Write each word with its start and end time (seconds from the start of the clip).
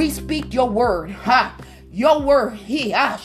We 0.00 0.08
speak 0.08 0.54
your 0.54 0.70
word. 0.70 1.10
Ha. 1.10 1.54
Your 1.92 2.20
word. 2.22 2.54
He, 2.54 2.92
ah. 2.94 3.20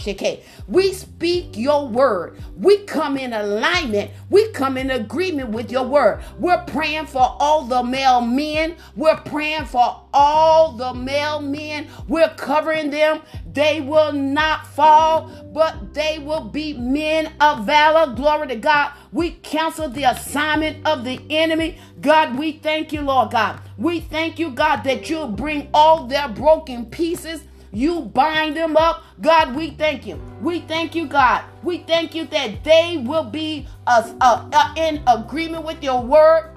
We 0.67 0.93
speak 0.93 1.57
your 1.57 1.87
word. 1.87 2.39
We 2.57 2.79
come 2.85 3.17
in 3.17 3.33
alignment. 3.33 4.11
We 4.29 4.49
come 4.51 4.77
in 4.77 4.91
agreement 4.91 5.49
with 5.49 5.71
your 5.71 5.85
word. 5.85 6.23
We're 6.39 6.63
praying 6.65 7.07
for 7.07 7.35
all 7.39 7.65
the 7.65 7.83
male 7.83 8.21
men. 8.21 8.75
We're 8.95 9.17
praying 9.17 9.65
for 9.65 10.01
all 10.13 10.71
the 10.73 10.93
male 10.93 11.41
men. 11.41 11.87
We're 12.07 12.33
covering 12.35 12.89
them. 12.91 13.21
They 13.53 13.81
will 13.81 14.13
not 14.13 14.67
fall, 14.67 15.31
but 15.53 15.93
they 15.93 16.19
will 16.19 16.43
be 16.45 16.73
men 16.73 17.33
of 17.39 17.65
valor. 17.65 18.13
Glory 18.15 18.47
to 18.49 18.55
God. 18.55 18.93
We 19.11 19.31
cancel 19.31 19.89
the 19.89 20.03
assignment 20.05 20.85
of 20.87 21.03
the 21.03 21.21
enemy. 21.29 21.77
God, 22.01 22.37
we 22.37 22.53
thank 22.53 22.93
you, 22.93 23.01
Lord 23.01 23.31
God. 23.31 23.59
We 23.77 23.99
thank 24.01 24.39
you, 24.39 24.51
God, 24.51 24.83
that 24.83 25.09
you'll 25.09 25.27
bring 25.29 25.69
all 25.73 26.07
their 26.07 26.27
broken 26.29 26.85
pieces 26.87 27.43
you 27.75 28.01
bind 28.01 28.55
them 28.55 28.77
up. 28.77 29.03
God, 29.21 29.53
we 29.55 29.71
thank 29.71 30.07
you. 30.07 30.15
We 30.41 30.61
thank 30.61 30.95
you, 30.95 31.07
God. 31.07 31.43
We 31.61 31.79
thank 31.79 32.15
you 32.15 32.25
that 32.27 32.63
they 32.63 33.03
will 33.05 33.25
be 33.25 33.67
us 33.85 34.13
uh, 34.21 34.49
uh, 34.53 34.73
in 34.77 35.03
agreement 35.07 35.65
with 35.65 35.83
your 35.83 36.01
word. 36.01 36.55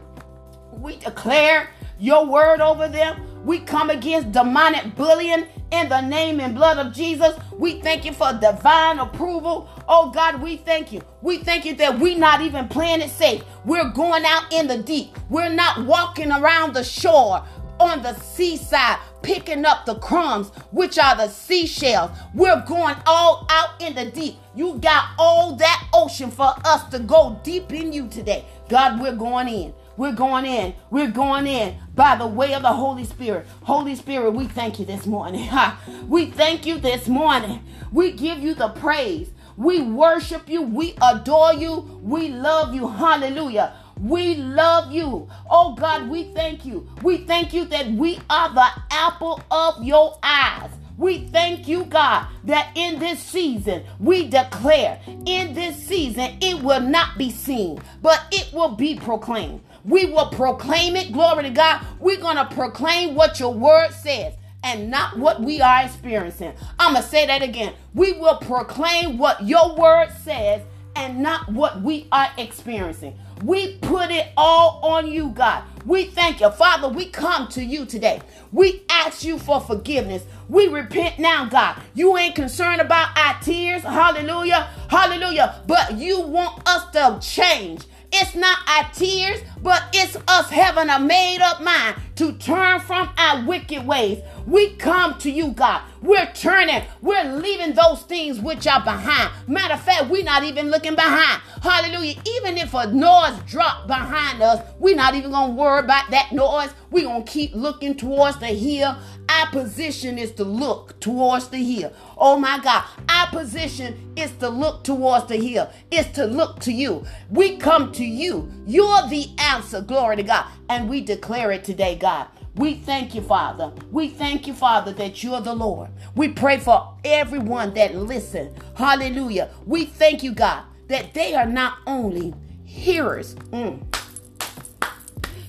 We 0.72 0.96
declare 0.96 1.70
your 1.98 2.24
word 2.24 2.60
over 2.60 2.88
them. 2.88 3.20
We 3.44 3.60
come 3.60 3.90
against 3.90 4.32
demonic 4.32 4.94
bullying 4.94 5.46
in 5.72 5.88
the 5.88 6.00
name 6.00 6.40
and 6.40 6.54
blood 6.54 6.78
of 6.78 6.92
Jesus. 6.92 7.36
We 7.52 7.80
thank 7.80 8.04
you 8.04 8.12
for 8.12 8.32
divine 8.32 8.98
approval. 8.98 9.68
Oh 9.88 10.10
God, 10.10 10.40
we 10.40 10.58
thank 10.58 10.92
you. 10.92 11.02
We 11.22 11.38
thank 11.38 11.64
you 11.64 11.74
that 11.76 11.98
we're 11.98 12.18
not 12.18 12.42
even 12.42 12.68
playing 12.68 13.00
it 13.00 13.10
safe. 13.10 13.42
We're 13.64 13.90
going 13.90 14.24
out 14.24 14.52
in 14.52 14.66
the 14.68 14.78
deep. 14.78 15.16
We're 15.30 15.50
not 15.50 15.84
walking 15.84 16.30
around 16.30 16.74
the 16.74 16.84
shore 16.84 17.44
on 17.80 18.02
the 18.02 18.14
seaside 18.14 18.98
picking 19.22 19.64
up 19.64 19.84
the 19.86 19.96
crumbs, 19.96 20.48
which 20.70 20.98
are 20.98 21.16
the 21.16 21.28
seashells. 21.28 22.10
We're 22.34 22.64
going 22.66 22.96
all 23.06 23.46
out 23.50 23.80
in 23.80 23.94
the 23.94 24.10
deep. 24.10 24.36
You 24.54 24.78
got 24.78 25.10
all 25.18 25.56
that 25.56 25.88
ocean 25.92 26.30
for 26.30 26.54
us 26.64 26.84
to 26.90 26.98
go 26.98 27.40
deep 27.44 27.72
in 27.72 27.92
you 27.92 28.08
today. 28.08 28.44
God, 28.68 29.00
we're 29.00 29.16
going 29.16 29.48
in. 29.48 29.74
We're 29.96 30.12
going 30.12 30.44
in. 30.46 30.74
We're 30.90 31.10
going 31.10 31.46
in 31.46 31.76
by 31.94 32.16
the 32.16 32.26
way 32.26 32.54
of 32.54 32.62
the 32.62 32.72
Holy 32.72 33.04
Spirit. 33.04 33.46
Holy 33.64 33.96
Spirit, 33.96 34.30
we 34.30 34.46
thank 34.46 34.78
you 34.78 34.84
this 34.84 35.06
morning. 35.06 35.50
we 36.08 36.26
thank 36.26 36.66
you 36.66 36.78
this 36.78 37.08
morning. 37.08 37.64
We 37.92 38.12
give 38.12 38.38
you 38.38 38.54
the 38.54 38.68
praise. 38.68 39.30
We 39.56 39.82
worship 39.82 40.48
you. 40.48 40.62
We 40.62 40.94
adore 41.02 41.52
you. 41.54 42.00
We 42.00 42.28
love 42.28 42.74
you. 42.74 42.86
Hallelujah. 42.86 43.74
We 44.00 44.36
love 44.36 44.92
you. 44.92 45.28
Oh 45.50 45.74
God, 45.74 46.08
we 46.08 46.24
thank 46.34 46.64
you. 46.64 46.88
We 47.02 47.18
thank 47.18 47.52
you 47.52 47.64
that 47.66 47.90
we 47.90 48.20
are 48.30 48.52
the 48.52 48.68
apple 48.90 49.42
of 49.50 49.82
your 49.84 50.18
eyes. 50.22 50.70
We 50.96 51.28
thank 51.28 51.68
you, 51.68 51.84
God, 51.84 52.26
that 52.44 52.72
in 52.74 52.98
this 52.98 53.20
season 53.20 53.84
we 54.00 54.28
declare 54.28 55.00
in 55.26 55.54
this 55.54 55.76
season 55.76 56.38
it 56.40 56.62
will 56.62 56.80
not 56.80 57.16
be 57.16 57.30
seen, 57.30 57.80
but 58.02 58.26
it 58.32 58.52
will 58.52 58.70
be 58.70 58.96
proclaimed. 58.96 59.60
We 59.84 60.06
will 60.06 60.28
proclaim 60.30 60.96
it. 60.96 61.12
Glory 61.12 61.44
to 61.44 61.50
God. 61.50 61.84
We're 62.00 62.20
going 62.20 62.36
to 62.36 62.44
proclaim 62.46 63.14
what 63.14 63.38
your 63.40 63.54
word 63.54 63.92
says 63.92 64.34
and 64.64 64.90
not 64.90 65.16
what 65.18 65.40
we 65.40 65.60
are 65.60 65.84
experiencing. 65.84 66.52
I'm 66.78 66.94
going 66.94 67.04
to 67.04 67.08
say 67.08 67.26
that 67.26 67.42
again. 67.42 67.74
We 67.94 68.12
will 68.12 68.36
proclaim 68.36 69.18
what 69.18 69.44
your 69.44 69.76
word 69.76 70.10
says 70.24 70.62
and 70.98 71.22
not 71.22 71.48
what 71.52 71.80
we 71.80 72.08
are 72.10 72.28
experiencing. 72.36 73.16
We 73.44 73.76
put 73.76 74.10
it 74.10 74.28
all 74.36 74.80
on 74.82 75.06
you, 75.06 75.30
God. 75.30 75.62
We 75.86 76.06
thank 76.06 76.40
you. 76.40 76.50
Father, 76.50 76.88
we 76.88 77.06
come 77.06 77.46
to 77.48 77.64
you 77.64 77.86
today. 77.86 78.20
We 78.52 78.82
ask 78.90 79.22
you 79.24 79.38
for 79.38 79.60
forgiveness. 79.60 80.24
We 80.48 80.66
repent 80.66 81.20
now, 81.20 81.46
God. 81.46 81.80
You 81.94 82.16
ain't 82.16 82.34
concerned 82.34 82.80
about 82.80 83.16
our 83.16 83.40
tears. 83.40 83.82
Hallelujah. 83.82 84.68
Hallelujah. 84.88 85.62
But 85.68 85.96
you 85.96 86.20
want 86.20 86.68
us 86.68 86.90
to 86.90 87.18
change. 87.26 87.84
It's 88.10 88.34
not 88.34 88.58
our 88.66 88.90
tears, 88.92 89.40
but 89.62 89.84
it's 89.92 90.16
us 90.26 90.50
having 90.50 90.88
a 90.88 90.98
made 90.98 91.40
up 91.40 91.62
mind 91.62 91.96
to 92.18 92.32
turn 92.32 92.80
from 92.80 93.08
our 93.16 93.44
wicked 93.46 93.86
ways. 93.86 94.18
We 94.44 94.70
come 94.70 95.18
to 95.20 95.30
you, 95.30 95.52
God. 95.52 95.82
We're 96.02 96.30
turning. 96.34 96.82
We're 97.00 97.36
leaving 97.36 97.74
those 97.74 98.02
things 98.02 98.40
which 98.40 98.66
are 98.66 98.82
behind. 98.82 99.30
Matter 99.46 99.74
of 99.74 99.82
fact, 99.82 100.10
we're 100.10 100.24
not 100.24 100.42
even 100.42 100.68
looking 100.68 100.96
behind. 100.96 101.40
Hallelujah. 101.62 102.20
Even 102.26 102.58
if 102.58 102.74
a 102.74 102.88
noise 102.92 103.40
drop 103.46 103.86
behind 103.86 104.42
us, 104.42 104.68
we're 104.80 104.96
not 104.96 105.14
even 105.14 105.30
going 105.30 105.50
to 105.50 105.54
worry 105.54 105.78
about 105.78 106.10
that 106.10 106.32
noise. 106.32 106.70
We're 106.90 107.04
going 107.04 107.24
to 107.24 107.30
keep 107.30 107.54
looking 107.54 107.96
towards 107.96 108.38
the 108.38 108.46
hill. 108.46 108.96
Our 109.28 109.50
position 109.50 110.18
is 110.18 110.32
to 110.32 110.44
look 110.44 110.98
towards 111.00 111.48
the 111.48 111.58
hill. 111.58 111.92
Oh 112.16 112.36
my 112.38 112.58
God. 112.58 112.84
Our 113.08 113.28
position 113.28 114.12
is 114.16 114.32
to 114.38 114.48
look 114.48 114.82
towards 114.82 115.26
the 115.26 115.36
hill. 115.36 115.70
It's 115.92 116.10
to 116.16 116.24
look 116.24 116.58
to 116.60 116.72
you. 116.72 117.04
We 117.30 117.58
come 117.58 117.92
to 117.92 118.04
you. 118.04 118.50
You're 118.66 119.08
the 119.08 119.28
answer. 119.38 119.82
Glory 119.82 120.16
to 120.16 120.22
God. 120.24 120.46
And 120.68 120.88
we 120.88 121.00
declare 121.00 121.50
it 121.50 121.64
today, 121.64 121.96
God. 121.96 122.28
We 122.54 122.74
thank 122.74 123.14
you, 123.14 123.22
Father. 123.22 123.72
We 123.90 124.08
thank 124.08 124.46
you, 124.46 124.52
Father, 124.52 124.92
that 124.94 125.22
you're 125.22 125.40
the 125.40 125.54
Lord. 125.54 125.90
We 126.16 126.28
pray 126.28 126.58
for 126.58 126.94
everyone 127.04 127.74
that 127.74 127.94
listen. 127.94 128.54
Hallelujah. 128.74 129.50
We 129.64 129.84
thank 129.84 130.22
you, 130.22 130.32
God, 130.32 130.64
that 130.88 131.14
they 131.14 131.34
are 131.34 131.46
not 131.46 131.78
only 131.86 132.34
hearers. 132.64 133.34
Mm. 133.52 133.82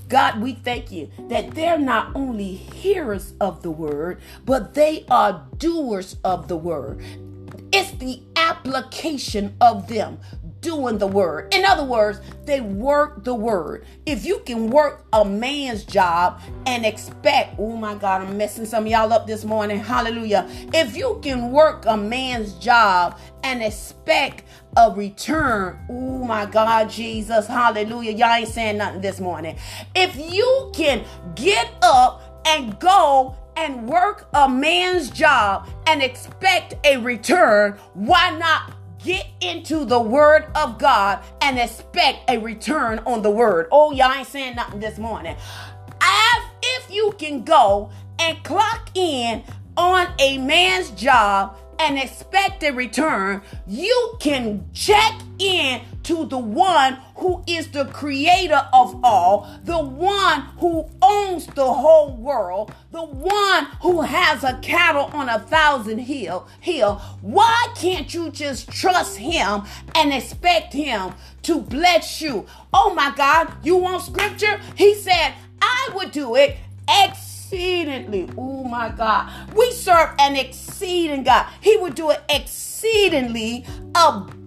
God, 0.08 0.42
we 0.42 0.54
thank 0.54 0.92
you 0.92 1.10
that 1.30 1.52
they're 1.52 1.78
not 1.78 2.16
only 2.16 2.56
hearers 2.56 3.34
of 3.40 3.62
the 3.62 3.72
word, 3.72 4.22
but 4.46 4.74
they 4.74 5.06
are 5.10 5.46
doers 5.58 6.18
of 6.24 6.48
the 6.48 6.58
word. 6.58 7.04
It's 7.72 7.92
the 7.92 8.22
application 8.36 9.56
of 9.62 9.88
them 9.88 10.20
doing 10.62 10.98
the 10.98 11.08
word. 11.08 11.54
In 11.54 11.66
other 11.66 11.84
words, 11.84 12.20
they 12.46 12.62
work 12.62 13.24
the 13.24 13.34
word. 13.34 13.86
If 14.06 14.26
you 14.26 14.40
can 14.46 14.70
work 14.70 15.06
a 15.14 15.24
man's 15.24 15.84
job 15.84 16.42
and 16.66 16.86
expect, 16.86 17.56
oh 17.60 17.76
my 17.76 17.96
God, 17.96 18.22
I'm 18.22 18.38
messing 18.38 18.66
some 18.66 18.88
y'all 18.88 19.14
up 19.14 19.28
this 19.28 19.44
morning. 19.46 19.80
Hallelujah. 19.80 20.48
If 20.74 20.96
you 20.96 21.20
can 21.24 21.52
work 21.52 21.86
a 21.86 21.96
man's 21.96 22.54
job 22.54 23.20
and 23.44 23.62
expect 23.64 24.44
a 24.78 24.92
return, 24.92 25.80
oh 25.90 26.24
my 26.26 26.46
God, 26.46 26.90
Jesus, 26.90 27.48
hallelujah. 27.48 28.12
Y'all 28.12 28.34
ain't 28.34 28.50
saying 28.50 28.78
nothing 28.78 29.02
this 29.02 29.20
morning. 29.20 29.58
If 29.96 30.16
you 30.16 30.72
can 30.74 31.06
get 31.36 31.72
up 31.82 32.44
and 32.46 32.80
go 32.80 33.36
and 33.56 33.88
work 33.88 34.28
a 34.34 34.48
man's 34.48 35.10
job 35.10 35.68
and 35.88 36.02
expect 36.02 36.76
a 36.86 36.98
return, 36.98 37.78
why 37.94 38.38
not 38.38 38.74
get 39.04 39.28
into 39.42 39.86
the 39.86 40.00
word 40.00 40.46
of 40.56 40.78
God 40.78 41.24
and 41.42 41.58
expect 41.58 42.30
a 42.30 42.38
return 42.38 43.00
on 43.00 43.22
the 43.22 43.32
word. 43.32 43.68
Oh, 43.72 43.92
y'all 43.92 44.12
ain't 44.12 44.28
saying 44.28 44.56
nothing 44.56 44.80
this 44.80 44.98
morning. 44.98 45.36
As 46.02 46.44
if 46.62 46.92
you 46.92 47.14
can 47.18 47.44
go 47.44 47.90
and 48.20 48.44
clock 48.44 48.90
in 48.96 49.44
on 49.78 50.08
a 50.20 50.38
man's 50.38 50.92
job 50.92 51.58
and 51.80 51.98
expect 51.98 52.64
a 52.64 52.72
return, 52.72 53.42
you 53.66 54.18
can 54.20 54.70
check 54.74 55.22
in 55.40 55.82
to 56.04 56.26
the 56.26 56.38
one 56.38 56.98
who 57.16 57.44
is 57.48 57.70
the 57.72 57.86
creator 57.86 58.68
of 58.74 59.00
all, 59.04 59.50
the 59.64 59.78
one 59.78 60.42
who 60.60 60.86
owns 61.02 61.48
the 61.48 61.74
whole 61.74 62.16
world, 62.16 62.74
the 62.92 63.04
one 63.04 63.66
who 63.82 64.02
has 64.02 64.44
a 64.44 64.58
cattle 64.62 65.10
on 65.14 65.30
a 65.30 65.40
thousand 65.40 66.00
hill 66.00 66.48
hill. 66.60 66.96
Why 67.22 67.68
can't 67.76 68.14
you 68.14 68.32
just 68.32 68.70
trust 68.70 69.18
him 69.18 69.64
and 69.96 70.14
expect 70.14 70.74
him 70.74 71.14
to 71.44 71.62
bless 71.62 72.22
you? 72.22 72.46
Oh 72.74 72.94
my 72.94 73.14
God, 73.16 73.54
you 73.64 73.76
want 73.78 74.04
scripture? 74.04 74.60
He 74.76 74.96
said, 74.96 75.34
I 75.62 75.90
would 75.94 76.12
do 76.12 76.36
it 76.36 76.58
exceedingly. 76.90 78.30
Oh 78.38 78.64
my 78.64 78.90
God. 78.90 79.54
We 79.54 79.72
serve 79.72 80.16
an 80.20 80.36
exceeding 80.36 81.24
God. 81.24 81.48
He 81.62 81.78
would 81.78 81.96
do 81.96 82.12
it 82.12 82.22
exceedingly 82.30 83.66
abundantly. 83.96 84.39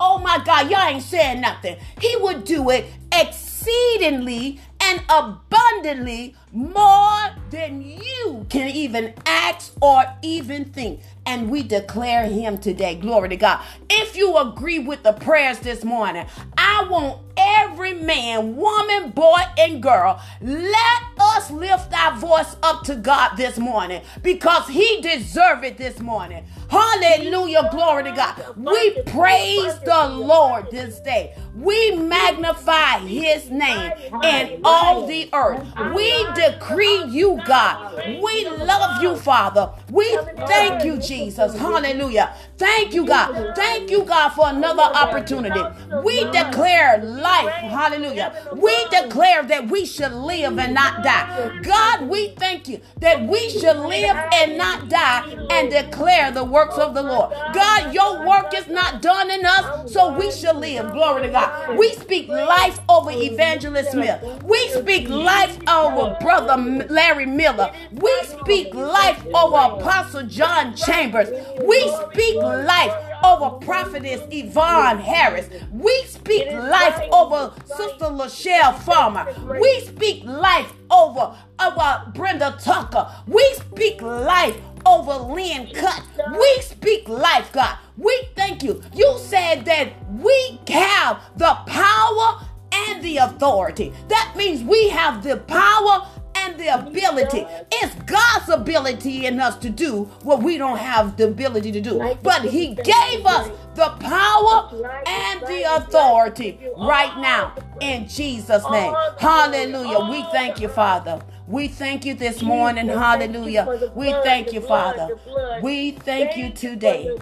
Oh 0.00 0.18
my 0.18 0.42
God, 0.44 0.70
y'all 0.70 0.88
ain't 0.88 1.02
saying 1.02 1.40
nothing. 1.40 1.76
He 2.00 2.16
would 2.20 2.44
do 2.44 2.70
it 2.70 2.86
exceedingly 3.12 4.60
and 4.80 5.02
abundantly 5.08 6.36
more 6.52 7.30
than 7.50 7.82
you 7.82 8.46
can 8.48 8.68
even 8.68 9.14
ask 9.26 9.72
or 9.80 10.04
even 10.22 10.64
think. 10.66 11.00
And 11.26 11.50
we 11.50 11.62
declare 11.62 12.26
him 12.26 12.58
today. 12.58 12.94
Glory 12.94 13.28
to 13.30 13.36
God. 13.36 13.62
If 13.90 14.16
you 14.16 14.36
agree 14.38 14.78
with 14.78 15.02
the 15.02 15.12
prayers 15.12 15.58
this 15.60 15.84
morning, 15.84 16.26
I 16.56 16.86
want 16.90 17.20
every 17.36 17.94
man, 17.94 18.56
woman, 18.56 19.10
boy, 19.10 19.40
and 19.58 19.82
girl, 19.82 20.20
let 20.40 21.02
us 21.20 21.50
lift 21.50 21.92
our 21.92 22.16
voice 22.16 22.56
up 22.62 22.82
to 22.84 22.96
God 22.96 23.36
this 23.36 23.58
morning 23.58 24.02
because 24.22 24.68
he 24.68 25.00
deserves 25.00 25.64
it 25.64 25.78
this 25.78 26.00
morning. 26.00 26.44
Hallelujah. 26.70 27.68
Glory 27.70 28.04
to 28.04 28.12
God. 28.12 28.56
We 28.56 29.02
praise 29.06 29.78
the 29.80 30.08
Lord 30.08 30.70
this 30.70 31.00
day. 31.00 31.34
We 31.54 31.96
magnify 31.96 32.98
his 33.00 33.50
name 33.50 33.92
in 34.22 34.60
all 34.64 35.06
the 35.06 35.28
earth. 35.32 35.66
We 35.94 36.32
decree 36.38 37.04
you, 37.08 37.40
God. 37.46 37.94
We 38.22 38.48
love 38.48 39.02
you, 39.02 39.16
Father. 39.16 39.70
We 39.90 40.16
thank 40.46 40.84
you, 40.84 40.98
Jesus. 40.98 41.56
Hallelujah. 41.56 42.34
Thank 42.58 42.92
you, 42.94 43.06
God. 43.06 43.54
Thank 43.54 43.90
you, 43.90 44.04
God, 44.04 44.30
for 44.30 44.48
another 44.48 44.82
opportunity. 44.82 45.60
We 46.04 46.30
declare 46.30 46.98
life. 46.98 47.54
Hallelujah. 47.54 48.34
We 48.52 48.74
declare 48.90 49.44
that 49.44 49.68
we 49.68 49.86
should 49.86 50.12
live 50.12 50.58
and 50.58 50.74
not 50.74 51.02
die. 51.02 51.60
God, 51.62 52.08
we 52.08 52.30
thank 52.36 52.68
you 52.68 52.80
that 53.00 53.26
we 53.28 53.48
should 53.50 53.76
live 53.76 54.16
and 54.32 54.58
not 54.58 54.88
die 54.88 55.24
and 55.50 55.70
declare 55.70 56.32
the 56.32 56.44
works 56.44 56.76
of 56.78 56.94
the 56.94 57.02
Lord. 57.02 57.30
God, 57.54 57.94
your 57.94 58.26
work 58.26 58.52
is 58.54 58.66
not 58.68 59.02
done 59.02 59.30
in 59.30 59.44
us, 59.46 59.92
so 59.92 60.12
we 60.16 60.30
shall 60.32 60.58
live. 60.58 60.92
Glory 60.92 61.22
to 61.22 61.28
God. 61.28 61.76
We 61.78 61.92
speak 61.92 62.28
life 62.28 62.80
over 62.88 63.10
Evangelist 63.12 63.92
Smith. 63.92 64.40
We 64.44 64.68
speak 64.70 65.08
life 65.08 65.58
over 65.68 66.16
Brother 66.20 66.56
Larry 66.88 67.26
Miller. 67.26 67.72
We 67.92 68.12
speak 68.24 68.74
life 68.74 69.24
over 69.34 69.56
Apostle 69.56 70.24
John 70.24 70.74
Chambers. 70.74 71.28
We 71.64 71.88
speak 72.12 72.42
life 72.48 72.94
over 73.24 73.56
prophetess 73.64 74.22
Yvonne 74.30 74.98
Harris. 74.98 75.48
We 75.72 76.04
speak 76.06 76.50
life 76.50 77.00
over 77.12 77.52
Sister 77.64 78.06
Lachelle 78.06 78.78
Farmer. 78.80 79.26
We 79.60 79.80
speak 79.80 80.24
life 80.24 80.72
over, 80.90 81.36
over 81.60 82.12
Brenda 82.14 82.56
Tucker. 82.60 83.10
We 83.26 83.44
speak 83.54 84.00
life 84.02 84.56
over 84.86 85.14
Lynn 85.14 85.70
Cut. 85.74 86.02
We 86.38 86.58
speak 86.60 87.08
life, 87.08 87.52
God. 87.52 87.78
We 87.96 88.28
thank 88.36 88.62
you. 88.62 88.82
You 88.94 89.18
said 89.18 89.64
that 89.64 89.92
we 90.12 90.60
have 90.68 91.20
the 91.36 91.54
power 91.66 92.44
and 92.72 93.02
the 93.02 93.18
authority. 93.18 93.92
That 94.08 94.34
means 94.36 94.62
we 94.62 94.88
have 94.90 95.22
the 95.22 95.38
power 95.38 96.06
and 96.48 96.58
the 96.60 96.68
ability. 96.68 97.46
It's 97.72 97.94
God's 98.02 98.48
ability 98.48 99.26
in 99.26 99.40
us 99.40 99.56
to 99.58 99.70
do 99.70 100.04
what 100.22 100.42
we 100.42 100.58
don't 100.58 100.78
have 100.78 101.16
the 101.16 101.28
ability 101.28 101.72
to 101.72 101.80
do. 101.80 101.98
But 102.22 102.42
He 102.42 102.74
gave 102.74 103.26
us 103.26 103.50
the 103.74 103.88
power 104.00 104.70
and 105.06 105.40
the 105.42 105.76
authority 105.76 106.58
right 106.76 107.16
now 107.20 107.54
in 107.80 108.08
Jesus' 108.08 108.64
name. 108.70 108.94
Hallelujah. 109.18 110.10
We 110.10 110.22
thank 110.32 110.60
you, 110.60 110.68
Father. 110.68 111.20
We 111.48 111.66
thank 111.68 112.04
you 112.04 112.12
this 112.12 112.42
morning. 112.42 112.88
Hallelujah. 112.88 113.90
We 113.94 114.12
thank 114.12 114.52
you, 114.52 114.60
Father. 114.60 115.16
We 115.62 115.92
thank 115.92 116.36
you 116.36 116.50
today. 116.50 117.16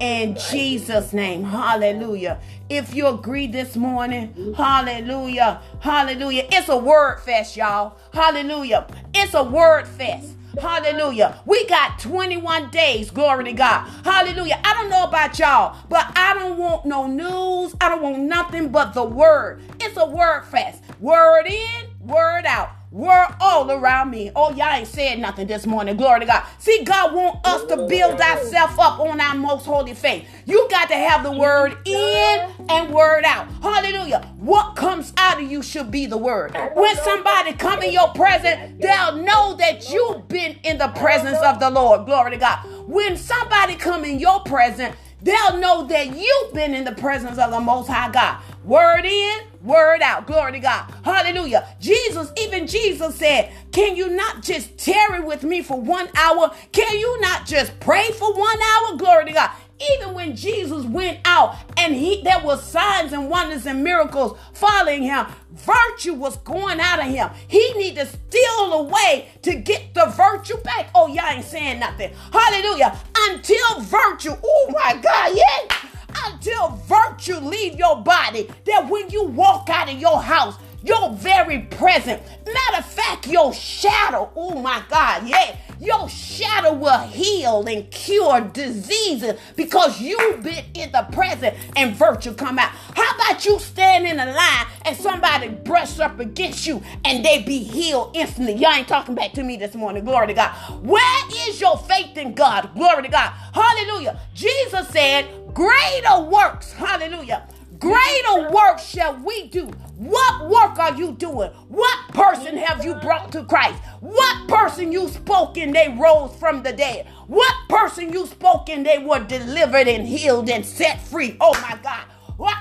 In 0.00 0.34
Jesus' 0.50 1.12
name. 1.12 1.44
Hallelujah. 1.44 2.40
If 2.70 2.94
you 2.94 3.08
agree 3.08 3.46
this 3.46 3.76
morning, 3.76 4.54
hallelujah. 4.56 5.60
Hallelujah. 5.80 6.46
It's 6.50 6.70
a 6.70 6.76
word 6.78 7.20
fest, 7.20 7.54
y'all. 7.54 7.98
Hallelujah. 8.14 8.86
It's 9.12 9.34
a 9.34 9.42
word 9.44 9.86
fest. 9.86 10.36
Hallelujah. 10.58 11.38
We 11.44 11.66
got 11.66 11.98
21 11.98 12.70
days. 12.70 13.10
Glory 13.10 13.44
to 13.44 13.52
God. 13.52 13.86
Hallelujah. 14.04 14.58
I 14.64 14.72
don't 14.72 14.88
know 14.88 15.04
about 15.04 15.38
y'all, 15.38 15.76
but 15.90 16.10
I 16.16 16.32
don't 16.32 16.56
want 16.56 16.86
no 16.86 17.06
news. 17.06 17.76
I 17.78 17.90
don't 17.90 18.00
want 18.00 18.20
nothing 18.20 18.70
but 18.70 18.94
the 18.94 19.04
word. 19.04 19.62
It's 19.80 19.98
a 19.98 20.06
word 20.06 20.44
fest. 20.46 20.82
Word 20.98 21.46
in, 21.46 21.86
word 22.00 22.46
out 22.46 22.79
were 22.90 23.26
all 23.40 23.70
around 23.70 24.10
me. 24.10 24.30
Oh, 24.34 24.50
y'all 24.52 24.72
ain't 24.74 24.88
said 24.88 25.18
nothing 25.18 25.46
this 25.46 25.66
morning. 25.66 25.96
Glory 25.96 26.20
to 26.20 26.26
God. 26.26 26.44
See, 26.58 26.82
God 26.84 27.14
want 27.14 27.46
us 27.46 27.64
to 27.66 27.76
build 27.86 28.20
ourselves 28.20 28.74
up 28.78 28.98
on 28.98 29.20
our 29.20 29.34
most 29.34 29.64
holy 29.64 29.94
faith. 29.94 30.26
You 30.44 30.66
got 30.70 30.88
to 30.88 30.96
have 30.96 31.22
the 31.22 31.32
word 31.32 31.78
in 31.84 32.50
and 32.68 32.92
word 32.92 33.24
out. 33.24 33.46
Hallelujah. 33.62 34.26
What 34.38 34.74
comes 34.74 35.12
out 35.16 35.40
of 35.40 35.50
you 35.50 35.62
should 35.62 35.90
be 35.90 36.06
the 36.06 36.18
word. 36.18 36.56
When 36.74 36.96
somebody 36.96 37.52
come 37.52 37.82
in 37.82 37.92
your 37.92 38.08
presence, 38.08 38.72
they'll 38.80 39.16
know 39.16 39.54
that 39.56 39.88
you've 39.90 40.26
been 40.28 40.56
in 40.64 40.78
the 40.78 40.88
presence 40.88 41.38
of 41.38 41.60
the 41.60 41.70
Lord. 41.70 42.06
Glory 42.06 42.32
to 42.32 42.36
God. 42.38 42.58
When 42.88 43.16
somebody 43.16 43.76
come 43.76 44.04
in 44.04 44.18
your 44.18 44.40
presence, 44.40 44.96
they'll 45.22 45.58
know 45.58 45.86
that 45.86 46.16
you've 46.16 46.52
been 46.52 46.74
in 46.74 46.84
the 46.84 46.92
presence 46.92 47.38
of 47.38 47.50
the 47.52 47.60
Most 47.60 47.88
High 47.88 48.10
God. 48.10 48.38
Word 48.64 49.04
in, 49.04 49.40
word 49.62 50.00
out. 50.02 50.26
Glory 50.26 50.52
to 50.52 50.60
God. 50.60 50.92
Hallelujah. 51.04 51.66
Jesus, 51.80 52.32
even 52.36 52.66
Jesus 52.66 53.16
said, 53.16 53.52
Can 53.72 53.96
you 53.96 54.10
not 54.10 54.42
just 54.42 54.76
tarry 54.78 55.20
with 55.20 55.42
me 55.42 55.62
for 55.62 55.80
one 55.80 56.08
hour? 56.16 56.52
Can 56.72 56.98
you 56.98 57.20
not 57.20 57.46
just 57.46 57.78
pray 57.80 58.10
for 58.12 58.32
one 58.32 58.58
hour? 58.62 58.96
Glory 58.96 59.26
to 59.26 59.32
God. 59.32 59.50
Even 59.94 60.12
when 60.12 60.36
Jesus 60.36 60.84
went 60.84 61.20
out 61.24 61.56
and 61.78 61.94
he 61.94 62.20
there 62.22 62.44
were 62.44 62.58
signs 62.58 63.14
and 63.14 63.30
wonders 63.30 63.64
and 63.64 63.82
miracles 63.82 64.38
following 64.52 65.02
him, 65.02 65.24
virtue 65.52 66.12
was 66.12 66.36
going 66.38 66.78
out 66.80 67.00
of 67.00 67.06
him. 67.06 67.30
He 67.48 67.72
needed 67.74 68.00
to 68.00 68.06
steal 68.06 68.72
away 68.74 69.30
to 69.40 69.54
get 69.54 69.94
the 69.94 70.06
virtue 70.06 70.58
back. 70.58 70.90
Oh, 70.94 71.06
y'all 71.06 71.30
ain't 71.30 71.46
saying 71.46 71.80
nothing. 71.80 72.12
Hallelujah. 72.30 72.98
Until 73.16 73.80
virtue, 73.80 74.32
oh 74.42 74.70
my 74.70 75.00
God, 75.00 75.34
yeah 75.34 75.89
until 76.26 76.70
virtue 76.86 77.36
leave 77.36 77.76
your 77.76 78.02
body 78.02 78.48
that 78.66 78.88
when 78.88 79.08
you 79.10 79.24
walk 79.24 79.68
out 79.70 79.90
of 79.90 79.98
your 79.98 80.20
house 80.20 80.56
your 80.82 81.12
very 81.14 81.60
present 81.60 82.22
matter 82.46 82.78
of 82.78 82.86
fact 82.86 83.26
your 83.26 83.52
shadow 83.52 84.30
oh 84.36 84.60
my 84.60 84.82
god 84.88 85.26
yeah 85.26 85.56
your 85.80 86.10
shadow 86.10 86.74
will 86.74 86.98
heal 86.98 87.66
and 87.66 87.90
cure 87.90 88.42
diseases 88.42 89.40
because 89.56 89.98
you've 89.98 90.42
been 90.42 90.64
in 90.74 90.92
the 90.92 91.06
present 91.10 91.56
and 91.74 91.96
virtue 91.96 92.34
come 92.34 92.58
out. 92.58 92.68
How 92.94 93.14
about 93.14 93.46
you 93.46 93.58
stand 93.58 94.06
in 94.06 94.20
a 94.20 94.26
line 94.26 94.66
and 94.84 94.94
somebody 94.94 95.48
brush 95.48 95.98
up 95.98 96.20
against 96.20 96.66
you 96.66 96.82
and 97.06 97.24
they 97.24 97.42
be 97.42 97.62
healed 97.62 98.14
instantly? 98.14 98.54
Y'all 98.54 98.74
ain't 98.74 98.88
talking 98.88 99.14
back 99.14 99.32
to 99.32 99.42
me 99.42 99.56
this 99.56 99.74
morning 99.74 100.04
glory 100.04 100.26
to 100.26 100.34
god. 100.34 100.50
Where 100.84 101.48
is 101.48 101.58
your 101.62 101.78
faith 101.78 102.14
in 102.18 102.34
god? 102.34 102.74
Glory 102.74 103.04
to 103.04 103.08
god. 103.08 103.32
Hallelujah. 103.54 104.20
Jesus 104.34 104.86
said 104.88 105.26
Greater 105.54 106.20
works, 106.20 106.72
hallelujah. 106.72 107.48
Greater 107.78 108.50
works 108.50 108.84
shall 108.84 109.16
we 109.24 109.48
do. 109.48 109.66
What 109.96 110.48
work 110.48 110.78
are 110.78 110.94
you 110.94 111.12
doing? 111.12 111.50
What 111.68 112.08
person 112.08 112.56
have 112.56 112.84
you 112.84 112.94
brought 112.94 113.32
to 113.32 113.44
Christ? 113.44 113.82
What 114.00 114.48
person 114.48 114.92
you 114.92 115.08
spoke 115.08 115.56
and 115.56 115.74
they 115.74 115.88
rose 115.98 116.36
from 116.36 116.62
the 116.62 116.72
dead? 116.72 117.06
What 117.26 117.54
person 117.68 118.12
you 118.12 118.26
spoke 118.26 118.68
and 118.68 118.84
they 118.84 118.98
were 118.98 119.20
delivered 119.20 119.88
and 119.88 120.06
healed 120.06 120.50
and 120.50 120.64
set 120.64 121.00
free? 121.00 121.36
Oh 121.40 121.58
my 121.62 121.78
God. 121.82 122.04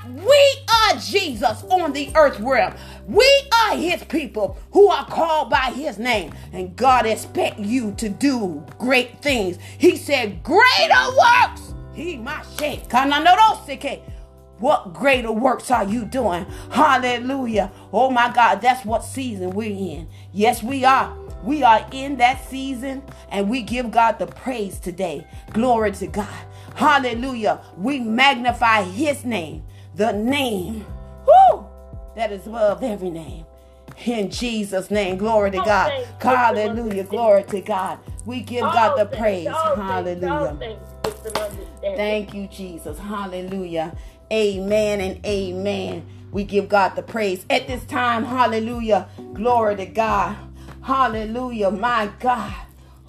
We 0.10 0.66
are 0.70 0.98
Jesus 0.98 1.64
on 1.70 1.94
the 1.94 2.12
earth 2.16 2.40
realm. 2.42 2.74
We 3.08 3.50
are 3.54 3.78
his 3.78 4.04
people 4.04 4.58
who 4.72 4.90
are 4.90 5.06
called 5.06 5.50
by 5.50 5.72
his 5.74 5.98
name. 5.98 6.34
And 6.52 6.76
God 6.76 7.06
expect 7.06 7.60
you 7.60 7.94
to 7.94 8.10
do 8.10 8.66
great 8.78 9.22
things. 9.22 9.58
He 9.78 9.96
said, 9.96 10.44
greater 10.44 11.06
works 11.18 11.69
he 12.00 12.18
my. 12.18 12.44
What 14.60 14.94
greater 14.94 15.32
works 15.32 15.72
are 15.72 15.86
you 15.86 16.06
doing? 16.06 16.46
Hallelujah. 16.72 17.72
Oh 17.94 18.10
my 18.10 18.32
God, 18.32 18.62
that's 18.62 18.86
what 18.86 19.04
season 19.06 19.52
we're 19.52 19.72
in. 19.72 20.10
Yes, 20.34 20.62
we 20.62 20.84
are. 20.84 21.16
We 21.44 21.64
are 21.64 21.88
in 21.94 22.18
that 22.18 22.44
season 22.50 23.04
and 23.32 23.50
we 23.50 23.62
give 23.62 23.92
God 23.92 24.20
the 24.20 24.28
praise 24.28 24.80
today. 24.80 25.26
Glory 25.54 25.94
to 25.94 26.08
God. 26.08 26.28
Hallelujah. 26.76 27.62
We 27.78 28.00
magnify 28.00 28.84
his 28.84 29.24
name, 29.24 29.64
the 29.96 30.12
name 30.12 30.86
whoo, 31.26 31.66
that 32.16 32.32
is 32.32 32.48
above 32.48 32.84
every 32.84 33.10
name. 33.10 33.46
In 34.06 34.30
Jesus' 34.32 34.90
name, 34.90 35.18
glory 35.18 35.52
to 35.52 35.58
God. 35.58 35.92
Hallelujah. 36.20 37.04
Glory 37.04 37.44
to 37.44 37.62
God. 37.62 38.00
We 38.26 38.42
give 38.42 38.62
God 38.62 38.96
the 38.98 39.18
praise. 39.18 39.48
Hallelujah. 39.48 40.58
Thank 41.82 42.34
you, 42.34 42.48
Jesus. 42.48 42.98
Hallelujah. 42.98 43.96
Amen 44.32 45.02
and 45.02 45.26
amen. 45.26 46.06
We 46.32 46.44
give 46.44 46.70
God 46.70 46.96
the 46.96 47.02
praise. 47.02 47.46
At 47.50 47.68
this 47.68 47.84
time, 47.86 48.24
hallelujah. 48.24 49.10
Glory 49.34 49.76
to 49.78 49.86
God. 49.88 50.38
Hallelujah. 50.82 51.72
My 51.72 52.12
God. 52.20 52.54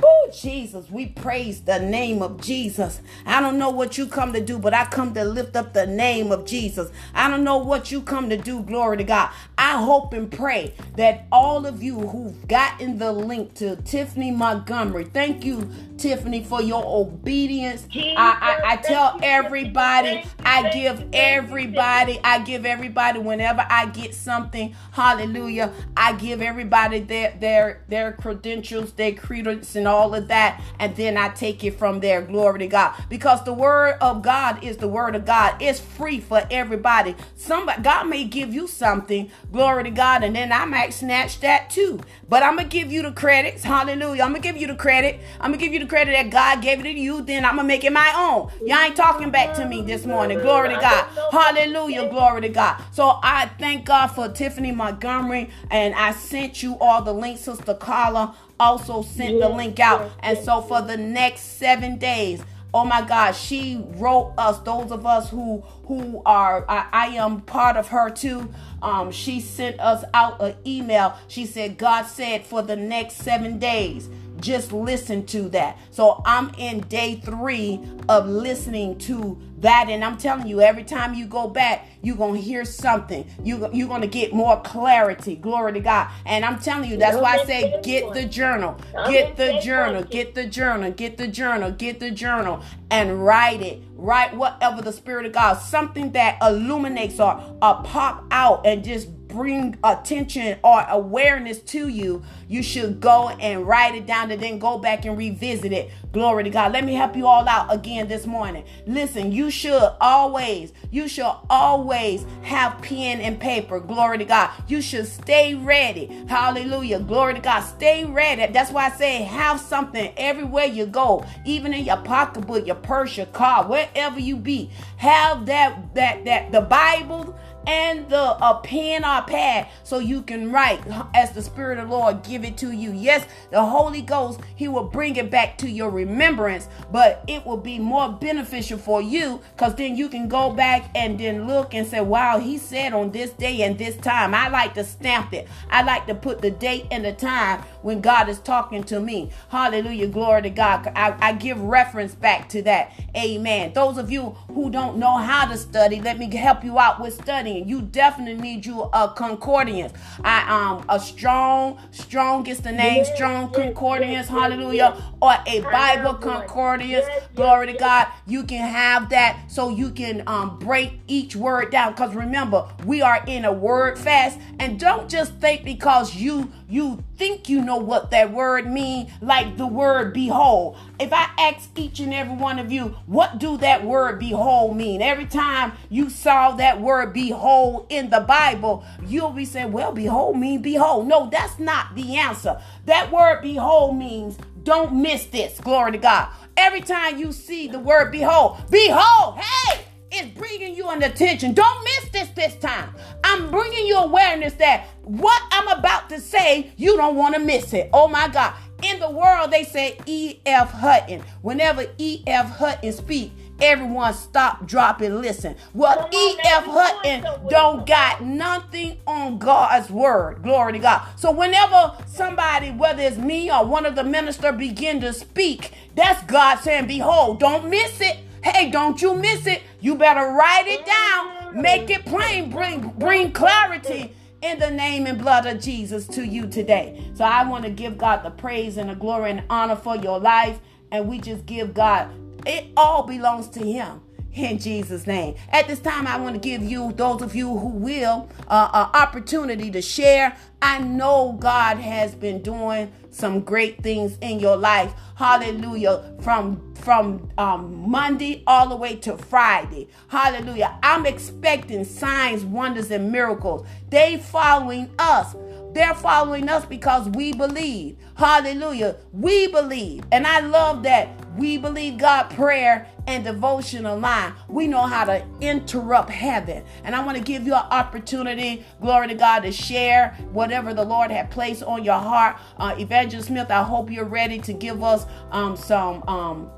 Oh, 0.03 0.31
Jesus, 0.33 0.91
we 0.91 1.07
praise 1.07 1.61
the 1.63 1.79
name 1.79 2.23
of 2.23 2.41
Jesus. 2.41 3.03
I 3.27 3.41
don't 3.43 3.59
know 3.59 3.69
what 3.69 3.99
you 3.99 4.07
come 4.07 4.33
to 4.33 4.41
do, 4.41 4.59
but 4.59 4.73
I 4.73 4.87
come 4.87 5.13
to 5.13 5.25
lift 5.25 5.57
up 5.57 5.75
the 5.75 5.87
name 5.87 6.33
of 6.33 6.47
Jesus. 6.47 6.91
I 7.15 7.29
don't 7.29 7.45
know 7.45 7.59
what 7.59 7.93
you 7.93 8.01
come 8.01 8.31
to 8.31 8.37
do, 8.39 8.63
glory 8.63 8.97
to 8.97 9.05
God. 9.05 9.31
I 9.61 9.77
hope 9.77 10.15
and 10.15 10.33
pray 10.33 10.75
that 10.97 11.27
all 11.31 11.67
of 11.67 11.83
you 11.83 12.01
who've 12.01 12.49
gotten 12.49 12.97
the 12.97 13.13
link 13.13 13.53
to 13.57 13.77
Tiffany 13.77 14.31
Montgomery, 14.31 15.05
thank 15.05 15.45
you, 15.45 15.69
Tiffany, 15.99 16.43
for 16.43 16.63
your 16.63 16.83
obedience. 16.87 17.87
I, 17.95 18.59
I, 18.65 18.73
I 18.73 18.77
tell 18.77 19.19
everybody, 19.23 20.25
I 20.45 20.71
give 20.71 21.05
everybody, 21.13 22.19
I 22.25 22.39
give 22.39 22.65
everybody 22.65 23.19
whenever 23.19 23.67
I 23.69 23.85
get 23.87 24.15
something, 24.15 24.75
hallelujah, 24.93 25.75
I 25.95 26.15
give 26.15 26.41
everybody 26.41 27.01
their 27.01 27.37
their 27.39 27.85
their 27.89 28.13
credentials, 28.13 28.93
their 28.93 29.13
credence 29.13 29.77
and 29.77 29.87
all 29.87 30.15
of 30.15 30.29
that, 30.29 30.63
and 30.79 30.97
then 30.97 31.19
I 31.19 31.29
take 31.29 31.63
it 31.65 31.79
from 31.79 32.01
there. 32.01 32.23
Glory 32.23 32.61
to 32.61 32.67
God. 32.67 32.95
Because 33.11 33.45
the 33.45 33.53
word 33.53 33.99
of 34.01 34.23
God 34.23 34.65
is 34.65 34.79
the 34.79 34.89
word 34.89 35.15
of 35.15 35.27
God. 35.27 35.61
It's 35.61 35.81
free 35.81 36.21
for 36.21 36.43
everybody. 36.51 37.15
Somebody 37.37 37.83
God 37.83 38.09
may 38.09 38.25
give 38.25 38.55
you 38.55 38.67
something, 38.67 39.31
glory 39.53 39.85
to 39.85 39.91
God, 39.91 40.23
and 40.23 40.35
then 40.35 40.53
I 40.53 40.65
might 40.65 40.93
snatch 40.95 41.41
that 41.41 41.71
too. 41.71 42.01
But 42.29 42.43
I'm 42.43 42.57
gonna 42.57 42.69
give 42.69 42.91
you 42.93 43.03
the 43.03 43.13
credits, 43.13 43.63
hallelujah. 43.65 44.23
I'm 44.23 44.31
gonna 44.31 44.41
give 44.41 44.57
you 44.57 44.67
the 44.67 44.75
credit. 44.75 45.21
I'm 45.41 45.51
gonna 45.53 45.59
give 45.59 45.73
you 45.73 45.81
the 45.81 45.87
credit 45.87 46.13
that 46.13 46.31
God 46.31 46.63
gave 46.63 46.81
it 46.81 46.85
to 46.85 46.91
you, 46.91 47.23
then 47.23 47.45
I'm 47.45 47.57
gonna 47.57 47.69
make 47.69 47.85
it 47.85 47.93
my 47.93 48.13
own. 48.17 48.51
Y'all 48.67 48.79
ain't 48.79 48.97
talking 48.97 49.31
back 49.31 49.55
to 49.57 49.67
me 49.67 49.83
this 49.83 50.07
morning. 50.07 50.39
Glory 50.41 50.69
to 50.71 50.81
God. 50.81 51.07
Hallelujah. 51.31 52.09
Glory 52.11 52.43
to 52.43 52.49
God. 52.49 52.83
So 52.93 53.19
I 53.23 53.51
thank 53.59 53.85
God 53.85 54.09
for 54.09 54.29
Tiffany 54.29 54.73
Montgomery, 54.73 55.51
and 55.71 55.95
I 55.95 56.13
sent 56.13 56.63
you 56.63 56.77
all 56.81 57.03
the 57.03 57.13
links. 57.13 57.43
Sister 57.43 57.75
Carla 57.75 58.35
also 58.59 59.03
sent 59.03 59.41
the 59.41 59.49
link 59.49 59.81
out. 59.81 60.11
And 60.21 60.39
so 60.39 60.61
for 60.61 60.83
the 60.83 60.97
next 60.97 61.59
seven 61.59 61.99
days, 61.99 62.43
oh 62.73 62.85
my 62.85 63.03
god 63.03 63.33
she 63.33 63.85
wrote 63.97 64.33
us 64.39 64.59
those 64.61 64.93
of 64.93 65.05
us 65.05 65.31
who 65.31 65.61
who 65.87 66.23
are 66.25 66.65
i, 66.69 66.87
I 66.93 67.07
am 67.17 67.41
part 67.41 67.77
of 67.77 67.89
her 67.89 68.11
too 68.11 68.49
um 68.83 69.11
she 69.11 69.41
sent 69.41 69.79
us 69.81 70.05
out 70.15 70.41
an 70.41 70.55
email. 70.67 71.17
She 71.29 71.47
said 71.47 71.79
god 71.79 72.05
said 72.05 72.45
for 72.45 72.63
the 72.63 72.77
next 72.77 73.17
seven 73.17 73.59
days 73.59 74.09
just 74.41 74.73
listen 74.73 75.27
to 75.27 75.49
that. 75.51 75.79
So 75.91 76.23
I'm 76.25 76.53
in 76.59 76.81
day 76.81 77.21
three 77.25 77.81
of 78.09 78.29
listening 78.29 78.99
to 78.99 79.39
that, 79.59 79.89
and 79.89 80.05
I'm 80.05 80.17
telling 80.17 80.47
you, 80.47 80.61
every 80.61 80.85
time 80.85 81.15
you 81.15 81.27
go 81.27 81.49
back, 81.49 81.87
you're 82.03 82.17
gonna 82.17 82.39
hear 82.39 82.65
something. 82.65 83.27
You 83.45 83.69
you're 83.73 83.89
gonna 83.89 84.07
get 84.07 84.33
more 84.33 84.61
clarity. 84.63 85.37
Glory 85.37 85.75
to 85.75 85.81
God. 85.81 86.09
And 86.25 86.45
I'm 86.45 86.59
telling 86.59 86.91
you, 86.91 86.97
that's 86.97 87.17
why 87.17 87.39
I 87.39 87.45
say 87.45 87.81
get 87.83 88.13
the 88.15 88.25
journal, 88.25 88.79
get 89.07 89.37
the 89.37 89.61
journal, 89.63 90.03
get 90.05 90.35
the 90.35 90.47
journal, 90.47 90.91
get 90.91 91.19
the 91.19 91.29
journal, 91.29 91.71
get 91.71 92.01
the 92.01 92.11
journal, 92.11 92.63
and 92.91 93.25
write 93.25 93.63
it. 93.63 93.83
Write 93.97 94.35
whatever 94.35 94.81
the 94.81 94.93
Spirit 94.93 95.27
of 95.27 95.33
God, 95.33 95.55
something 95.55 96.13
that 96.13 96.39
illuminates 96.41 97.21
or, 97.21 97.35
or 97.61 97.83
pop 97.83 98.25
out 98.31 98.67
and 98.67 98.83
just 98.83 99.09
bring 99.33 99.79
attention 99.85 100.59
or 100.63 100.85
awareness 100.89 101.61
to 101.61 101.89
you, 101.89 102.23
you 102.49 102.63
should 102.63 103.01
go 103.01 103.29
and 103.29 103.67
write 103.67 103.95
it 103.95 104.07
down 104.07 104.31
and 104.31 104.43
then 104.43 104.59
go 104.59 104.79
back 104.79 105.05
and 105.05 105.17
revisit 105.17 105.73
it. 105.73 105.91
Glory 106.13 106.45
to 106.45 106.51
God. 106.51 106.73
Let 106.73 106.85
me 106.85 106.95
help 106.95 107.17
you 107.17 107.27
all 107.27 107.49
out 107.49 107.73
again 107.73 108.09
this 108.09 108.27
morning. 108.27 108.65
Listen, 108.87 109.33
you 109.33 109.51
should 109.51 109.93
always, 110.01 110.73
you 110.91 111.09
should 111.09 111.33
always 111.49 112.25
have 112.43 112.81
pen 112.83 113.21
and 113.21 113.39
paper. 113.41 113.81
Glory 113.81 114.19
to 114.19 114.25
God. 114.25 114.51
You 114.69 114.83
should 114.83 115.07
stay 115.07 115.55
ready. 115.55 116.07
Hallelujah. 116.29 117.01
Glory 117.01 117.35
to 117.35 117.41
God. 117.41 117.61
Stay 117.61 118.05
ready. 118.05 118.53
That's 118.53 118.71
why 118.73 118.87
I 118.87 118.91
say 118.91 119.23
have 119.23 119.61
something 119.61 120.13
everywhere 120.17 120.67
you 120.67 120.87
go, 120.87 121.25
even 121.45 121.73
in 121.73 121.85
your 121.85 121.99
pocketbook, 121.99 122.67
your 122.67 122.77
purse, 122.77 123.17
your 123.17 123.27
car, 123.27 123.67
wherever 123.67 124.19
you 124.19 124.37
be. 124.37 124.71
Have 124.97 125.47
that 125.47 125.95
that 125.95 126.25
that 126.25 126.53
the 126.53 126.61
Bible 126.63 127.39
and 127.67 128.09
the 128.09 128.21
a 128.45 128.61
pen 128.63 129.05
or 129.05 129.23
pad 129.23 129.69
so 129.85 129.99
you 129.99 130.23
can 130.23 130.51
write 130.51 130.81
as 131.15 131.33
the 131.33 131.43
spirit 131.43 131.79
of 131.79 131.89
the 131.89 131.95
lord 131.95 132.23
give 132.23 132.45
it 132.45 132.57
to 132.57 132.73
you. 132.73 132.93
Yes 132.93 133.27
the 133.51 133.65
holy 133.65 134.03
ghost 134.03 134.41
he 134.55 134.69
will 134.69 134.85
bring 134.85 135.17
it 135.17 135.31
back 135.31 135.59
to 135.59 135.69
your 135.69 135.91
remembrance 135.91 136.69
but 136.91 137.25
it 137.27 137.45
will 137.45 137.57
be 137.57 137.79
more 137.79 138.11
beneficial 138.13 138.79
for 138.79 139.03
you 139.03 139.41
because 139.57 139.75
then 139.75 139.97
you 139.97 140.09
can 140.09 140.29
go 140.29 140.53
back 140.53 140.91
and 140.95 141.19
then 141.19 141.47
look 141.47 141.75
and 141.75 141.87
say 141.87 142.01
wow 142.01 142.39
he 142.39 142.59
said 142.59 142.93
on 142.93 143.11
this 143.11 143.31
day 143.33 143.63
and 143.63 143.79
this 143.79 143.97
time. 143.97 144.35
I 144.35 144.49
like 144.49 144.75
to 144.75 144.85
stamp 144.85 145.33
it. 145.33 145.49
I 145.71 145.83
like 145.83 146.07
to 146.07 146.15
put 146.15 146.41
the 146.41 146.51
date 146.51 146.87
and 146.91 147.05
the 147.05 147.13
time 147.13 147.63
when 147.83 148.01
god 148.01 148.29
is 148.29 148.39
talking 148.41 148.85
to 148.85 149.01
me. 149.01 149.31
Hallelujah. 149.49 150.09
Glory 150.09 150.43
to 150.43 150.51
god. 150.51 150.93
I, 150.95 151.17
I 151.21 151.33
give 151.33 151.61
reference 151.61 152.15
back 152.15 152.49
to 152.51 152.63
that. 152.63 152.93
Amen. 153.17 153.73
Those 153.73 153.99
of 153.99 154.11
you 154.11 154.37
who 154.49 154.71
don't 154.71 154.99
know 154.99 155.17
how 155.17 155.47
to 155.47 155.57
study 155.57 156.01
let 156.01 156.19
me 156.19 156.35
help 156.35 156.65
you 156.65 156.79
out 156.79 157.01
with 157.01 157.15
studying 157.15 157.50
studying, 157.51 157.69
you 157.69 157.83
definitely 157.83 158.41
need 158.41 158.67
you 158.67 158.83
a 158.93 159.13
concordance. 159.17 159.93
I 160.25 160.49
um 160.51 160.85
a 160.89 160.99
strong, 161.01 161.79
strong 161.91 162.43
gets 162.43 162.61
the 162.61 162.73
name 162.73 163.05
strong 163.05 163.53
concordance, 163.53 164.29
hallelujah, 164.29 164.97
or 165.21 165.35
a 165.47 165.61
Bible 165.61 166.15
concordance. 166.15 167.07
Glory 167.35 167.69
to 167.69 167.73
God. 167.75 168.09
You 168.27 168.45
can 168.45 168.69
have 168.69 169.11
that 169.11 169.51
so 169.51 169.71
you 169.71 169.91
can 169.91 170.23
um 170.27 170.59
break 170.59 171.01
each 171.07 171.37
word 171.37 171.71
down. 171.71 171.93
Because 171.93 172.15
remember, 172.15 172.67
we 172.85 173.03
are 173.03 173.23
in 173.27 173.45
a 173.45 173.53
word 173.53 173.99
fast, 173.99 174.39
and 174.59 174.79
don't 174.79 175.09
just 175.09 175.35
think 175.37 175.65
because 175.65 176.15
you 176.15 176.51
you 176.71 177.03
think 177.17 177.49
you 177.49 177.61
know 177.61 177.77
what 177.77 178.11
that 178.13 178.33
word 178.33 178.71
mean, 178.71 179.13
like 179.21 179.57
the 179.57 179.67
word 179.67 180.15
behold. 180.15 180.77
If 180.99 181.13
I 181.13 181.29
ask 181.39 181.71
each 181.77 182.01
and 182.01 182.15
every 182.15 182.37
one 182.37 182.59
of 182.59 182.71
you, 182.71 182.97
what 183.07 183.39
do 183.39 183.57
that 183.59 183.85
word 183.85 184.19
behold 184.19 184.77
mean? 184.77 185.03
Every 185.03 185.27
time 185.27 185.73
you 185.89 186.09
saw 186.09 186.53
that 186.53 186.81
word 186.81 187.13
behold 187.13 187.87
in 187.89 188.11
the 188.11 188.21
Bible, 188.21 188.85
you'll 189.07 189.31
be 189.31 189.45
saying, 189.45 189.73
well, 189.73 189.93
behold 189.93 190.39
mean 190.39 190.63
behold. 190.63 191.09
No, 191.09 191.29
that's 191.31 191.59
not 191.59 191.95
the 191.95 192.17
answer. 192.17 192.61
That 192.87 193.11
word 193.11 193.43
behold 193.43 193.97
means 193.97 194.39
don't 194.63 195.03
miss 195.03 195.27
this. 195.27 195.59
Glory 195.61 195.93
to 195.93 195.99
God. 195.99 196.29
Every 196.57 196.81
time 196.81 197.19
you 197.19 197.33
see 197.33 197.69
the 197.69 197.79
word 197.79 198.13
behold, 198.13 198.59
behold, 198.71 199.39
hey, 199.39 199.85
is 200.13 200.27
bringing 200.29 200.75
you 200.75 200.89
an 200.89 201.03
attention. 201.03 201.55
Don't 201.55 201.85
miss 201.85 202.11
this 202.11 202.29
this 202.31 202.57
time. 202.57 202.95
I'm 203.25 203.51
bringing 203.51 203.87
you 203.87 203.97
awareness 203.97 204.55
that 204.55 204.87
what 205.03 205.43
I'm 205.53 205.69
about 205.69 206.09
to 206.11 206.21
say, 206.21 206.73
you 206.77 206.97
don't 206.97 207.17
want 207.17 207.35
to 207.35 207.41
miss 207.41 207.73
it. 207.73 207.91
Oh 207.93 208.09
my 208.09 208.29
God. 208.29 208.55
In 208.83 208.99
the 208.99 209.11
world, 209.11 209.51
they 209.51 209.65
say 209.65 209.99
E.F. 210.07 210.71
Hutton. 210.71 211.23
Whenever 211.43 211.87
E.F. 211.99 212.57
Hutton 212.57 212.93
speak, 212.93 213.31
everyone 213.61 214.15
stop, 214.15 214.67
drop, 214.67 215.03
and 215.03 215.21
listen. 215.21 215.55
Well, 215.75 216.09
E.F. 216.11 216.65
Hutton 216.65 217.27
don't 217.51 217.87
got 217.87 218.23
nothing 218.23 218.97
on 219.07 219.37
God's 219.39 219.91
word. 219.91 220.43
Glory 220.43 220.73
to 220.73 220.79
God. 220.79 221.07
So 221.17 221.31
whenever 221.31 221.95
somebody, 222.07 222.71
whether 222.71 223.03
it's 223.03 223.19
me 223.19 223.53
or 223.53 223.67
one 223.67 223.85
of 223.85 223.97
the 223.97 224.05
minister 224.05 224.51
begin 224.51 225.01
to 225.03 225.13
speak, 225.13 225.73
that's 225.95 226.23
God 226.25 226.61
saying, 226.61 226.87
behold, 226.87 227.39
don't 227.39 227.69
miss 227.69 228.01
it. 228.01 228.17
Hey, 228.43 228.71
don't 228.71 229.01
you 229.03 229.15
miss 229.15 229.47
it. 229.47 229.63
You 229.81 229.97
better 229.97 230.33
write 230.33 230.67
it 230.67 230.87
down. 230.87 231.61
Make 231.61 231.91
it 231.91 232.07
plain. 232.07 232.51
Bring 232.51 232.89
bring 232.99 233.33
clarity 233.33 234.15
in 234.43 234.59
the 234.59 234.71
name 234.71 235.07
and 235.07 235.19
blood 235.19 235.47
of 235.47 235.61
Jesus 235.61 236.07
to 236.09 236.27
you 236.27 236.47
today. 236.47 237.05
So 237.15 237.25
I 237.25 237.47
want 237.47 237.65
to 237.65 237.71
give 237.71 237.99
God 237.99 238.25
the 238.25 238.31
praise 238.31 238.79
and 238.79 238.89
the 238.89 238.95
glory 238.95 239.33
and 239.33 239.43
honor 239.51 239.77
for 239.77 239.97
your 239.97 240.19
life. 240.19 240.59
And 240.91 241.09
we 241.09 241.19
just 241.19 241.47
give 241.47 241.75
God, 241.75 242.11
it 242.47 242.69
all 242.77 243.03
belongs 243.03 243.49
to 243.49 243.61
Him 243.61 244.01
in 244.33 244.59
Jesus' 244.59 245.07
name. 245.07 245.35
At 245.51 245.69
this 245.69 245.81
time, 245.81 246.07
I 246.07 246.19
want 246.19 246.35
to 246.35 246.41
give 246.41 246.63
you, 246.63 246.93
those 246.93 247.23
of 247.23 247.35
you 247.35 247.59
who 247.59 247.69
will, 247.69 248.29
uh, 248.49 248.71
an 248.73 249.01
opportunity 249.01 249.71
to 249.71 249.83
share. 249.83 250.37
I 250.63 250.79
know 250.79 251.37
God 251.39 251.79
has 251.79 252.15
been 252.15 252.43
doing 252.43 252.93
some 253.11 253.41
great 253.41 253.83
things 253.83 254.19
in 254.21 254.39
your 254.41 254.57
life. 254.57 254.93
Hallelujah. 255.17 256.15
From 256.21 256.67
from 256.81 257.31
um, 257.37 257.91
Monday 257.91 258.43
all 258.47 258.69
the 258.69 258.77
way 258.77 258.97
to 258.97 259.17
Friday. 259.17 259.89
Hallelujah. 260.09 260.79
I'm 260.83 261.05
expecting 261.05 261.85
signs, 261.85 262.43
wonders, 262.43 262.91
and 262.91 263.13
miracles. 263.13 263.67
They 263.91 264.17
following 264.17 264.91
us. 264.99 265.35
They're 265.73 265.95
following 265.95 266.49
us 266.49 266.65
because 266.65 267.09
we 267.11 267.33
believe. 267.33 267.97
Hallelujah. 268.17 268.97
We 269.13 269.47
believe. 269.47 270.03
And 270.11 270.27
I 270.27 270.41
love 270.41 270.83
that 270.83 271.09
we 271.37 271.59
believe 271.59 271.99
God 271.99 272.25
prayer 272.31 272.89
and 273.07 273.25
devotional 273.25 273.99
line. 273.99 274.35
We 274.49 274.67
know 274.67 274.83
how 274.83 275.05
to 275.05 275.25
interrupt 275.41 276.11
heaven. 276.11 276.65
And 276.85 276.95
I 276.95 277.05
want 277.05 277.19
to 277.19 277.23
give 277.23 277.47
you 277.47 277.55
an 277.55 277.67
opportunity, 277.71 278.65
glory 278.81 279.09
to 279.09 279.15
God, 279.15 279.41
to 279.41 279.53
share 279.53 280.17
whatever 280.33 280.75
the 280.75 280.85
Lord 280.85 281.11
had 281.11 281.31
placed 281.31 281.63
on 281.63 281.85
your 281.85 281.99
heart. 281.99 282.37
Uh, 282.59 282.75
Evangelist 282.79 283.29
Smith, 283.29 283.51
I 283.51 283.63
hope 283.63 283.91
you're 283.91 284.05
ready 284.05 284.39
to 284.41 284.53
give 284.53 284.83
us 284.83 285.07
um, 285.31 285.57
some. 285.57 286.03
Um, 286.09 286.51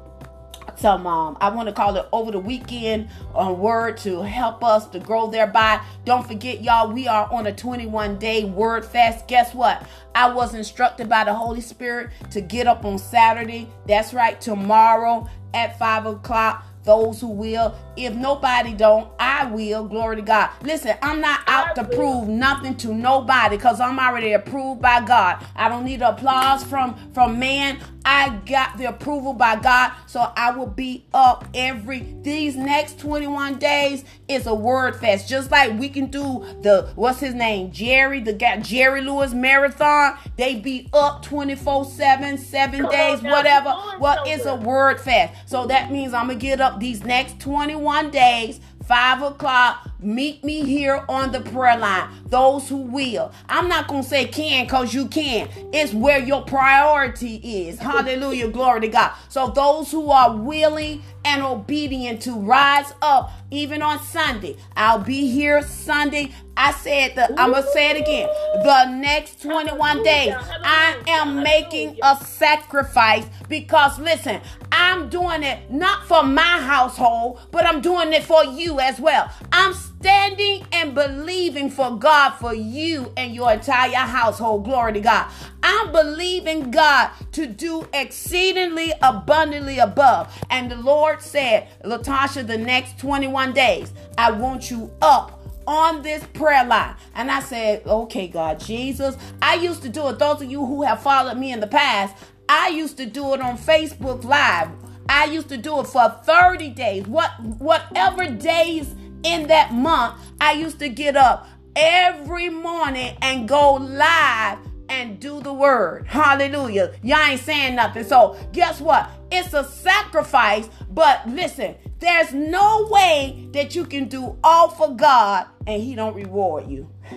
some 0.77 1.07
um, 1.07 1.37
I 1.41 1.51
want 1.51 1.69
to 1.69 1.75
call 1.75 1.97
it 1.97 2.07
over 2.13 2.31
the 2.31 2.39
weekend 2.39 3.09
uh, 3.35 3.53
word 3.53 3.97
to 3.99 4.23
help 4.23 4.65
us 4.65 4.87
to 4.89 4.99
grow 4.99 5.31
thereby. 5.31 5.81
Don't 6.05 6.27
forget, 6.27 6.63
y'all, 6.63 6.93
we 6.93 7.09
are 7.09 7.31
on 7.33 7.47
a 7.47 7.55
21 7.55 8.19
day 8.19 8.45
word 8.45 8.85
fast. 8.85 9.29
Guess 9.29 9.55
what? 9.55 9.87
I 10.15 10.33
was 10.33 10.55
instructed 10.55 11.09
by 11.09 11.25
the 11.25 11.35
Holy 11.35 11.61
Spirit 11.61 12.11
to 12.31 12.41
get 12.41 12.67
up 12.67 12.85
on 12.85 12.99
Saturday. 12.99 13.69
That's 13.87 14.13
right, 14.15 14.41
tomorrow 14.41 15.29
at 15.55 15.79
five 15.79 16.07
o'clock 16.07 16.65
those 16.85 17.21
who 17.21 17.29
will. 17.29 17.75
If 17.97 18.15
nobody 18.15 18.75
don't, 18.75 19.11
I 19.19 19.47
will. 19.47 19.85
Glory 19.85 20.17
to 20.17 20.23
God. 20.23 20.51
Listen, 20.63 20.97
I'm 21.03 21.21
not 21.21 21.41
out 21.47 21.75
to 21.77 21.85
prove 21.85 22.29
nothing 22.29 22.77
to 22.79 22.95
nobody 22.95 23.57
because 23.57 23.81
I'm 23.81 23.99
already 23.99 24.33
approved 24.33 24.81
by 24.81 25.05
God. 25.05 25.45
I 25.55 25.69
don't 25.69 25.85
need 25.85 26.03
applause 26.03 26.65
from 26.65 27.13
from 27.13 27.39
man. 27.39 27.79
I 28.05 28.41
got 28.47 28.79
the 28.79 28.87
approval 28.87 29.33
by 29.33 29.57
God, 29.57 29.93
so 30.07 30.33
I 30.37 30.51
will 30.51 30.67
be 30.67 31.05
up 31.15 31.47
every 31.55 32.15
these 32.23 32.57
next 32.57 32.99
21 32.99 33.59
days 33.59 34.05
is 34.29 34.47
a 34.47 34.55
word 34.55 34.97
fest. 34.97 35.29
Just 35.29 35.51
like 35.51 35.79
we 35.79 35.89
can 35.89 36.07
do 36.07 36.45
the 36.63 36.91
what's 36.95 37.21
his 37.21 37.35
name? 37.35 37.71
Jerry, 37.71 38.21
the 38.21 38.33
guy 38.33 38.59
Jerry 38.61 39.01
Lewis 39.03 39.33
marathon. 39.33 40.19
They 40.37 40.57
be 40.57 40.89
up 40.93 41.25
24-7, 41.25 42.39
seven 42.39 42.81
Come 42.81 42.91
days, 42.91 43.23
whatever. 43.23 43.75
Well, 44.01 44.23
it's 44.27 44.47
a 44.47 44.57
word 44.57 45.01
fest. 45.01 45.35
So 45.47 45.67
that 45.67 45.93
means 45.93 46.13
I'm 46.13 46.29
gonna 46.29 46.39
get 46.39 46.61
up 46.61 46.81
these 46.81 47.05
next 47.05 47.41
21 47.41 48.11
days 48.11 48.61
Five 48.87 49.23
o'clock, 49.23 49.89
meet 50.01 50.43
me 50.43 50.65
here 50.65 51.05
on 51.09 51.31
the 51.31 51.41
prayer 51.41 51.79
line. 51.79 52.09
Those 52.27 52.69
who 52.69 52.79
will. 52.79 53.33
I'm 53.49 53.69
not 53.69 53.87
going 53.87 54.03
to 54.03 54.09
say 54.09 54.27
can 54.27 54.65
because 54.65 54.93
you 54.93 55.07
can. 55.07 55.49
It's 55.73 55.93
where 55.93 56.19
your 56.19 56.43
priority 56.43 57.37
is. 57.37 57.79
Hallelujah. 57.79 58.49
Glory 58.49 58.81
to 58.83 58.89
God. 58.89 59.13
So 59.29 59.49
those 59.49 59.91
who 59.91 60.11
are 60.11 60.37
willing 60.37 61.03
and 61.25 61.43
obedient 61.43 62.23
to 62.23 62.33
rise 62.33 62.93
up, 63.01 63.31
even 63.51 63.83
on 63.83 64.03
Sunday, 64.03 64.57
I'll 64.77 64.99
be 64.99 65.31
here 65.31 65.63
Sunday. 65.63 66.33
I 66.57 66.73
said 66.73 67.15
that 67.17 67.31
I'm 67.39 67.53
gonna 67.53 67.67
say 67.73 67.91
it 67.91 67.97
again. 67.97 68.29
The 68.63 68.87
next 68.97 69.43
21 69.43 70.03
days, 70.03 70.35
I 70.65 70.97
am 71.07 71.43
making 71.43 71.99
a 72.03 72.17
sacrifice 72.17 73.27
because 73.49 73.99
listen, 73.99 74.41
I'm 74.71 75.09
doing 75.09 75.43
it 75.43 75.71
not 75.71 76.05
for 76.07 76.23
my 76.23 76.43
household, 76.43 77.41
but 77.51 77.65
I'm 77.67 77.81
doing 77.81 78.13
it 78.13 78.25
for 78.25 78.45
you 78.45 78.81
as 78.81 79.01
well. 79.01 79.31
I'm 79.53 79.73
standing 79.75 80.67
and 80.73 80.95
believing 80.95 81.71
for 81.71 81.97
God 81.97 82.31
for 82.33 82.55
you 82.55 83.13
and 83.17 83.35
your 83.35 83.53
entire 83.53 83.95
household. 83.95 84.65
Glory 84.65 84.95
to 84.95 85.01
God. 85.01 85.31
I'm 85.63 85.93
believing 85.93 86.71
God 86.71 87.11
to 87.33 87.47
do 87.47 87.87
exceedingly 87.95 88.93
abundantly 89.01 89.79
above. 89.79 90.33
And 90.51 90.71
the 90.71 90.77
Lord 90.77 91.23
said, 91.23 91.69
Latasha, 91.85 92.47
the 92.47 92.59
next 92.59 92.99
21 92.99 93.53
days, 93.53 93.93
I 94.19 94.33
want 94.33 94.71
you 94.71 94.91
up 95.01 95.42
on 95.67 96.03
this 96.03 96.25
prayer 96.35 96.65
line. 96.65 96.95
And 97.15 97.31
I 97.31 97.41
said, 97.41 97.87
okay, 97.87 98.29
God, 98.29 98.61
Jesus. 98.61 99.17
I 99.41 99.55
used 99.55 99.83
to 99.83 99.89
do 99.89 100.09
it. 100.09 100.19
Those 100.19 100.43
of 100.43 100.51
you 100.51 100.65
who 100.65 100.83
have 100.83 101.03
followed 101.03 101.39
me 101.39 101.53
in 101.53 101.61
the 101.61 101.67
past, 101.67 102.15
I 102.49 102.69
used 102.69 102.97
to 102.99 103.07
do 103.07 103.35
it 103.35 103.41
on 103.41 103.57
Facebook 103.57 104.25
Live. 104.25 104.69
I 105.09 105.27
used 105.27 105.49
to 105.49 105.57
do 105.57 105.81
it 105.81 105.87
for 105.87 106.09
30 106.25 106.71
days. 106.71 107.07
What 107.07 107.31
whatever 107.59 108.29
days 108.29 108.95
in 109.25 109.49
that 109.49 109.73
month, 109.73 110.21
I 110.41 110.53
used 110.53 110.79
to 110.79 110.89
get 110.89 111.17
up 111.17 111.49
every 111.77 112.49
morning 112.49 113.17
and 113.23 113.49
go 113.49 113.75
live 113.75 114.59
and 114.89 115.19
do 115.21 115.41
the 115.41 115.53
word. 115.53 116.07
Hallelujah. 116.07 116.93
Y'all 117.03 117.19
ain't 117.19 117.41
saying 117.41 117.77
nothing. 117.77 118.05
So, 118.05 118.37
guess 118.53 118.81
what? 118.81 119.11
It's 119.31 119.55
a 119.55 119.65
sacrifice, 119.65 120.69
but 120.91 121.29
listen, 121.29 121.77
there's 121.99 122.35
no 122.35 122.89
way 122.91 123.49
that 123.53 123.75
you 123.75 123.85
can 123.85 124.09
do 124.09 124.37
all 124.43 124.69
for 124.69 124.95
God 124.95 125.47
and 125.67 125.83
he 125.83 125.95
don't 125.95 126.15
reward 126.15 126.69
you. 126.69 126.89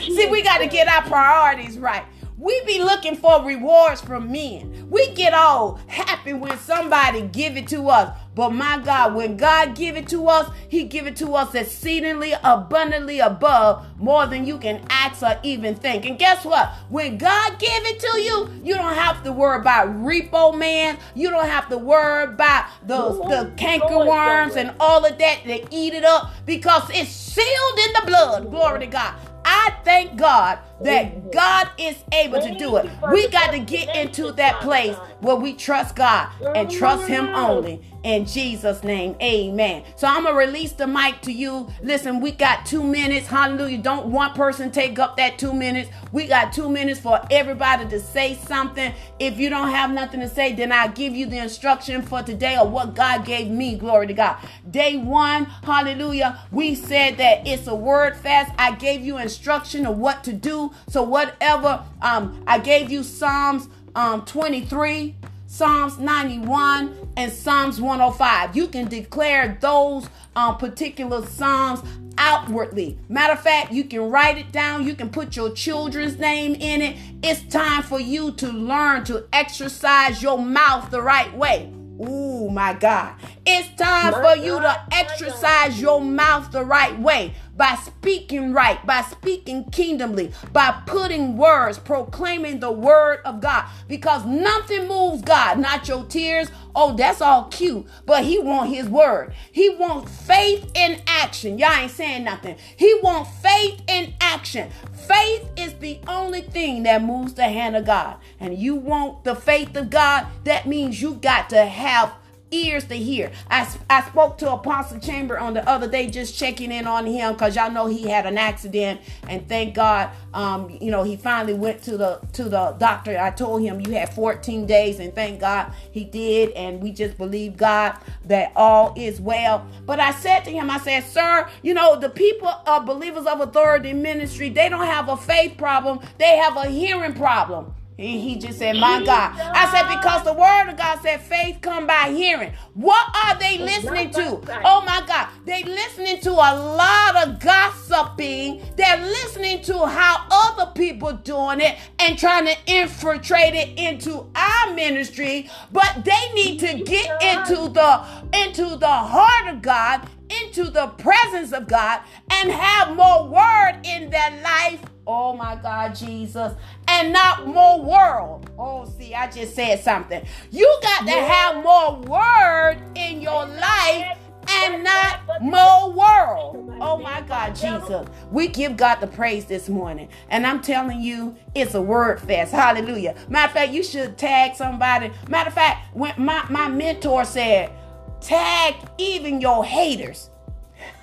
See, 0.00 0.26
we 0.30 0.42
got 0.42 0.58
to 0.58 0.66
get 0.66 0.88
our 0.88 1.02
priorities 1.02 1.78
right. 1.78 2.04
We 2.36 2.60
be 2.66 2.82
looking 2.82 3.14
for 3.14 3.44
rewards 3.44 4.00
from 4.00 4.32
men. 4.32 4.88
We 4.90 5.12
get 5.14 5.34
all 5.34 5.78
happy 5.86 6.32
when 6.32 6.58
somebody 6.58 7.22
give 7.22 7.56
it 7.56 7.68
to 7.68 7.88
us. 7.88 8.18
But 8.34 8.50
my 8.50 8.78
God, 8.78 9.14
when 9.14 9.36
God 9.36 9.76
give 9.76 9.96
it 9.96 10.08
to 10.08 10.26
us, 10.28 10.50
he 10.68 10.84
give 10.84 11.06
it 11.06 11.16
to 11.16 11.34
us 11.34 11.54
exceedingly 11.54 12.34
abundantly 12.42 13.20
above 13.20 13.86
more 13.98 14.26
than 14.26 14.44
you 14.44 14.58
can 14.58 14.84
ask 14.90 15.22
or 15.22 15.38
even 15.42 15.74
think. 15.76 16.04
And 16.04 16.18
guess 16.18 16.44
what? 16.44 16.70
When 16.88 17.16
God 17.16 17.58
give 17.58 17.70
it 17.70 18.00
to 18.00 18.20
you, 18.20 18.50
you 18.64 18.74
don't 18.74 18.94
have 18.94 19.22
to 19.24 19.32
worry 19.32 19.60
about 19.60 19.88
repo 19.88 20.56
man. 20.56 20.98
You 21.14 21.30
don't 21.30 21.48
have 21.48 21.68
to 21.68 21.78
worry 21.78 22.24
about 22.24 22.66
those 22.84 23.18
the 23.18 23.52
cankerworms 23.56 24.56
and 24.56 24.74
all 24.80 25.04
of 25.04 25.16
that 25.18 25.40
that 25.46 25.68
eat 25.70 25.94
it 25.94 26.04
up 26.04 26.32
because 26.44 26.90
it's 26.90 27.10
sealed 27.10 27.78
in 27.78 27.92
the 28.00 28.02
blood. 28.06 28.50
Glory 28.50 28.80
to 28.80 28.86
God. 28.86 29.14
I 29.44 29.74
thank 29.84 30.16
God 30.16 30.58
that 30.82 31.32
God 31.32 31.70
is 31.78 31.96
able 32.12 32.40
to 32.40 32.54
do 32.56 32.76
it. 32.76 32.90
We 33.10 33.28
got 33.28 33.52
to 33.52 33.58
get 33.58 33.94
into 33.94 34.32
that 34.32 34.60
place 34.60 34.96
where 35.20 35.36
we 35.36 35.54
trust 35.54 35.96
God 35.96 36.28
and 36.54 36.70
trust 36.70 37.06
Him 37.08 37.28
only. 37.34 37.80
In 38.02 38.26
Jesus' 38.26 38.84
name, 38.84 39.16
amen. 39.22 39.82
So 39.96 40.06
I'm 40.06 40.24
going 40.24 40.34
to 40.34 40.38
release 40.38 40.72
the 40.72 40.86
mic 40.86 41.22
to 41.22 41.32
you. 41.32 41.68
Listen, 41.82 42.20
we 42.20 42.32
got 42.32 42.66
two 42.66 42.82
minutes. 42.82 43.26
Hallelujah. 43.26 43.78
Don't 43.78 44.06
one 44.08 44.34
person 44.34 44.70
take 44.70 44.98
up 44.98 45.16
that 45.16 45.38
two 45.38 45.54
minutes. 45.54 45.88
We 46.12 46.26
got 46.26 46.52
two 46.52 46.68
minutes 46.68 47.00
for 47.00 47.20
everybody 47.30 47.88
to 47.88 47.98
say 47.98 48.34
something. 48.34 48.92
If 49.18 49.38
you 49.38 49.48
don't 49.48 49.70
have 49.70 49.90
nothing 49.90 50.20
to 50.20 50.28
say, 50.28 50.52
then 50.52 50.70
I'll 50.70 50.90
give 50.90 51.14
you 51.14 51.24
the 51.26 51.38
instruction 51.38 52.02
for 52.02 52.22
today 52.22 52.58
or 52.58 52.68
what 52.68 52.94
God 52.94 53.24
gave 53.24 53.48
me. 53.48 53.76
Glory 53.76 54.06
to 54.08 54.14
God. 54.14 54.36
Day 54.70 54.98
one, 54.98 55.46
hallelujah. 55.62 56.40
We 56.52 56.74
said 56.74 57.16
that 57.16 57.46
it's 57.46 57.66
a 57.68 57.74
word 57.74 58.16
fast. 58.16 58.52
I 58.58 58.72
gave 58.74 59.00
you 59.00 59.16
instruction 59.16 59.86
of 59.86 59.96
what 59.96 60.22
to 60.24 60.34
do. 60.34 60.63
So 60.88 61.02
whatever, 61.02 61.84
um, 62.02 62.42
I 62.46 62.58
gave 62.58 62.90
you 62.90 63.02
Psalms 63.02 63.68
um 63.94 64.24
23 64.24 65.14
Psalms 65.54 65.98
91, 65.98 67.12
and 67.16 67.30
Psalms 67.30 67.80
105. 67.80 68.56
You 68.56 68.66
can 68.66 68.88
declare 68.88 69.56
those 69.60 70.08
um, 70.34 70.58
particular 70.58 71.24
Psalms 71.24 71.80
outwardly. 72.18 72.98
Matter 73.08 73.34
of 73.34 73.40
fact, 73.40 73.70
you 73.70 73.84
can 73.84 74.10
write 74.10 74.36
it 74.36 74.50
down. 74.50 74.84
You 74.84 74.96
can 74.96 75.10
put 75.10 75.36
your 75.36 75.52
children's 75.52 76.18
name 76.18 76.56
in 76.56 76.82
it. 76.82 76.96
It's 77.22 77.42
time 77.52 77.84
for 77.84 78.00
you 78.00 78.32
to 78.32 78.48
learn 78.48 79.04
to 79.04 79.26
exercise 79.32 80.20
your 80.20 80.38
mouth 80.38 80.90
the 80.90 81.02
right 81.02 81.32
way. 81.36 81.72
Ooh, 82.00 82.50
my 82.50 82.74
God. 82.74 83.14
It's 83.46 83.68
time 83.80 84.10
my 84.10 84.34
for 84.34 84.42
you 84.42 84.58
to 84.58 84.82
exercise 84.90 85.80
your 85.80 86.00
mouth 86.00 86.50
the 86.50 86.64
right 86.64 86.98
way 86.98 87.34
by 87.56 87.76
speaking 87.76 88.52
right, 88.52 88.84
by 88.86 89.02
speaking 89.02 89.64
kingdomly, 89.70 90.32
by 90.52 90.82
putting 90.86 91.36
words, 91.36 91.78
proclaiming 91.78 92.60
the 92.60 92.72
word 92.72 93.20
of 93.24 93.40
God. 93.40 93.66
Because 93.88 94.24
nothing 94.24 94.88
moves 94.88 95.22
God, 95.22 95.58
not 95.58 95.88
your 95.88 96.04
tears. 96.04 96.50
Oh, 96.74 96.96
that's 96.96 97.20
all 97.20 97.44
cute, 97.44 97.86
but 98.04 98.24
he 98.24 98.38
want 98.38 98.70
his 98.70 98.88
word. 98.88 99.32
He 99.52 99.70
want 99.70 100.08
faith 100.08 100.70
in 100.74 101.00
action. 101.06 101.58
Y'all 101.58 101.72
ain't 101.72 101.92
saying 101.92 102.24
nothing. 102.24 102.56
He 102.76 102.98
want 103.02 103.28
faith 103.28 103.80
in 103.86 104.14
action. 104.20 104.70
Faith 104.92 105.48
is 105.56 105.74
the 105.74 106.00
only 106.08 106.40
thing 106.40 106.82
that 106.82 107.02
moves 107.02 107.34
the 107.34 107.44
hand 107.44 107.76
of 107.76 107.84
God. 107.84 108.16
And 108.40 108.58
you 108.58 108.74
want 108.74 109.22
the 109.22 109.36
faith 109.36 109.76
of 109.76 109.90
God, 109.90 110.26
that 110.44 110.66
means 110.66 111.00
you 111.00 111.14
got 111.14 111.50
to 111.50 111.64
have 111.64 112.12
ears 112.54 112.84
to 112.84 112.94
hear. 112.94 113.32
I, 113.50 113.68
I 113.90 114.02
spoke 114.02 114.38
to 114.38 114.52
Apostle 114.52 115.00
Chamber 115.00 115.38
on 115.38 115.54
the 115.54 115.68
other 115.68 115.88
day, 115.88 116.08
just 116.08 116.38
checking 116.38 116.72
in 116.72 116.86
on 116.86 117.06
him 117.06 117.32
because 117.32 117.56
y'all 117.56 117.70
know 117.70 117.86
he 117.86 118.08
had 118.08 118.26
an 118.26 118.38
accident, 118.38 119.00
and 119.28 119.48
thank 119.48 119.74
God, 119.74 120.10
um, 120.32 120.70
you 120.80 120.90
know, 120.90 121.02
he 121.02 121.16
finally 121.16 121.54
went 121.54 121.82
to 121.84 121.96
the 121.96 122.20
to 122.34 122.44
the 122.44 122.76
doctor. 122.78 123.18
I 123.18 123.30
told 123.30 123.62
him 123.62 123.80
you 123.80 123.92
had 123.92 124.14
14 124.14 124.66
days, 124.66 125.00
and 125.00 125.14
thank 125.14 125.40
God 125.40 125.72
he 125.90 126.04
did, 126.04 126.50
and 126.50 126.82
we 126.82 126.92
just 126.92 127.18
believe 127.18 127.56
God 127.56 127.98
that 128.26 128.52
all 128.56 128.94
is 128.96 129.20
well. 129.20 129.66
But 129.86 130.00
I 130.00 130.12
said 130.12 130.40
to 130.44 130.50
him, 130.50 130.70
I 130.70 130.78
said, 130.78 131.04
Sir, 131.04 131.48
you 131.62 131.74
know, 131.74 131.98
the 131.98 132.08
people 132.10 132.48
of 132.48 132.86
believers 132.86 133.26
of 133.26 133.40
authority 133.40 133.92
ministry, 133.92 134.48
they 134.48 134.68
don't 134.68 134.86
have 134.86 135.08
a 135.08 135.16
faith 135.16 135.56
problem, 135.56 136.00
they 136.18 136.36
have 136.36 136.56
a 136.56 136.66
hearing 136.66 137.14
problem. 137.14 137.74
He, 137.96 138.18
he 138.18 138.36
just 138.36 138.58
said, 138.58 138.76
My 138.76 139.02
God. 139.04 139.38
I 139.38 139.70
said, 139.70 139.88
Because 139.96 140.24
the 140.24 140.32
word 140.32 140.68
of 140.68 140.76
God 140.76 141.00
said 141.00 141.20
faith 141.20 141.58
come 141.60 141.86
by 141.86 142.10
hearing. 142.10 142.52
What 142.74 143.06
are 143.24 143.38
they 143.38 143.58
listening 143.58 144.10
to? 144.10 144.40
Oh 144.64 144.82
my 144.84 145.04
God. 145.06 145.28
They 145.44 145.62
listening 145.62 146.20
to 146.22 146.32
a 146.32 146.50
lot 146.76 147.28
of 147.28 147.38
gossiping. 147.38 148.62
They're 148.76 149.00
listening 149.00 149.62
to 149.64 149.86
how 149.86 150.26
other 150.28 150.72
people 150.72 151.12
doing 151.12 151.60
it 151.60 151.76
and 152.00 152.18
trying 152.18 152.46
to 152.46 152.56
infiltrate 152.66 153.54
it 153.54 153.78
into 153.78 154.26
our 154.34 154.74
ministry. 154.74 155.48
But 155.70 156.04
they 156.04 156.32
need 156.34 156.58
to 156.60 156.82
get 156.82 157.22
into 157.22 157.68
the 157.68 158.04
into 158.32 158.76
the 158.76 158.88
heart 158.88 159.54
of 159.54 159.62
God, 159.62 160.08
into 160.42 160.64
the 160.64 160.88
presence 160.98 161.52
of 161.52 161.68
God, 161.68 162.00
and 162.28 162.50
have 162.50 162.96
more 162.96 163.28
word 163.28 163.80
in 163.84 164.10
their 164.10 164.42
life 164.42 164.80
Oh 165.06 165.34
my 165.34 165.56
God, 165.56 165.94
Jesus. 165.94 166.52
And 166.88 167.12
not 167.12 167.46
more 167.46 167.82
world. 167.82 168.50
Oh, 168.58 168.86
see, 168.98 169.14
I 169.14 169.30
just 169.30 169.54
said 169.54 169.80
something. 169.80 170.24
You 170.50 170.78
got 170.82 171.06
to 171.06 171.12
have 171.12 171.62
more 171.62 171.96
word 171.96 172.82
in 172.94 173.20
your 173.20 173.46
life 173.46 174.18
and 174.48 174.84
not 174.84 175.20
more 175.40 175.90
world. 175.90 176.74
Oh 176.80 176.98
my 176.98 177.20
God, 177.22 177.54
Jesus. 177.54 178.06
We 178.30 178.48
give 178.48 178.76
God 178.76 178.96
the 178.96 179.06
praise 179.06 179.44
this 179.46 179.68
morning. 179.68 180.08
And 180.28 180.46
I'm 180.46 180.60
telling 180.60 181.00
you, 181.00 181.36
it's 181.54 181.74
a 181.74 181.82
word 181.82 182.20
fest. 182.20 182.52
Hallelujah. 182.52 183.14
Matter 183.28 183.48
of 183.48 183.52
fact, 183.52 183.72
you 183.72 183.82
should 183.82 184.18
tag 184.18 184.54
somebody. 184.56 185.10
Matter 185.28 185.48
of 185.48 185.54
fact, 185.54 185.94
when 185.94 186.14
my, 186.18 186.44
my 186.50 186.68
mentor 186.68 187.24
said, 187.24 187.72
tag 188.20 188.74
even 188.98 189.40
your 189.40 189.64
haters. 189.64 190.30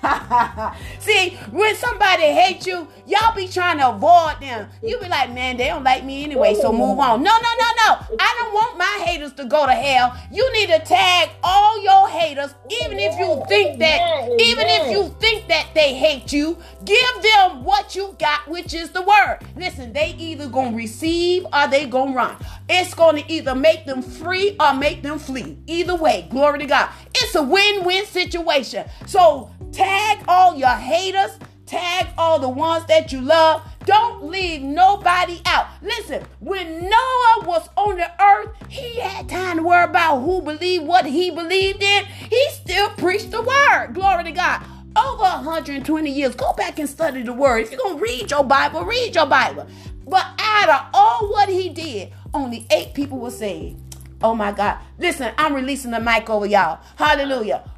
See, 0.98 1.36
when 1.52 1.76
somebody 1.76 2.24
hates 2.24 2.66
you, 2.66 2.88
y'all 3.06 3.34
be 3.36 3.46
trying 3.46 3.78
to 3.78 3.90
avoid 3.90 4.40
them. 4.40 4.68
You 4.82 4.98
be 4.98 5.08
like, 5.08 5.32
man, 5.32 5.56
they 5.56 5.68
don't 5.68 5.84
like 5.84 6.04
me 6.04 6.24
anyway, 6.24 6.54
so 6.54 6.72
move 6.72 6.98
on. 6.98 7.22
No, 7.22 7.30
no, 7.30 7.50
no, 7.58 7.66
no. 7.86 8.16
I 8.18 8.36
don't 8.40 8.52
want 8.54 8.78
my 8.78 9.04
haters 9.04 9.32
to 9.34 9.44
go 9.44 9.64
to 9.66 9.72
hell. 9.72 10.16
You 10.32 10.52
need 10.54 10.68
to 10.70 10.80
tag 10.80 11.30
all 11.42 11.82
your 11.82 12.08
haters, 12.08 12.54
even 12.82 12.98
if 12.98 13.18
you 13.18 13.42
think 13.48 13.78
that, 13.78 14.28
even 14.40 14.66
if 14.68 14.90
you 14.90 15.08
think 15.20 15.46
that 15.48 15.68
they 15.74 15.94
hate 15.94 16.32
you, 16.32 16.58
give 16.84 17.22
them 17.22 17.62
what 17.64 17.94
you 17.94 18.16
got, 18.18 18.48
which 18.48 18.74
is 18.74 18.90
the 18.90 19.02
word. 19.02 19.38
Listen, 19.56 19.92
they 19.92 20.14
either 20.18 20.48
gonna 20.48 20.76
receive 20.76 21.46
or 21.52 21.68
they 21.68 21.86
gonna 21.86 22.12
run. 22.14 22.36
It's 22.74 22.94
gonna 22.94 23.22
either 23.28 23.54
make 23.54 23.86
them 23.86 24.02
free 24.02 24.56
or 24.58 24.74
make 24.74 25.02
them 25.02 25.18
flee. 25.18 25.58
Either 25.66 25.94
way, 25.94 26.26
glory 26.30 26.60
to 26.60 26.66
God. 26.66 26.90
It's 27.14 27.34
a 27.34 27.42
win-win 27.42 28.06
situation. 28.06 28.88
So 29.06 29.50
Tag 29.72 30.22
all 30.28 30.54
your 30.54 30.68
haters. 30.68 31.38
Tag 31.64 32.08
all 32.18 32.38
the 32.38 32.48
ones 32.48 32.84
that 32.86 33.10
you 33.10 33.22
love. 33.22 33.62
Don't 33.86 34.24
leave 34.24 34.60
nobody 34.60 35.40
out. 35.46 35.66
Listen, 35.80 36.22
when 36.40 36.82
Noah 36.82 37.44
was 37.44 37.68
on 37.76 37.96
the 37.96 38.10
earth, 38.22 38.50
he 38.68 39.00
had 39.00 39.30
time 39.30 39.56
to 39.56 39.62
worry 39.62 39.84
about 39.84 40.20
who 40.20 40.42
believed 40.42 40.84
what 40.86 41.06
he 41.06 41.30
believed 41.30 41.82
in. 41.82 42.04
He 42.04 42.48
still 42.50 42.90
preached 42.90 43.30
the 43.30 43.40
word. 43.40 43.92
Glory 43.94 44.24
to 44.24 44.32
God. 44.32 44.62
Over 44.94 45.22
120 45.22 46.10
years. 46.10 46.34
Go 46.34 46.52
back 46.52 46.78
and 46.78 46.88
study 46.88 47.22
the 47.22 47.32
word. 47.32 47.62
If 47.62 47.70
you're 47.70 47.80
going 47.80 47.96
to 47.96 48.02
read 48.02 48.30
your 48.30 48.44
Bible, 48.44 48.84
read 48.84 49.14
your 49.14 49.26
Bible. 49.26 49.66
But 50.06 50.26
out 50.38 50.68
of 50.68 50.86
all 50.92 51.30
what 51.30 51.48
he 51.48 51.70
did, 51.70 52.12
only 52.34 52.66
eight 52.70 52.94
people 52.94 53.18
were 53.18 53.30
saved. 53.30 53.78
Oh 54.22 54.34
my 54.34 54.52
God. 54.52 54.78
Listen, 54.98 55.32
I'm 55.36 55.54
releasing 55.54 55.90
the 55.90 56.00
mic 56.00 56.30
over 56.30 56.46
y'all. 56.46 56.80
Hallelujah. 56.96 57.68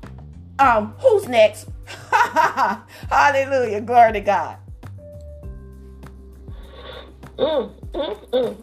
Um, 0.59 0.95
who's 0.99 1.27
next? 1.29 1.69
Hallelujah. 3.11 3.81
Glory 3.81 4.13
to 4.13 4.21
God. 4.21 4.59
Mm, 7.39 7.73
mm, 7.93 8.57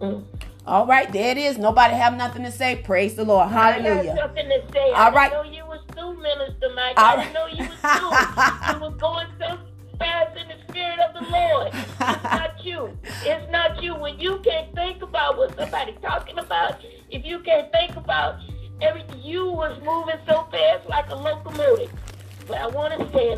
mm. 0.00 0.24
All 0.66 0.86
right, 0.86 1.10
there 1.10 1.32
it 1.32 1.38
is. 1.38 1.58
Nobody 1.58 1.94
have 1.94 2.16
nothing 2.16 2.44
to 2.44 2.52
say. 2.52 2.76
Praise 2.76 3.14
the 3.14 3.24
Lord. 3.24 3.50
Hallelujah. 3.50 4.12
I 4.12 4.16
something 4.16 4.48
to 4.48 4.72
say. 4.72 4.92
All 4.92 5.12
right. 5.12 5.32
I 5.32 5.42
didn't 5.42 5.52
know 5.52 5.58
you 5.58 5.66
was 5.66 5.80
through, 5.92 6.22
Minister 6.22 6.74
Mack. 6.74 6.96
All 6.96 7.18
I 7.18 7.22
didn't 7.22 7.34
know 7.34 7.46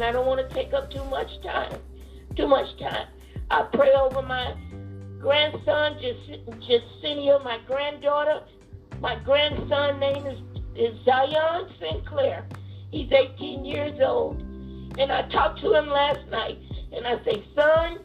and 0.03 0.09
I 0.09 0.13
don't 0.13 0.27
want 0.27 0.49
to 0.49 0.53
take 0.53 0.73
up 0.73 0.91
too 0.91 1.05
much 1.05 1.31
time, 1.45 1.79
too 2.35 2.49
much 2.49 2.77
time. 2.81 3.07
I 3.53 3.63
pray 3.73 3.93
over 3.93 4.21
my 4.21 4.53
grandson, 5.21 5.97
Jacinia, 6.59 7.43
my 7.45 7.61
granddaughter. 7.69 8.41
My 8.99 9.15
grandson 9.15 10.01
name 10.01 10.27
is, 10.27 10.41
is 10.75 11.05
Zion 11.05 11.69
Sinclair. 11.79 12.45
He's 12.91 13.13
18 13.13 13.65
years 13.65 14.01
old. 14.05 14.41
And 14.99 15.13
I 15.13 15.23
talked 15.29 15.61
to 15.61 15.73
him 15.73 15.87
last 15.87 16.29
night, 16.31 16.59
and 16.93 17.07
I 17.07 17.23
say, 17.23 17.45
son, 17.55 18.01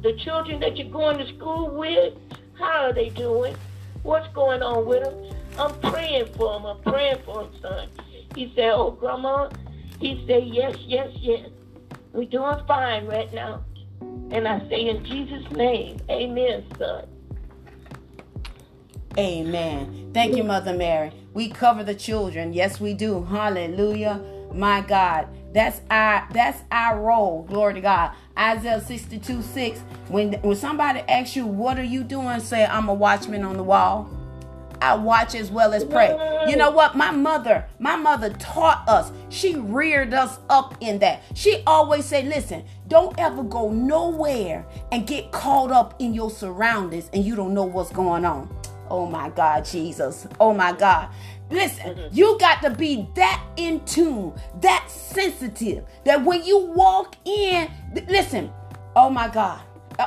the 0.00 0.16
children 0.24 0.60
that 0.60 0.76
you're 0.76 0.92
going 0.92 1.18
to 1.18 1.26
school 1.36 1.76
with, 1.76 2.14
how 2.54 2.84
are 2.84 2.92
they 2.92 3.08
doing? 3.08 3.56
What's 4.04 4.32
going 4.32 4.62
on 4.62 4.86
with 4.86 5.02
them? 5.02 5.36
I'm 5.58 5.74
praying 5.90 6.26
for 6.36 6.56
him. 6.56 6.66
I'm 6.66 6.80
praying 6.82 7.18
for 7.24 7.42
him, 7.42 7.50
son. 7.60 7.88
He 8.36 8.52
said, 8.54 8.70
Oh, 8.70 8.92
Grandma. 8.92 9.50
He 10.02 10.24
said, 10.26 10.48
Yes, 10.48 10.76
yes, 10.80 11.10
yes. 11.20 11.48
We're 12.12 12.28
doing 12.28 12.56
fine 12.66 13.06
right 13.06 13.32
now. 13.32 13.64
And 14.32 14.48
I 14.48 14.58
say, 14.68 14.88
In 14.88 15.04
Jesus' 15.04 15.48
name, 15.52 16.00
Amen, 16.10 16.64
son. 16.76 17.06
Amen. 19.16 20.10
Thank 20.12 20.36
you, 20.36 20.42
Mother 20.42 20.74
Mary. 20.74 21.12
We 21.34 21.50
cover 21.50 21.84
the 21.84 21.94
children. 21.94 22.52
Yes, 22.52 22.80
we 22.80 22.94
do. 22.94 23.24
Hallelujah. 23.24 24.20
My 24.52 24.80
God. 24.80 25.28
That's 25.54 25.82
our 25.90 26.26
that's 26.32 26.62
our 26.72 26.98
role. 26.98 27.44
Glory 27.44 27.74
to 27.74 27.80
God. 27.80 28.12
Isaiah 28.36 28.80
62 28.80 29.42
6. 29.42 29.80
When 30.08 30.32
when 30.40 30.56
somebody 30.56 31.00
asks 31.00 31.36
you, 31.36 31.46
what 31.46 31.78
are 31.78 31.84
you 31.84 32.02
doing? 32.02 32.40
Say, 32.40 32.64
I'm 32.64 32.88
a 32.88 32.94
watchman 32.94 33.44
on 33.44 33.56
the 33.56 33.62
wall. 33.62 34.10
I 34.82 34.96
watch 34.96 35.36
as 35.36 35.50
well 35.50 35.72
as 35.72 35.84
pray. 35.84 36.08
You 36.48 36.56
know 36.56 36.70
what? 36.70 36.96
My 36.96 37.12
mother, 37.12 37.64
my 37.78 37.94
mother 37.94 38.30
taught 38.30 38.84
us. 38.88 39.12
She 39.28 39.54
reared 39.54 40.12
us 40.12 40.40
up 40.50 40.74
in 40.80 40.98
that. 40.98 41.22
She 41.34 41.62
always 41.66 42.04
said, 42.04 42.26
listen, 42.26 42.64
don't 42.88 43.16
ever 43.18 43.44
go 43.44 43.70
nowhere 43.70 44.66
and 44.90 45.06
get 45.06 45.30
caught 45.30 45.70
up 45.70 45.94
in 46.00 46.12
your 46.12 46.30
surroundings 46.30 47.08
and 47.12 47.24
you 47.24 47.36
don't 47.36 47.54
know 47.54 47.64
what's 47.64 47.92
going 47.92 48.24
on. 48.24 48.54
Oh 48.90 49.06
my 49.06 49.30
God, 49.30 49.64
Jesus. 49.64 50.26
Oh 50.40 50.52
my 50.52 50.72
God. 50.72 51.08
Listen, 51.48 51.94
mm-hmm. 51.94 52.14
you 52.14 52.36
got 52.40 52.60
to 52.62 52.70
be 52.70 53.08
that 53.14 53.42
in 53.56 53.84
tune, 53.84 54.32
that 54.62 54.90
sensitive, 54.90 55.84
that 56.04 56.24
when 56.24 56.42
you 56.44 56.58
walk 56.58 57.16
in, 57.24 57.70
listen, 58.08 58.50
oh 58.96 59.10
my 59.10 59.28
God. 59.28 59.60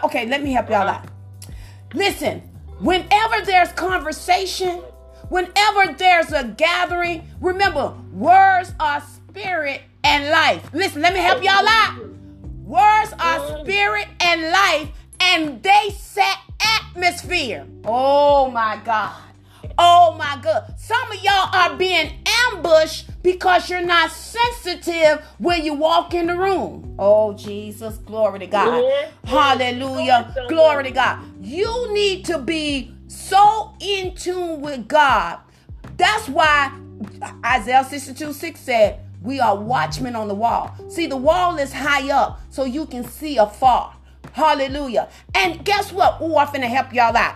Okay, 0.03 0.25
let 0.27 0.43
me 0.43 0.51
help 0.51 0.69
y'all 0.69 0.87
uh-huh. 0.87 0.99
out. 0.99 1.55
Listen, 1.93 2.41
Whenever 2.79 3.45
there's 3.45 3.71
conversation, 3.71 4.81
whenever 5.29 5.93
there's 5.93 6.31
a 6.31 6.43
gathering, 6.43 7.27
remember, 7.39 7.93
words 8.11 8.73
are 8.79 9.01
spirit 9.01 9.81
and 10.03 10.29
life. 10.29 10.69
Listen, 10.73 11.01
let 11.01 11.13
me 11.13 11.19
help 11.19 11.43
y'all 11.43 11.67
out. 11.67 11.99
Words 12.63 13.13
are 13.19 13.59
spirit 13.63 14.07
and 14.19 14.41
life, 14.51 14.89
and 15.19 15.63
they 15.63 15.89
set 15.97 16.37
atmosphere. 16.59 17.65
Oh 17.85 18.49
my 18.51 18.79
God. 18.83 19.21
Oh 19.77 20.15
my 20.17 20.39
God. 20.41 20.73
Some 20.77 21.11
of 21.11 21.21
y'all 21.23 21.49
are 21.53 21.75
being 21.75 22.11
ambushed 22.51 23.09
because 23.21 23.69
you're 23.69 23.81
not 23.81 24.11
sensitive 24.11 25.23
when 25.37 25.65
you 25.65 25.73
walk 25.73 26.13
in 26.13 26.27
the 26.27 26.35
room. 26.35 26.95
Oh, 26.97 27.33
Jesus. 27.33 27.97
Glory 27.97 28.39
to 28.39 28.47
God. 28.47 28.83
Hallelujah. 29.25 30.33
Glory 30.47 30.85
to 30.85 30.91
God. 30.91 31.19
You 31.45 31.93
need 31.93 32.25
to 32.25 32.39
be 32.39 32.91
so 33.05 33.75
in 33.79 34.15
tune 34.15 34.61
with 34.61 34.87
God. 34.87 35.37
That's 35.95 36.27
why 36.27 36.75
Isaiah 37.45 37.85
62 37.87 38.33
6 38.33 38.59
said, 38.59 38.99
We 39.21 39.39
are 39.39 39.55
watchmen 39.55 40.15
on 40.15 40.27
the 40.27 40.33
wall. 40.33 40.75
See, 40.89 41.05
the 41.05 41.17
wall 41.17 41.57
is 41.57 41.71
high 41.71 42.11
up 42.11 42.41
so 42.49 42.65
you 42.65 42.87
can 42.87 43.03
see 43.03 43.37
afar. 43.37 43.95
Hallelujah. 44.33 45.07
And 45.35 45.63
guess 45.63 45.93
what? 45.93 46.17
Oh, 46.19 46.35
I'm 46.35 46.47
finna 46.47 46.67
help 46.67 46.91
y'all 46.91 47.15
out 47.15 47.35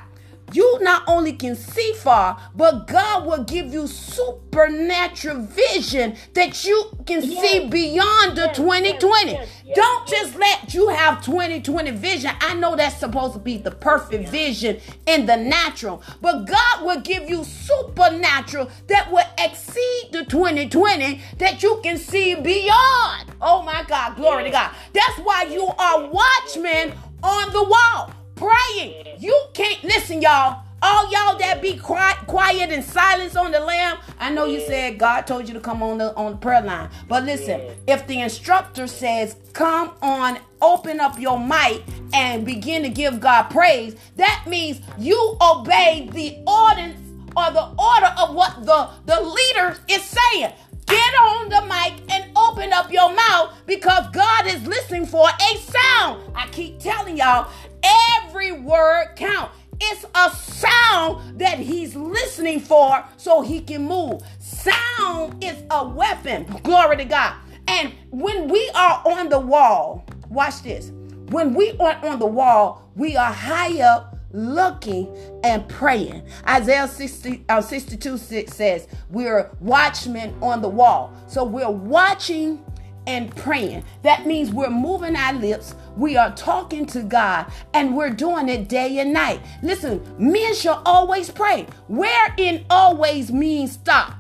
you 0.56 0.80
not 0.82 1.04
only 1.08 1.34
can 1.34 1.56
see 1.56 1.94
far, 1.94 2.40
but 2.56 2.88
God 2.88 3.26
will 3.26 3.44
give 3.44 3.74
you 3.74 3.88
supernatural 3.88 5.46
vision 5.46 6.16
that 6.34 6.64
you 6.66 6.92
can 7.06 7.24
yes. 7.24 7.42
see 7.42 7.68
beyond 7.68 8.38
the 8.38 8.46
yes, 8.48 8.58
2020. 8.58 9.32
Yes, 9.32 9.50
Don't 9.76 10.08
just 10.08 10.36
let 10.36 10.74
you 10.74 10.90
have 10.90 11.24
2020 11.24 11.92
vision. 11.92 12.32
I 12.42 12.54
know 12.56 12.76
that's 12.76 12.98
supposed 12.98 13.34
to 13.34 13.40
be 13.40 13.58
the 13.58 13.72
perfect 13.72 14.30
vision 14.30 14.80
in 15.06 15.26
the 15.26 15.38
natural, 15.38 16.02
but 16.22 16.46
God 16.46 16.86
will 16.86 17.02
give 17.02 17.30
you 17.30 17.44
supernatural 17.44 18.70
that 18.88 19.12
will 19.12 19.28
exceed 19.38 20.10
the 20.12 20.26
2020 20.26 21.22
that 21.38 21.64
you 21.64 21.80
can 21.84 21.98
see 21.98 22.36
beyond. 22.36 23.32
Oh 23.42 23.64
my 23.64 23.84
God, 23.88 24.16
glory 24.16 24.44
to 24.46 24.50
God. 24.50 24.72
That's 24.94 25.20
why 25.20 25.44
you 25.44 25.66
are 25.66 26.08
watchmen 26.08 26.94
on 27.22 27.52
the 27.52 27.64
wall 27.64 28.14
praying. 28.39 29.19
You 29.19 29.38
can't 29.54 29.84
listen, 29.84 30.21
y'all. 30.21 30.63
All 30.82 31.12
y'all 31.12 31.38
that 31.39 31.62
be 31.62 31.78
quiet, 31.78 32.19
quiet 32.25 32.71
and 32.71 32.82
silence 32.82 33.36
on 33.36 33.52
the 33.52 33.60
lamb. 33.60 33.97
I 34.17 34.32
know 34.32 34.45
you 34.45 34.62
said 34.62 34.97
God 34.97 35.28
told 35.28 35.45
you 35.49 35.54
to 35.54 35.60
come 35.60 35.84
on 35.84 35.97
the 35.97 36.15
on 36.15 36.32
the 36.32 36.38
prayer 36.38 36.62
line, 36.62 36.89
but 37.10 37.25
listen, 37.25 37.60
if 37.86 38.08
the 38.08 38.21
instructor 38.21 38.88
says 38.88 39.36
come 39.52 39.91
on, 40.02 40.39
open 40.62 41.02
up 41.02 41.19
your 41.19 41.38
mic 41.38 41.84
and 42.13 42.45
begin 42.45 42.84
to 42.84 42.89
give 42.89 43.19
God 43.19 43.43
praise, 43.49 43.97
that 44.15 44.45
means 44.47 44.80
you 44.97 45.38
obey 45.41 46.10
the 46.13 46.38
ordinance 46.47 47.02
or 47.36 47.52
the 47.52 47.65
order 47.78 48.13
of 48.17 48.34
what 48.34 48.65
the 48.65 48.89
the 49.06 49.21
leader 49.21 49.78
is 49.89 50.02
saying. 50.04 50.54
Get 50.88 51.13
on 51.21 51.49
the 51.49 51.62
mic 51.67 52.02
and 52.12 52.36
open 52.36 52.73
up 52.73 52.91
your 52.91 53.13
mouth 53.13 53.54
because 53.67 54.10
God 54.12 54.47
is 54.47 54.65
listening 54.65 55.06
for 55.06 55.28
a 55.30 55.58
sound. 55.58 56.23
I 56.36 56.47
keep 56.52 56.80
telling 56.80 57.15
y'all, 57.17 57.52
Every 57.84 58.52
word 58.52 59.13
count. 59.15 59.52
It's 59.82 60.06
a 60.13 60.30
sound 60.32 61.39
that 61.39 61.60
he's 61.60 61.96
listening 61.96 62.60
for 62.60 63.04
so 63.18 63.42
he 63.42 63.62
can 63.62 63.86
move. 63.86 64.22
Sound 64.39 65.44
is 65.44 65.63
a 65.72 65.88
weapon. 65.88 66.46
Glory 66.63 66.98
to 66.98 67.06
God. 67.06 67.36
And 67.68 67.94
when 68.10 68.48
we 68.48 68.70
are 68.76 69.02
on 69.06 69.30
the 69.30 69.39
wall, 69.39 70.06
watch 70.30 70.63
this. 70.63 70.92
When 71.30 71.54
we 71.54 71.78
are 71.80 72.04
on 72.06 72.20
the 72.20 72.26
wall, 72.26 72.89
we 72.96 73.15
are 73.15 73.32
high 73.32 73.80
up 73.82 74.18
looking 74.32 75.15
and 75.44 75.68
praying. 75.70 76.24
Isaiah 76.48 76.88
60, 76.88 77.46
uh, 77.50 77.62
62 77.62 78.18
6 78.18 78.54
says, 78.54 78.88
We're 79.10 79.52
watchmen 79.60 80.36
on 80.42 80.62
the 80.62 80.70
wall. 80.70 81.13
So 81.28 81.44
we're 81.44 81.70
watching 81.70 82.63
and 83.10 83.36
praying. 83.36 83.84
That 84.04 84.28
means 84.28 84.52
we're 84.52 84.69
moving 84.69 85.15
our 85.15 85.34
lips, 85.34 85.74
we 85.98 86.15
are 86.15 86.32
talking 86.36 86.86
to 86.88 87.02
God, 87.02 87.52
and 87.74 87.98
we're 87.98 88.12
doing 88.12 88.48
it 88.50 88.69
day 88.69 89.00
and 89.00 89.12
night. 89.12 89.41
Listen, 89.63 90.02
men 90.19 90.54
shall 90.54 90.84
always 90.86 91.32
pray. 91.32 91.65
Wherein 91.88 92.65
always 92.69 93.32
means 93.32 93.72
stop. 93.72 94.13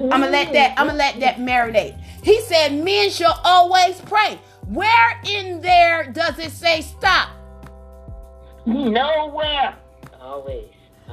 I'm 0.00 0.08
gonna 0.08 0.30
let 0.30 0.52
that 0.54 0.74
I'm 0.78 0.86
gonna 0.86 0.98
let 0.98 1.20
that 1.20 1.36
marinate. 1.36 2.00
He 2.22 2.40
said 2.40 2.72
men 2.72 3.10
shall 3.10 3.38
always 3.44 4.00
pray. 4.00 4.40
Where 4.66 5.20
in 5.28 5.60
there 5.60 6.10
does 6.10 6.38
it 6.38 6.50
say 6.50 6.80
stop? 6.80 7.28
Nowhere. 8.66 9.76
Always. 10.20 10.64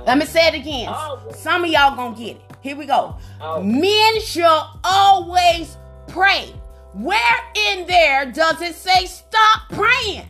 Let 0.07 0.17
me 0.17 0.25
say 0.25 0.47
it 0.47 0.55
again. 0.55 0.87
Always. 0.87 1.37
Some 1.37 1.65
of 1.65 1.69
y'all 1.69 1.95
gonna 1.95 2.15
get 2.17 2.37
it. 2.37 2.50
Here 2.61 2.75
we 2.75 2.85
go. 2.85 3.17
Oh. 3.41 3.61
Men 3.61 4.21
shall 4.21 4.79
always 4.83 5.77
pray. 6.07 6.53
Where 6.93 7.39
in 7.55 7.87
there 7.87 8.31
does 8.31 8.61
it 8.61 8.75
say 8.75 9.05
stop 9.05 9.69
praying? 9.69 10.27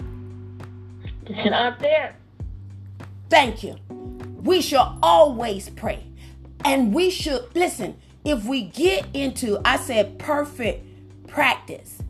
It's 1.25 1.49
not 1.49 1.79
there. 1.79 2.15
Thank 3.29 3.63
you. 3.63 3.75
We 4.43 4.61
shall 4.61 4.97
always 5.03 5.69
pray. 5.69 6.03
And 6.63 6.93
we 6.93 7.09
should, 7.09 7.55
listen, 7.55 7.97
if 8.23 8.45
we 8.45 8.63
get 8.63 9.07
into, 9.13 9.59
I 9.65 9.77
said 9.77 10.19
perfect 10.19 10.85
practice. 11.27 12.01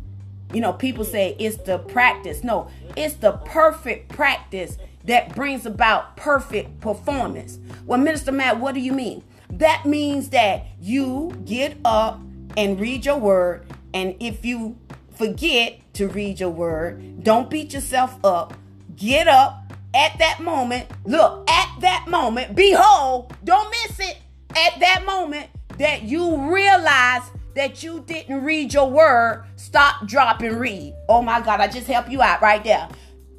You 0.53 0.61
know, 0.61 0.73
people 0.73 1.05
say 1.05 1.35
it's 1.39 1.57
the 1.57 1.77
practice. 1.79 2.43
No, 2.43 2.69
it's 2.97 3.15
the 3.15 3.33
perfect 3.33 4.09
practice 4.09 4.77
that 5.05 5.33
brings 5.33 5.65
about 5.65 6.17
perfect 6.17 6.79
performance. 6.81 7.59
Well, 7.85 7.99
Minister 7.99 8.31
Mack, 8.31 8.59
what 8.59 8.73
do 8.75 8.81
you 8.81 8.91
mean? 8.91 9.23
That 9.51 9.85
means 9.85 10.29
that 10.29 10.65
you 10.79 11.31
get 11.45 11.77
up 11.85 12.19
and 12.57 12.79
read 12.79 13.05
your 13.05 13.17
word. 13.17 13.65
And 13.93 14.15
if 14.19 14.45
you 14.45 14.77
forget 15.15 15.79
to 15.93 16.07
read 16.07 16.39
your 16.39 16.49
word, 16.49 17.23
don't 17.23 17.49
beat 17.49 17.73
yourself 17.73 18.17
up. 18.23 18.53
Get 18.95 19.27
up 19.27 19.73
at 19.93 20.17
that 20.19 20.39
moment. 20.41 20.87
Look, 21.05 21.49
at 21.49 21.69
that 21.81 22.05
moment, 22.07 22.55
behold, 22.55 23.33
don't 23.43 23.69
miss 23.69 23.99
it. 23.99 24.17
At 24.51 24.79
that 24.79 25.05
moment 25.05 25.49
that 25.77 26.03
you 26.03 26.51
realize 26.53 27.23
that 27.55 27.83
you 27.83 28.03
didn't 28.07 28.43
read 28.43 28.73
your 28.73 28.89
word, 28.89 29.45
stop, 29.55 30.07
drop, 30.07 30.41
and 30.41 30.59
read. 30.59 30.93
Oh 31.09 31.21
my 31.21 31.41
God, 31.41 31.59
I 31.59 31.67
just 31.67 31.87
help 31.87 32.09
you 32.09 32.21
out 32.21 32.41
right 32.41 32.63
there. 32.63 32.87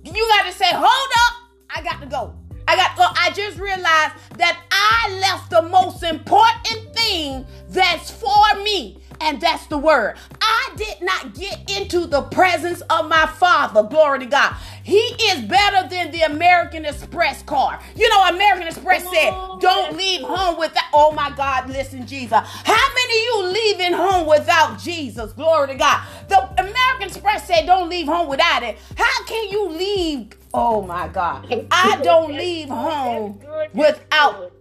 You 0.04 0.12
got 0.12 0.46
to 0.46 0.52
say, 0.52 0.66
hold 0.70 0.84
up, 0.84 1.34
I 1.74 1.82
got 1.82 2.00
to 2.00 2.06
go. 2.06 2.34
I 2.72 2.76
got 2.76 2.96
so 2.96 3.04
I 3.04 3.30
just 3.34 3.58
realized 3.58 4.14
that 4.38 4.58
I 4.70 5.18
left 5.20 5.50
the 5.50 5.60
most 5.60 6.02
important 6.02 6.94
thing 6.94 7.44
that's 7.68 8.10
for 8.10 8.62
me 8.62 8.98
and 9.20 9.38
that's 9.38 9.66
the 9.66 9.76
word. 9.76 10.16
I 10.40 10.72
did 10.76 11.02
not 11.02 11.34
get 11.34 11.70
into 11.70 12.06
the 12.06 12.22
presence 12.22 12.80
of 12.88 13.10
my 13.10 13.26
Father. 13.26 13.82
Glory 13.82 14.20
to 14.20 14.26
God. 14.26 14.56
He 14.82 14.96
is 14.96 15.44
better 15.44 15.86
than 15.86 16.12
the 16.12 16.22
American 16.22 16.86
Express 16.86 17.42
car. 17.42 17.78
You 17.94 18.08
know, 18.08 18.28
American 18.28 18.66
Express 18.66 19.02
said, 19.02 19.30
don't 19.60 19.94
leave 19.94 20.22
home 20.22 20.58
without, 20.58 20.84
oh 20.94 21.12
my 21.12 21.30
God, 21.36 21.68
listen, 21.68 22.06
Jesus. 22.06 22.32
How 22.32 22.88
many 22.94 23.18
of 23.18 23.24
you 23.24 23.52
leaving 23.52 23.92
home 23.92 24.26
without 24.26 24.78
Jesus? 24.78 25.32
Glory 25.34 25.68
to 25.68 25.74
God. 25.74 26.06
The 26.28 26.38
American 26.58 27.08
Express 27.08 27.46
said, 27.46 27.66
don't 27.66 27.90
leave 27.90 28.06
home 28.06 28.28
without 28.28 28.62
it. 28.62 28.78
How 28.96 29.24
can 29.26 29.50
you 29.50 29.68
leave? 29.68 30.36
Oh 30.54 30.82
my 30.82 31.08
God. 31.08 31.46
I 31.70 32.00
don't 32.02 32.32
leave 32.32 32.68
home 32.68 33.40
without 33.74 34.52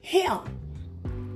Him. 0.00 0.40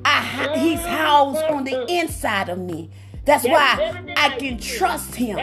I, 0.04 0.58
he's 0.58 0.80
housed 0.80 1.42
on 1.44 1.64
the 1.64 1.84
inside 1.92 2.48
of 2.48 2.58
me. 2.58 2.90
That's, 3.24 3.44
why 3.44 4.02
I 4.16 4.30
can 4.30 4.58
trust 4.58 5.14
him. 5.14 5.38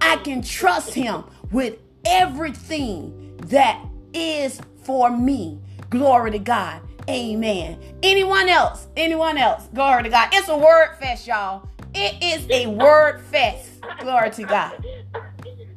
I 0.00 0.16
can 0.16 0.40
trust 0.42 0.94
him 0.94 1.24
with 1.50 1.78
everything 2.04 3.36
that 3.48 3.84
is 4.14 4.60
for 4.84 5.10
me. 5.10 5.60
Glory 5.90 6.30
to 6.30 6.38
God. 6.38 6.80
Amen. 7.08 7.78
Anyone 8.02 8.48
else? 8.48 8.86
Anyone 8.96 9.36
else? 9.36 9.68
Glory 9.74 10.04
to 10.04 10.08
God. 10.08 10.28
It's 10.32 10.48
a 10.48 10.56
word 10.56 10.96
fest, 11.00 11.26
y'all. 11.26 11.68
It 11.92 12.22
is 12.22 12.46
a 12.50 12.68
word 12.68 13.20
fest. 13.20 13.68
Glory 13.98 14.30
to 14.30 14.44
God. 14.44 14.84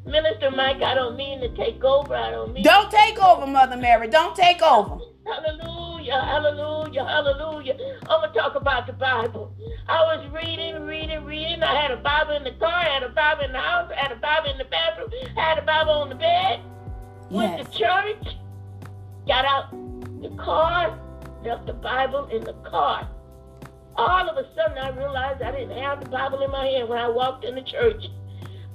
Minister 0.05 0.51
Mack, 0.51 0.81
I 0.81 0.93
don't 0.93 1.15
mean 1.15 1.39
to 1.39 1.55
take 1.55 1.83
over. 1.83 2.13
I 2.15 2.31
don't 2.31 2.53
mean. 2.53 2.63
Don't 2.63 2.91
take 2.91 3.21
over, 3.23 3.47
Mother 3.47 3.77
Mary. 3.77 4.07
Don't 4.09 4.35
take 4.35 4.61
over. 4.61 4.99
Hallelujah, 5.25 6.19
hallelujah, 6.19 7.05
hallelujah. 7.05 7.77
I'm 8.09 8.19
going 8.19 8.33
to 8.33 8.39
talk 8.39 8.55
about 8.55 8.87
the 8.87 8.93
Bible. 8.93 9.55
I 9.87 9.99
was 10.01 10.29
reading, 10.33 10.85
reading, 10.85 11.23
reading. 11.23 11.63
I 11.63 11.81
had 11.81 11.91
a 11.91 11.97
Bible 11.97 12.35
in 12.35 12.43
the 12.43 12.51
car, 12.51 12.73
I 12.73 12.89
had 12.89 13.03
a 13.03 13.09
Bible 13.09 13.45
in 13.45 13.53
the 13.53 13.59
house, 13.59 13.89
I 13.95 14.01
had 14.01 14.11
a 14.11 14.17
Bible 14.17 14.51
in 14.51 14.57
the 14.57 14.65
bathroom, 14.65 15.09
I 15.37 15.41
had 15.41 15.57
a 15.57 15.61
Bible 15.61 15.93
on 15.93 16.09
the 16.09 16.15
bed. 16.15 16.59
Went 17.29 17.57
yes. 17.57 17.67
to 17.67 17.77
church, 17.77 18.35
got 19.25 19.45
out 19.45 19.71
the 20.21 20.29
car, 20.35 20.99
left 21.45 21.65
the 21.67 21.73
Bible 21.73 22.25
in 22.25 22.43
the 22.43 22.53
car. 22.69 23.09
All 23.95 24.29
of 24.29 24.35
a 24.37 24.53
sudden, 24.55 24.77
I 24.77 24.89
realized 24.89 25.41
I 25.41 25.51
didn't 25.51 25.77
have 25.77 26.03
the 26.03 26.09
Bible 26.09 26.41
in 26.41 26.51
my 26.51 26.65
hand 26.65 26.89
when 26.89 26.97
I 26.97 27.07
walked 27.07 27.45
in 27.45 27.55
the 27.55 27.61
church. 27.61 28.03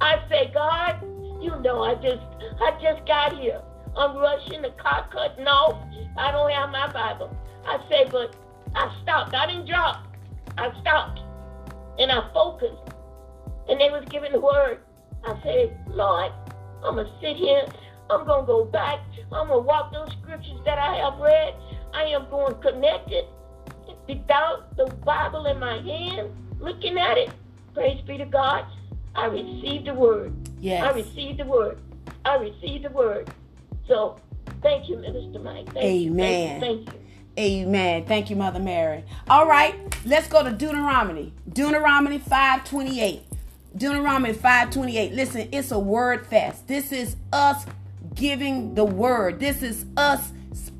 I 0.00 0.22
said, 0.28 0.54
God, 0.54 1.04
you 1.40 1.54
know, 1.60 1.82
I 1.82 1.94
just, 1.96 2.22
I 2.60 2.78
just 2.82 3.06
got 3.06 3.38
here. 3.38 3.60
I'm 3.96 4.16
rushing, 4.16 4.62
the 4.62 4.70
car 4.70 5.08
cutting 5.12 5.46
off. 5.46 5.82
I 6.16 6.30
don't 6.30 6.50
have 6.50 6.70
my 6.70 6.92
Bible. 6.92 7.36
I 7.66 7.78
say, 7.88 8.06
but 8.10 8.36
I 8.74 8.94
stopped. 9.02 9.34
I 9.34 9.46
didn't 9.46 9.66
drop. 9.66 10.06
I 10.56 10.70
stopped. 10.80 11.20
And 11.98 12.10
I 12.10 12.30
focused. 12.32 12.94
And 13.68 13.80
they 13.80 13.90
was 13.90 14.04
giving 14.10 14.32
the 14.32 14.40
word. 14.40 14.80
I 15.24 15.38
said, 15.42 15.78
Lord, 15.88 16.32
I'm 16.84 16.94
going 16.94 17.06
to 17.06 17.12
sit 17.20 17.36
here. 17.36 17.64
I'm 18.10 18.24
going 18.24 18.42
to 18.42 18.46
go 18.46 18.64
back. 18.64 19.00
I'm 19.32 19.48
going 19.48 19.62
to 19.62 19.66
walk 19.66 19.92
those 19.92 20.10
scriptures 20.22 20.60
that 20.64 20.78
I 20.78 20.96
have 20.96 21.18
read. 21.18 21.54
I 21.92 22.04
am 22.04 22.28
going 22.30 22.54
connected 22.60 23.24
without 24.08 24.76
the 24.76 24.86
Bible 25.04 25.46
in 25.46 25.58
my 25.58 25.78
hand, 25.82 26.30
looking 26.60 26.98
at 26.98 27.18
it. 27.18 27.30
Praise 27.74 28.00
be 28.06 28.16
to 28.18 28.24
God. 28.24 28.64
I 29.18 29.26
received 29.26 29.86
the 29.86 29.94
word. 29.94 30.32
Yes. 30.60 30.84
I 30.84 30.90
received 30.92 31.40
the 31.40 31.44
word. 31.44 31.80
I 32.24 32.36
received 32.36 32.84
the 32.84 32.90
word. 32.90 33.28
So 33.88 34.16
thank 34.62 34.88
you, 34.88 34.96
Minister 34.98 35.40
Mack. 35.40 35.66
Thank 35.66 35.76
Amen. 35.78 36.54
You, 36.54 36.60
thank, 36.60 36.80
you, 36.80 36.86
thank 36.86 36.94
you. 36.94 37.00
Amen. 37.38 38.04
Thank 38.06 38.30
you, 38.30 38.36
Mother 38.36 38.60
Mary. 38.60 39.04
All 39.28 39.46
right, 39.46 39.74
let's 40.06 40.28
go 40.28 40.44
to 40.44 40.50
Deuteronomy. 40.50 41.32
Deuteronomy 41.52 42.18
528. 42.18 43.24
Deuteronomy 43.76 44.32
528. 44.32 45.12
Listen, 45.12 45.48
it's 45.50 45.72
a 45.72 45.78
word 45.78 46.24
fest. 46.26 46.68
This 46.68 46.92
is 46.92 47.16
us 47.32 47.66
giving 48.14 48.74
the 48.74 48.84
word. 48.84 49.40
This 49.40 49.62
is 49.62 49.84
us 49.96 50.30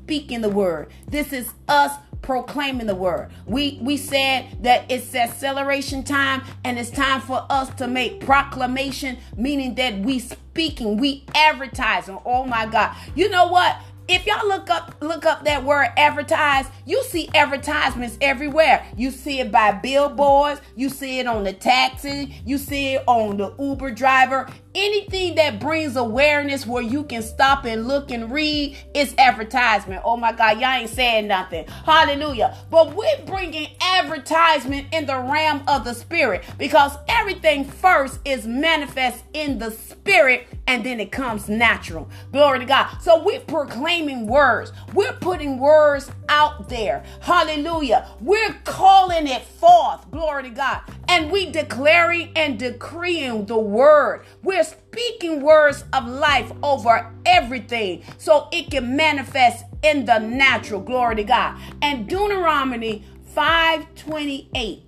speaking 0.09 0.41
the 0.41 0.49
word. 0.49 0.87
This 1.07 1.31
is 1.31 1.53
us 1.67 1.91
proclaiming 2.23 2.87
the 2.87 2.95
word. 2.95 3.29
We 3.45 3.77
we 3.79 3.95
said 3.95 4.63
that 4.63 4.91
it's 4.91 5.13
acceleration 5.13 6.03
time 6.03 6.41
and 6.63 6.79
it's 6.79 6.89
time 6.89 7.21
for 7.21 7.45
us 7.47 7.69
to 7.75 7.87
make 7.87 8.19
proclamation, 8.19 9.19
meaning 9.37 9.75
that 9.75 9.99
we 9.99 10.17
speaking, 10.17 10.97
we 10.97 11.25
advertising. 11.35 12.17
Oh 12.25 12.43
my 12.43 12.65
God. 12.65 12.95
You 13.13 13.29
know 13.29 13.49
what? 13.49 13.77
if 14.09 14.25
y'all 14.25 14.47
look 14.47 14.71
up 14.71 14.95
look 15.01 15.25
up 15.25 15.45
that 15.45 15.63
word 15.63 15.89
advertise, 15.95 16.65
you 16.85 17.03
see 17.03 17.29
advertisements 17.35 18.17
everywhere. 18.21 18.83
You 18.97 19.11
see 19.11 19.39
it 19.39 19.51
by 19.51 19.71
billboards, 19.71 20.61
you 20.75 20.89
see 20.89 21.19
it 21.19 21.27
on 21.27 21.43
the 21.43 21.53
taxi, 21.53 22.41
you 22.43 22.57
see 22.57 22.95
it 22.95 23.03
on 23.05 23.37
the 23.37 23.53
Uber 23.59 23.91
driver. 23.91 24.49
Anything 24.75 25.35
that 25.35 25.59
brings 25.59 25.95
awareness 25.95 26.67
where 26.67 26.83
you 26.83 27.03
can 27.03 27.23
stop 27.23 27.65
and 27.65 27.87
look 27.87 28.11
and 28.11 28.31
read 28.31 28.77
is 28.93 29.15
advertisement. 29.17 30.03
Oh 30.05 30.15
my 30.15 30.31
God, 30.31 30.59
y'all 30.59 30.69
ain't 30.69 30.91
saying 30.91 31.27
nothing. 31.27 31.65
Hallelujah. 31.85 32.55
But 32.69 32.93
we're 32.95 33.25
bringing 33.25 33.69
advertisement 33.81 34.87
in 34.93 35.07
the 35.07 35.17
realm 35.17 35.63
of 35.67 35.85
the 35.85 35.93
spirit 35.93 36.43
because 36.59 36.95
everything 37.07 37.65
first 37.65 38.19
is 38.25 38.45
manifest 38.45 39.23
in 39.33 39.57
the 39.57 39.71
spirit 39.71 40.47
and 40.67 40.85
then 40.85 40.99
it 40.99 41.11
comes 41.11 41.49
natural. 41.49 42.07
Glory 42.31 42.59
to 42.59 42.65
God. 42.65 42.95
So 43.01 43.23
we're 43.23 43.39
proclaiming 43.39 44.27
words, 44.27 44.71
we're 44.93 45.13
putting 45.13 45.57
words 45.57 46.11
out 46.29 46.69
there. 46.69 47.03
Hallelujah. 47.21 48.07
We're 48.21 48.53
calling 48.65 49.27
it 49.27 49.41
forth. 49.41 50.09
Glory 50.11 50.43
to 50.43 50.49
God. 50.51 50.81
And 51.07 51.31
we 51.31 51.49
declaring 51.51 52.31
and 52.35 52.59
decreeing 52.59 53.45
the 53.45 53.57
word. 53.57 54.25
We're 54.43 54.63
speaking 54.69 55.41
words 55.41 55.83
of 55.93 56.07
life 56.07 56.51
over 56.63 57.11
everything 57.25 58.03
so 58.17 58.47
it 58.51 58.71
can 58.71 58.95
manifest 58.95 59.65
in 59.83 60.05
the 60.05 60.19
natural. 60.19 60.81
Glory 60.81 61.15
to 61.17 61.23
God. 61.23 61.59
And 61.81 62.07
Deuteronomy 62.07 63.03
528. 63.33 64.83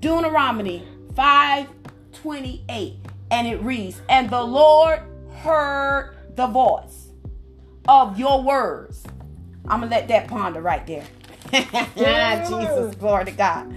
Deuteronomy 0.00 0.86
528 1.14 2.96
and 3.30 3.46
it 3.46 3.60
reads, 3.62 4.00
And 4.08 4.30
the 4.30 4.42
Lord 4.42 5.00
heard 5.38 6.16
the 6.34 6.46
voice 6.46 7.08
of 7.88 8.18
your 8.18 8.42
words. 8.42 9.04
I'm 9.68 9.80
going 9.80 9.90
to 9.90 9.96
let 9.96 10.08
that 10.08 10.28
ponder 10.28 10.60
right 10.60 10.86
there. 10.86 11.06
Jesus, 11.52 12.94
glory 12.96 13.26
to 13.26 13.30
God. 13.32 13.72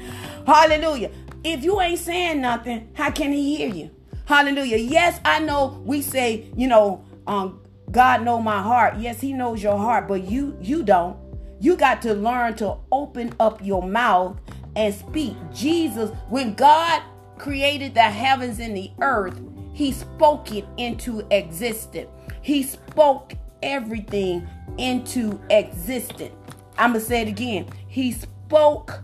Hallelujah. 0.46 1.12
If 1.44 1.64
you 1.64 1.80
ain't 1.80 2.00
saying 2.00 2.42
nothing, 2.42 2.90
how 2.94 3.12
can 3.12 3.32
he 3.32 3.58
hear 3.58 3.74
you? 3.74 3.92
Hallelujah. 4.30 4.78
Yes, 4.78 5.20
I 5.26 5.40
know 5.40 5.82
we 5.84 6.04
say, 6.04 6.52
you 6.56 6.68
know, 6.68 7.04
um, 7.26 7.62
God 7.90 8.22
know 8.22 8.40
my 8.40 8.62
heart. 8.62 8.98
Yes, 9.00 9.20
he 9.20 9.34
knows 9.34 9.64
your 9.64 9.76
heart, 9.76 10.08
but 10.08 10.26
you 10.26 10.56
you 10.62 10.84
don't. 10.84 11.18
You 11.60 11.76
got 11.76 12.00
to 12.04 12.14
learn 12.14 12.54
to 12.58 12.76
open 12.92 13.34
up 13.40 13.66
your 13.66 13.82
mouth 13.82 14.40
and 14.76 14.94
speak. 14.94 15.36
Jesus, 15.52 16.12
when 16.30 16.54
God 16.54 17.02
created 17.40 17.96
the 17.96 18.04
heavens 18.04 18.60
and 18.60 18.78
the 18.78 18.92
earth, 19.02 19.42
he 19.74 19.92
spoke 19.92 20.52
it 20.52 20.66
into 20.78 21.26
existence. 21.32 22.10
He 22.44 22.62
spoke 22.62 23.34
everything 23.64 24.48
into 24.78 25.42
existence. 25.50 26.36
I'm 26.78 26.92
going 26.92 27.02
to 27.02 27.08
say 27.10 27.24
it 27.24 27.30
again. 27.30 27.68
He 27.88 28.12
spoke 28.12 29.04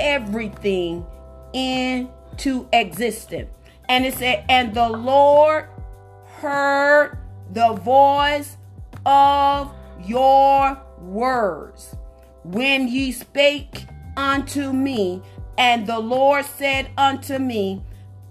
everything 0.00 1.06
into 1.52 2.68
existence. 2.72 3.53
And 3.88 4.06
it 4.06 4.14
said, 4.14 4.44
and 4.48 4.74
the 4.74 4.88
Lord 4.88 5.68
heard 6.38 7.18
the 7.52 7.72
voice 7.72 8.56
of 9.06 9.74
your 10.02 10.80
words 11.00 11.96
when 12.44 12.88
ye 12.88 13.12
spake 13.12 13.86
unto 14.16 14.72
me. 14.72 15.22
And 15.56 15.86
the 15.86 15.98
Lord 15.98 16.44
said 16.44 16.90
unto 16.98 17.38
me, 17.38 17.82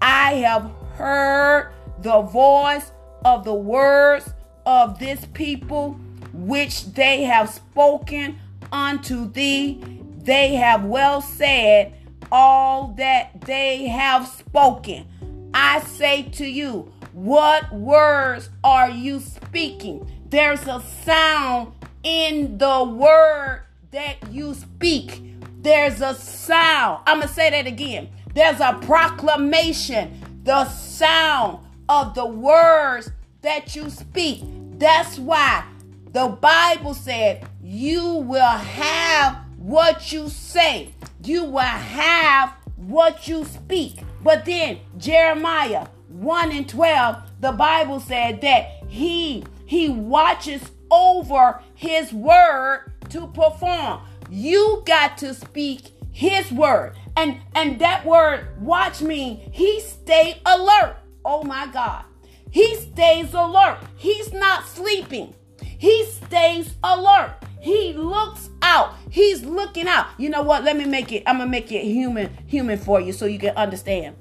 I 0.01 0.33
have 0.33 0.71
heard 0.95 1.73
the 2.01 2.21
voice 2.21 2.91
of 3.23 3.45
the 3.45 3.53
words 3.53 4.33
of 4.65 4.99
this 4.99 5.25
people 5.33 5.93
which 6.33 6.85
they 6.93 7.23
have 7.23 7.49
spoken 7.49 8.39
unto 8.71 9.31
thee. 9.31 9.81
They 10.17 10.55
have 10.55 10.83
well 10.85 11.21
said 11.21 11.93
all 12.31 12.93
that 12.97 13.41
they 13.41 13.87
have 13.87 14.27
spoken. 14.27 15.07
I 15.53 15.81
say 15.81 16.23
to 16.23 16.45
you, 16.45 16.91
what 17.11 17.71
words 17.71 18.49
are 18.63 18.89
you 18.89 19.19
speaking? 19.19 20.09
There's 20.29 20.67
a 20.67 20.81
sound 21.03 21.73
in 22.03 22.57
the 22.57 22.83
word 22.83 23.63
that 23.91 24.17
you 24.31 24.55
speak. 24.55 25.21
There's 25.61 26.01
a 26.01 26.15
sound. 26.15 27.03
I'm 27.05 27.17
going 27.17 27.27
to 27.27 27.33
say 27.33 27.51
that 27.51 27.67
again. 27.67 28.09
There's 28.33 28.59
a 28.59 28.79
proclamation, 28.81 30.41
the 30.43 30.65
sound 30.69 31.59
of 31.87 32.15
the 32.15 32.25
words 32.25 33.11
that 33.41 33.75
you 33.75 33.89
speak. 33.89 34.43
That's 34.79 35.19
why 35.19 35.65
the 36.11 36.27
Bible 36.27 36.95
said 36.95 37.47
you 37.61 38.15
will 38.15 38.41
have 38.41 39.37
what 39.57 40.11
you 40.11 40.29
say. 40.29 40.93
You 41.23 41.45
will 41.45 41.61
have 41.61 42.53
what 42.75 43.27
you 43.27 43.45
speak. 43.45 43.99
But 44.23 44.45
then 44.45 44.79
Jeremiah 44.97 45.87
1 46.07 46.51
and 46.51 46.67
12, 46.67 47.17
the 47.41 47.51
Bible 47.51 47.99
said 47.99 48.41
that 48.41 48.83
he 48.87 49.43
he 49.65 49.89
watches 49.89 50.71
over 50.91 51.61
his 51.73 52.13
word 52.13 52.91
to 53.09 53.27
perform. 53.27 54.01
You 54.29 54.83
got 54.85 55.17
to 55.19 55.33
speak 55.33 55.93
his 56.11 56.51
word. 56.51 56.95
And 57.17 57.39
and 57.55 57.79
that 57.79 58.05
word 58.05 58.47
watch 58.61 59.01
me, 59.01 59.47
he 59.51 59.79
stay 59.81 60.39
alert. 60.45 60.97
Oh 61.25 61.43
my 61.43 61.67
God. 61.67 62.05
He 62.51 62.75
stays 62.75 63.33
alert. 63.33 63.79
He's 63.95 64.31
not 64.31 64.67
sleeping. 64.67 65.33
He 65.59 66.05
stays 66.05 66.75
alert. 66.83 67.33
He 67.63 67.93
looks 67.93 68.49
out. 68.61 68.95
He's 69.09 69.45
looking 69.45 69.87
out. 69.87 70.07
You 70.17 70.29
know 70.29 70.41
what? 70.41 70.65
Let 70.65 70.75
me 70.75 70.83
make 70.83 71.13
it. 71.13 71.23
I'm 71.25 71.37
gonna 71.37 71.49
make 71.49 71.71
it 71.71 71.85
human, 71.85 72.29
human 72.45 72.77
for 72.77 72.99
you, 72.99 73.13
so 73.13 73.25
you 73.25 73.39
can 73.39 73.55
understand. 73.55 74.17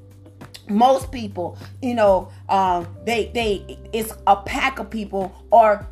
Most 0.68 1.10
people, 1.10 1.58
you 1.82 1.94
know, 1.94 2.30
um, 2.48 2.86
they 3.04 3.32
they 3.34 3.80
it's 3.92 4.14
a 4.28 4.36
pack 4.36 4.78
of 4.78 4.90
people, 4.90 5.34
or 5.50 5.88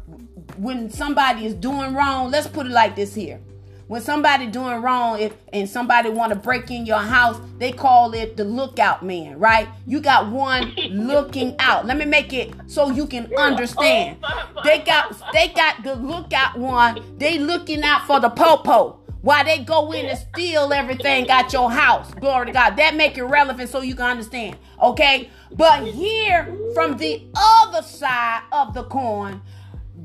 when 0.59 0.91
somebody 0.91 1.45
is 1.45 1.55
doing 1.55 1.93
wrong. 1.93 2.31
Let's 2.31 2.47
put 2.47 2.67
it 2.67 2.73
like 2.73 2.95
this 2.95 3.15
here 3.15 3.41
when 3.91 4.01
somebody 4.01 4.47
doing 4.47 4.81
wrong 4.83 5.19
if 5.19 5.35
and 5.53 5.69
somebody 5.69 6.09
want 6.09 6.33
to 6.33 6.39
break 6.39 6.71
in 6.71 6.87
your 6.87 7.01
house 7.01 7.41
they 7.59 7.73
call 7.73 8.15
it 8.15 8.37
the 8.37 8.45
lookout 8.45 9.05
man 9.05 9.37
right? 9.37 9.67
You 9.85 9.99
got 9.99 10.31
one 10.31 10.73
looking 10.91 11.57
out. 11.59 11.87
Let 11.87 11.97
me 11.97 12.05
make 12.05 12.33
it 12.33 12.55
so 12.69 12.91
you 12.93 13.05
can 13.05 13.35
understand. 13.37 14.19
they 14.63 14.79
got 14.79 15.21
they 15.33 15.49
got 15.49 15.83
the 15.83 15.97
lookout 15.97 16.57
one. 16.57 17.03
They 17.19 17.41
looking 17.41 17.83
out 17.83 18.07
for 18.07 18.21
the 18.21 18.31
popo. 18.31 19.01
Why 19.23 19.43
they 19.43 19.59
go 19.59 19.91
in 19.91 20.07
and 20.07 20.17
steal 20.17 20.73
everything 20.73 21.29
at 21.29 21.53
your 21.53 21.69
house. 21.69 22.15
Glory 22.15 22.47
to 22.47 22.53
god. 22.53 22.77
That 22.77 22.95
make 22.95 23.19
it 23.19 23.25
relevant 23.25 23.71
so 23.71 23.81
you 23.81 23.97
can 23.97 24.07
understand. 24.07 24.57
Okay? 24.81 25.31
But 25.51 25.83
here 25.89 26.57
from 26.75 26.97
the 26.97 27.27
other 27.35 27.83
side 27.83 28.43
of 28.53 28.73
the 28.73 28.85
coin 28.85 29.43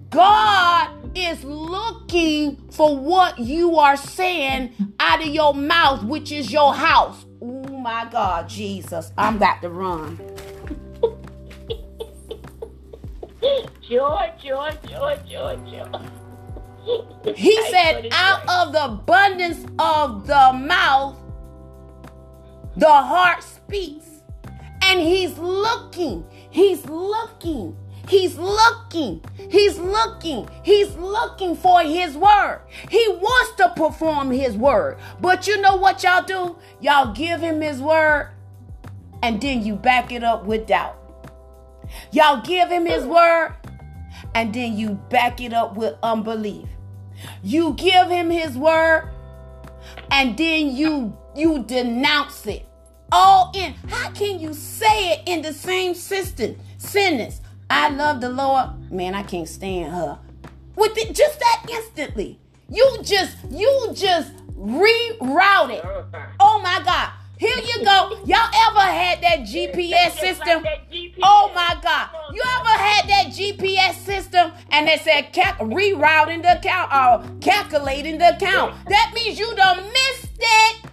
God 0.10 0.90
is 1.16 1.44
looking 1.44 2.58
for 2.72 2.98
what 2.98 3.40
you 3.40 3.78
are 3.78 3.98
saying 3.98 4.74
out 5.00 5.22
of 5.22 5.28
your 5.28 5.54
mouth, 5.54 6.04
which 6.04 6.32
is 6.32 6.52
your 6.52 6.74
house. 6.74 7.26
Oh 7.42 7.64
my 7.78 8.08
God, 8.12 8.50
Jesus, 8.50 9.12
I'm 9.18 9.38
got 9.38 9.62
to 9.62 9.70
run. 9.70 10.20
Joy, 13.88 14.32
joy, 14.42 14.72
joy, 14.90 15.20
joy, 15.30 15.60
joy. 15.70 17.34
He 17.36 17.62
said, 17.70 18.08
out 18.12 18.42
of 18.50 18.74
the 18.74 18.86
abundance 18.86 19.64
of 19.78 20.26
the 20.26 20.54
mouth, 20.54 21.16
the 22.76 22.92
heart 22.92 23.44
speaks. 23.44 24.06
And 24.82 25.00
he's 25.00 25.38
looking, 25.38 26.26
he's 26.50 26.86
looking 26.86 27.78
He's 28.08 28.38
looking. 28.38 29.24
He's 29.50 29.78
looking. 29.78 30.48
He's 30.64 30.96
looking 30.96 31.56
for 31.56 31.82
his 31.82 32.16
word. 32.16 32.62
He 32.90 33.08
wants 33.10 33.56
to 33.58 33.70
perform 33.76 34.32
his 34.32 34.56
word. 34.56 34.98
But 35.20 35.48
you 35.48 35.60
know 35.62 35.76
what 35.76 36.04
y'all 36.04 36.24
do? 36.24 36.58
Y'all 36.82 37.14
give 37.14 37.42
him 37.42 37.62
his 37.62 37.82
word 37.82 38.30
and 39.24 39.42
then 39.42 39.66
you 39.66 39.76
back 39.76 40.12
it 40.12 40.24
up 40.24 40.46
with 40.46 40.68
doubt. 40.68 40.98
Y'all 42.12 42.42
give 42.42 42.70
him 42.70 42.86
his 42.86 43.06
word 43.06 43.56
and 44.34 44.54
then 44.54 44.78
you 44.78 44.92
back 45.10 45.42
it 45.42 45.54
up 45.54 45.76
with 45.76 45.96
unbelief. 46.04 46.68
You 47.42 47.74
give 47.74 48.10
him 48.10 48.30
his 48.30 48.58
word 48.58 49.10
and 50.12 50.38
then 50.38 50.76
you 50.76 51.18
you 51.36 51.64
denounce 51.64 52.46
it. 52.46 52.66
All 53.12 53.52
in. 53.56 53.74
How 53.88 54.10
can 54.12 54.40
you 54.40 54.54
say 54.54 55.14
it 55.14 55.22
in 55.26 55.42
the 55.42 55.54
same 55.54 55.94
system, 55.94 56.58
sentence? 56.78 57.42
I 57.70 57.90
love 57.90 58.22
the 58.22 58.30
Lord. 58.30 58.92
Man, 58.92 59.16
I 59.16 59.24
can't 59.24 59.48
stand 59.48 59.92
her. 59.92 60.20
With 60.76 60.98
it, 60.98 61.14
just 61.16 61.40
that 61.40 61.66
instantly. 61.70 62.40
You 62.70 62.98
just, 63.04 63.38
you 63.50 63.90
just 63.94 64.32
rerouted. 64.58 65.82
Oh 66.40 66.60
my 66.60 66.82
God. 66.84 67.10
Here 67.38 67.58
you 67.58 67.84
go. 67.84 68.18
Y'all 68.26 68.50
ever 68.70 68.80
had 68.80 69.22
that 69.22 69.40
GPS 69.42 70.12
system? 70.12 70.64
Oh 71.22 71.52
my 71.54 71.78
God. 71.84 72.10
You 72.34 72.42
ever 72.42 72.70
had 72.70 73.10
that 73.10 73.26
GPS 73.28 73.96
system 74.06 74.52
and 74.72 74.88
they 74.88 74.98
said 74.98 75.34
cal- 75.34 75.54
rerouting 75.68 76.42
the 76.44 76.60
count 76.64 76.92
uh, 76.94 77.22
or 77.28 77.40
calculating 77.42 78.18
the 78.20 78.38
count? 78.40 78.76
That 78.88 79.12
means 79.14 79.38
you 79.38 79.54
done 79.56 79.84
missed 79.84 80.30
it. 80.40 80.86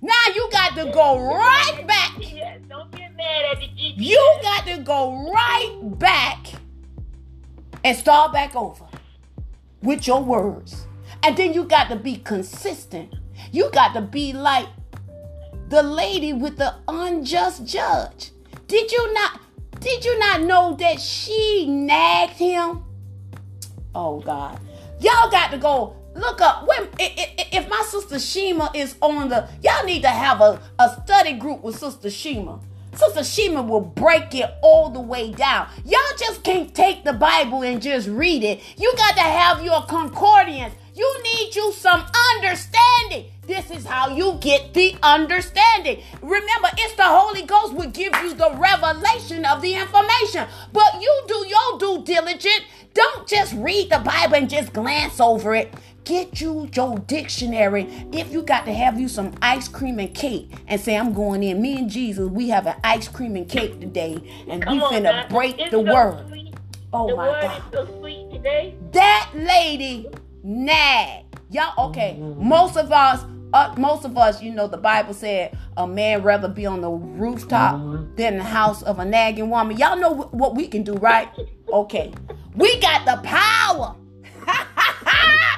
Now 0.00 0.12
you 0.34 0.48
got 0.50 0.74
to 0.76 0.90
go 0.90 1.18
right 1.20 1.86
back. 1.86 2.12
You 3.96 4.38
got 4.42 4.66
to 4.66 4.78
go 4.78 5.30
right 5.32 5.78
back 5.98 6.46
and 7.84 7.96
start 7.96 8.32
back 8.32 8.56
over 8.56 8.84
with 9.82 10.06
your 10.06 10.22
words. 10.22 10.86
And 11.22 11.36
then 11.36 11.52
you 11.52 11.64
got 11.64 11.88
to 11.90 11.96
be 11.96 12.16
consistent. 12.16 13.14
You 13.52 13.70
got 13.70 13.94
to 13.94 14.00
be 14.00 14.32
like 14.32 14.66
the 15.68 15.82
lady 15.82 16.32
with 16.32 16.56
the 16.56 16.74
unjust 16.88 17.66
judge. 17.66 18.30
Did 18.66 18.90
you 18.90 19.12
not 19.14 19.40
did 19.80 20.04
you 20.04 20.18
not 20.18 20.42
know 20.42 20.76
that 20.76 21.00
she 21.00 21.66
nagged 21.68 22.34
him? 22.34 22.84
Oh 23.94 24.20
God. 24.20 24.58
Y'all 25.00 25.30
got 25.30 25.50
to 25.50 25.58
go 25.58 25.96
look 26.14 26.40
up 26.40 26.66
when 26.66 26.88
if 26.98 27.68
my 27.68 27.84
sister 27.88 28.18
Shima 28.18 28.70
is 28.74 28.96
on 29.00 29.28
the 29.28 29.48
y'all 29.62 29.84
need 29.84 30.02
to 30.02 30.08
have 30.08 30.40
a, 30.40 30.60
a 30.78 31.00
study 31.02 31.32
group 31.32 31.62
with 31.62 31.76
sister 31.76 32.08
Shima 32.08 32.60
sister 32.96 33.24
Shima 33.24 33.62
will 33.62 33.80
break 33.80 34.34
it 34.34 34.50
all 34.62 34.90
the 34.90 35.00
way 35.00 35.30
down 35.32 35.68
y'all 35.84 36.00
just 36.18 36.42
can't 36.42 36.74
take 36.74 37.04
the 37.04 37.12
bible 37.12 37.62
and 37.62 37.82
just 37.82 38.08
read 38.08 38.42
it 38.44 38.60
you 38.76 38.92
got 38.96 39.14
to 39.14 39.22
have 39.22 39.62
your 39.62 39.82
concordance 39.82 40.74
You 40.96 41.22
need 41.24 41.56
you 41.56 41.72
some 41.72 42.06
understanding. 42.34 43.24
This 43.48 43.68
is 43.72 43.84
how 43.84 44.10
you 44.14 44.38
get 44.40 44.74
the 44.74 44.94
understanding. 45.02 46.00
Remember, 46.22 46.68
it's 46.78 46.94
the 46.94 47.02
Holy 47.02 47.42
Ghost 47.42 47.74
will 47.74 47.90
give 47.90 48.14
you 48.22 48.32
the 48.34 48.54
revelation 48.56 49.44
of 49.44 49.60
the 49.60 49.74
information. 49.74 50.46
But 50.72 51.02
you 51.02 51.22
do 51.26 51.46
your 51.48 51.78
due 51.80 52.04
diligence. 52.04 52.62
Don't 52.94 53.26
just 53.26 53.54
read 53.54 53.90
the 53.90 53.98
Bible 53.98 54.36
and 54.36 54.48
just 54.48 54.72
glance 54.72 55.18
over 55.18 55.56
it. 55.56 55.74
Get 56.04 56.40
you 56.40 56.68
your 56.74 56.98
dictionary. 56.98 57.86
If 58.12 58.32
you 58.32 58.42
got 58.42 58.66
to 58.66 58.72
have 58.72 59.00
you 59.00 59.08
some 59.08 59.32
ice 59.40 59.68
cream 59.68 59.98
and 59.98 60.14
cake 60.14 60.50
and 60.66 60.80
say, 60.80 60.96
I'm 60.96 61.14
going 61.14 61.42
in. 61.42 61.62
Me 61.62 61.78
and 61.78 61.88
Jesus, 61.88 62.28
we 62.28 62.48
have 62.50 62.66
an 62.66 62.76
ice 62.84 63.08
cream 63.08 63.36
and 63.36 63.48
cake 63.48 63.80
today. 63.80 64.22
And 64.48 64.62
Come 64.62 64.78
we 64.78 64.84
finna 64.84 65.28
break 65.30 65.58
it's 65.58 65.70
the 65.70 65.84
so 65.84 65.92
word. 65.92 66.28
Sweet. 66.28 66.54
Oh 66.92 67.08
the 67.08 67.16
my 67.16 67.28
word 67.28 67.42
God. 67.42 67.58
Is 67.58 67.72
so 67.72 67.98
sweet 67.98 68.30
today. 68.32 68.74
That 68.92 69.30
lady 69.34 70.08
nag. 70.42 71.24
Y'all 71.50 71.88
okay. 71.90 72.18
Most 72.18 72.76
of 72.76 72.92
us 72.92 73.24
uh, 73.54 73.72
most 73.78 74.04
of 74.04 74.18
us, 74.18 74.42
you 74.42 74.52
know, 74.52 74.66
the 74.66 74.76
Bible 74.76 75.14
said 75.14 75.56
a 75.76 75.86
man 75.86 76.24
rather 76.24 76.48
be 76.48 76.66
on 76.66 76.80
the 76.80 76.90
rooftop 76.90 77.76
mm-hmm. 77.76 78.14
than 78.16 78.36
the 78.36 78.42
house 78.42 78.82
of 78.82 78.98
a 78.98 79.04
nagging 79.04 79.48
woman. 79.48 79.76
Y'all 79.76 79.96
know 79.96 80.12
what 80.32 80.56
we 80.56 80.66
can 80.66 80.82
do, 80.82 80.94
right? 80.94 81.28
Okay. 81.72 82.12
We 82.56 82.80
got 82.80 83.06
the 83.06 83.22
power. 83.22 83.94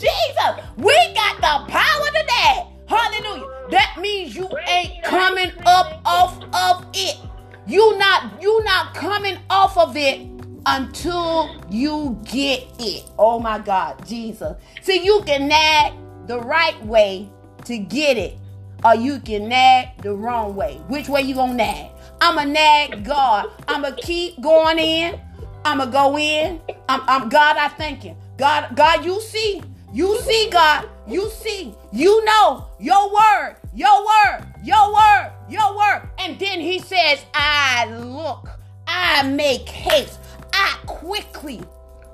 Jesus, 0.00 0.64
we 0.78 0.94
got 1.12 1.36
the 1.36 1.70
power 1.70 2.06
today. 2.06 2.66
Hallelujah. 2.86 3.68
That 3.70 3.98
means 4.00 4.34
you 4.34 4.48
ain't 4.66 5.04
coming 5.04 5.52
up 5.66 6.00
off 6.06 6.42
of 6.54 6.86
it. 6.94 7.18
You 7.66 7.98
not 7.98 8.40
you 8.40 8.64
not 8.64 8.94
coming 8.94 9.36
off 9.50 9.76
of 9.76 9.96
it 9.98 10.26
until 10.64 11.54
you 11.70 12.18
get 12.24 12.64
it. 12.78 13.04
Oh 13.18 13.38
my 13.38 13.58
God, 13.58 14.06
Jesus. 14.06 14.56
See, 14.80 15.04
you 15.04 15.22
can 15.26 15.48
nag 15.48 15.92
the 16.26 16.40
right 16.40 16.82
way 16.86 17.28
to 17.66 17.76
get 17.76 18.16
it, 18.16 18.38
or 18.82 18.94
you 18.94 19.20
can 19.20 19.48
nag 19.50 19.88
the 20.02 20.14
wrong 20.14 20.56
way. 20.56 20.80
Which 20.88 21.10
way 21.10 21.20
you 21.20 21.34
gonna 21.34 21.54
nag? 21.54 21.90
I'ma 22.22 22.44
nag 22.44 23.04
God. 23.04 23.50
I'ma 23.68 23.90
keep 23.98 24.40
going 24.40 24.78
in. 24.78 25.20
I'ma 25.64 25.84
go 25.86 26.16
in. 26.16 26.58
I'm, 26.88 27.02
I'm 27.06 27.28
God. 27.28 27.58
I 27.58 27.68
thank 27.68 28.04
you. 28.04 28.16
God, 28.38 28.74
God, 28.74 29.04
you 29.04 29.20
see, 29.20 29.62
you 29.92 30.20
see, 30.20 30.48
God, 30.50 30.88
you 31.06 31.28
see, 31.30 31.74
you 31.92 32.24
know 32.24 32.66
your 32.78 33.12
word, 33.12 33.56
your 33.74 34.04
word, 34.04 34.46
your 34.62 34.94
word, 34.94 35.32
your 35.48 35.76
word. 35.76 36.08
And 36.18 36.38
then 36.38 36.60
he 36.60 36.78
says, 36.78 37.24
I 37.34 37.86
look, 37.86 38.48
I 38.86 39.24
make 39.24 39.68
haste, 39.68 40.20
I 40.52 40.78
quickly, 40.86 41.60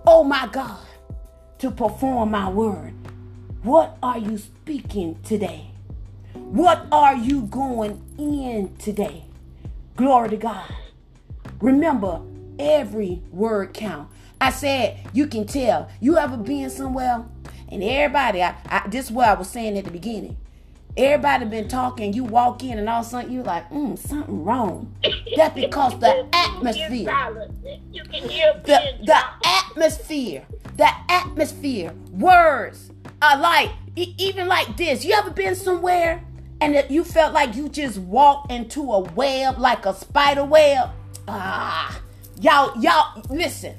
oh 0.07 0.25
my 0.25 0.49
God, 0.51 0.79
to 1.59 1.71
perform 1.71 2.31
my 2.31 2.49
word. 2.49 2.95
What 3.63 3.99
are 4.03 4.19
you 4.19 4.39
speaking 4.39 5.21
today? 5.23 5.71
What 6.33 6.87
are 6.93 7.17
you 7.17 7.43
going 7.43 8.03
in 8.19 8.75
today? 8.77 9.25
Glory 9.97 10.31
to 10.31 10.37
God. 10.37 10.73
Remember, 11.61 12.21
every 12.59 13.23
word 13.31 13.75
count. 13.75 14.09
I 14.41 14.51
said 14.51 14.99
you 15.13 15.27
can 15.27 15.47
tell. 15.47 15.89
You 16.01 16.19
ever 16.19 16.37
been 16.37 16.69
somewhere 16.71 17.25
and 17.71 17.83
everybody, 17.83 18.43
I, 18.43 18.55
I, 18.67 18.89
this 18.89 19.07
is 19.07 19.13
what 19.13 19.29
I 19.29 19.35
was 19.35 19.49
saying 19.49 19.77
at 19.77 19.85
the 19.85 19.91
beginning. 19.91 20.37
Everybody 20.97 21.45
been 21.45 21.69
talking, 21.69 22.15
you 22.15 22.25
walk 22.25 22.65
in 22.65 22.79
and 22.79 22.89
all 22.89 23.01
of 23.01 23.07
a 23.07 23.11
sudden 23.11 23.31
you 23.31 23.43
like, 23.43 23.69
mm, 23.71 23.99
something 23.99 24.45
wrong. 24.45 24.95
That's 25.37 25.55
because 25.55 25.99
the 26.01 26.27
atmosphere. 26.33 27.05
The, 28.65 28.81
the 29.05 29.19
atmosphere. 29.45 30.47
The 30.77 30.89
atmosphere. 31.11 31.93
Words 32.13 32.93
are 33.21 33.39
like, 33.39 33.71
even 33.97 34.49
like 34.49 34.77
this. 34.79 35.05
You 35.05 35.13
ever 35.15 35.31
been 35.31 35.55
somewhere 35.55 36.23
and 36.63 36.83
you 36.89 37.05
felt 37.05 37.35
like 37.35 37.55
you 37.55 37.69
just 37.69 37.99
walked 37.99 38.51
into 38.51 38.93
a 38.93 39.01
web 39.01 39.59
like 39.59 39.85
a 39.85 39.95
spider 39.95 40.45
web? 40.45 40.91
Ah, 41.29 42.01
y'all, 42.41 42.81
y'all, 42.81 43.23
listen. 43.29 43.75